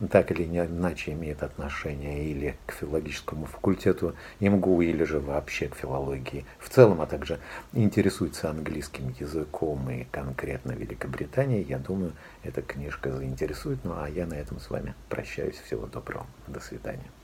так 0.08 0.32
или 0.32 0.44
иначе 0.44 1.12
имеет 1.12 1.44
отношение 1.44 2.26
или 2.26 2.56
к 2.66 2.74
филологическому 2.74 3.46
факультету 3.46 4.16
МГУ, 4.40 4.82
или 4.82 5.04
же 5.04 5.20
вообще 5.20 5.68
к 5.68 5.76
филологии 5.76 6.46
в 6.60 6.70
целом, 6.70 7.02
а 7.02 7.06
также 7.06 7.40
интересуется 7.74 8.50
английским 8.50 9.16
языком 9.20 9.90
и 9.90 10.06
конкретно 10.12 10.72
Великобританией, 10.72 11.64
я 11.64 11.80
думаю, 11.80 12.14
эта 12.44 12.62
книжка 12.62 13.12
заинтересует. 13.12 13.80
Ну 13.84 13.94
а 13.96 14.10
я 14.10 14.26
на 14.26 14.36
этом 14.36 14.60
с 14.60 14.70
вами 14.70 14.94
прощаюсь. 15.10 15.60
Всего 15.60 15.88
доброго. 15.88 16.26
До 16.48 16.60
свидания. 16.60 17.23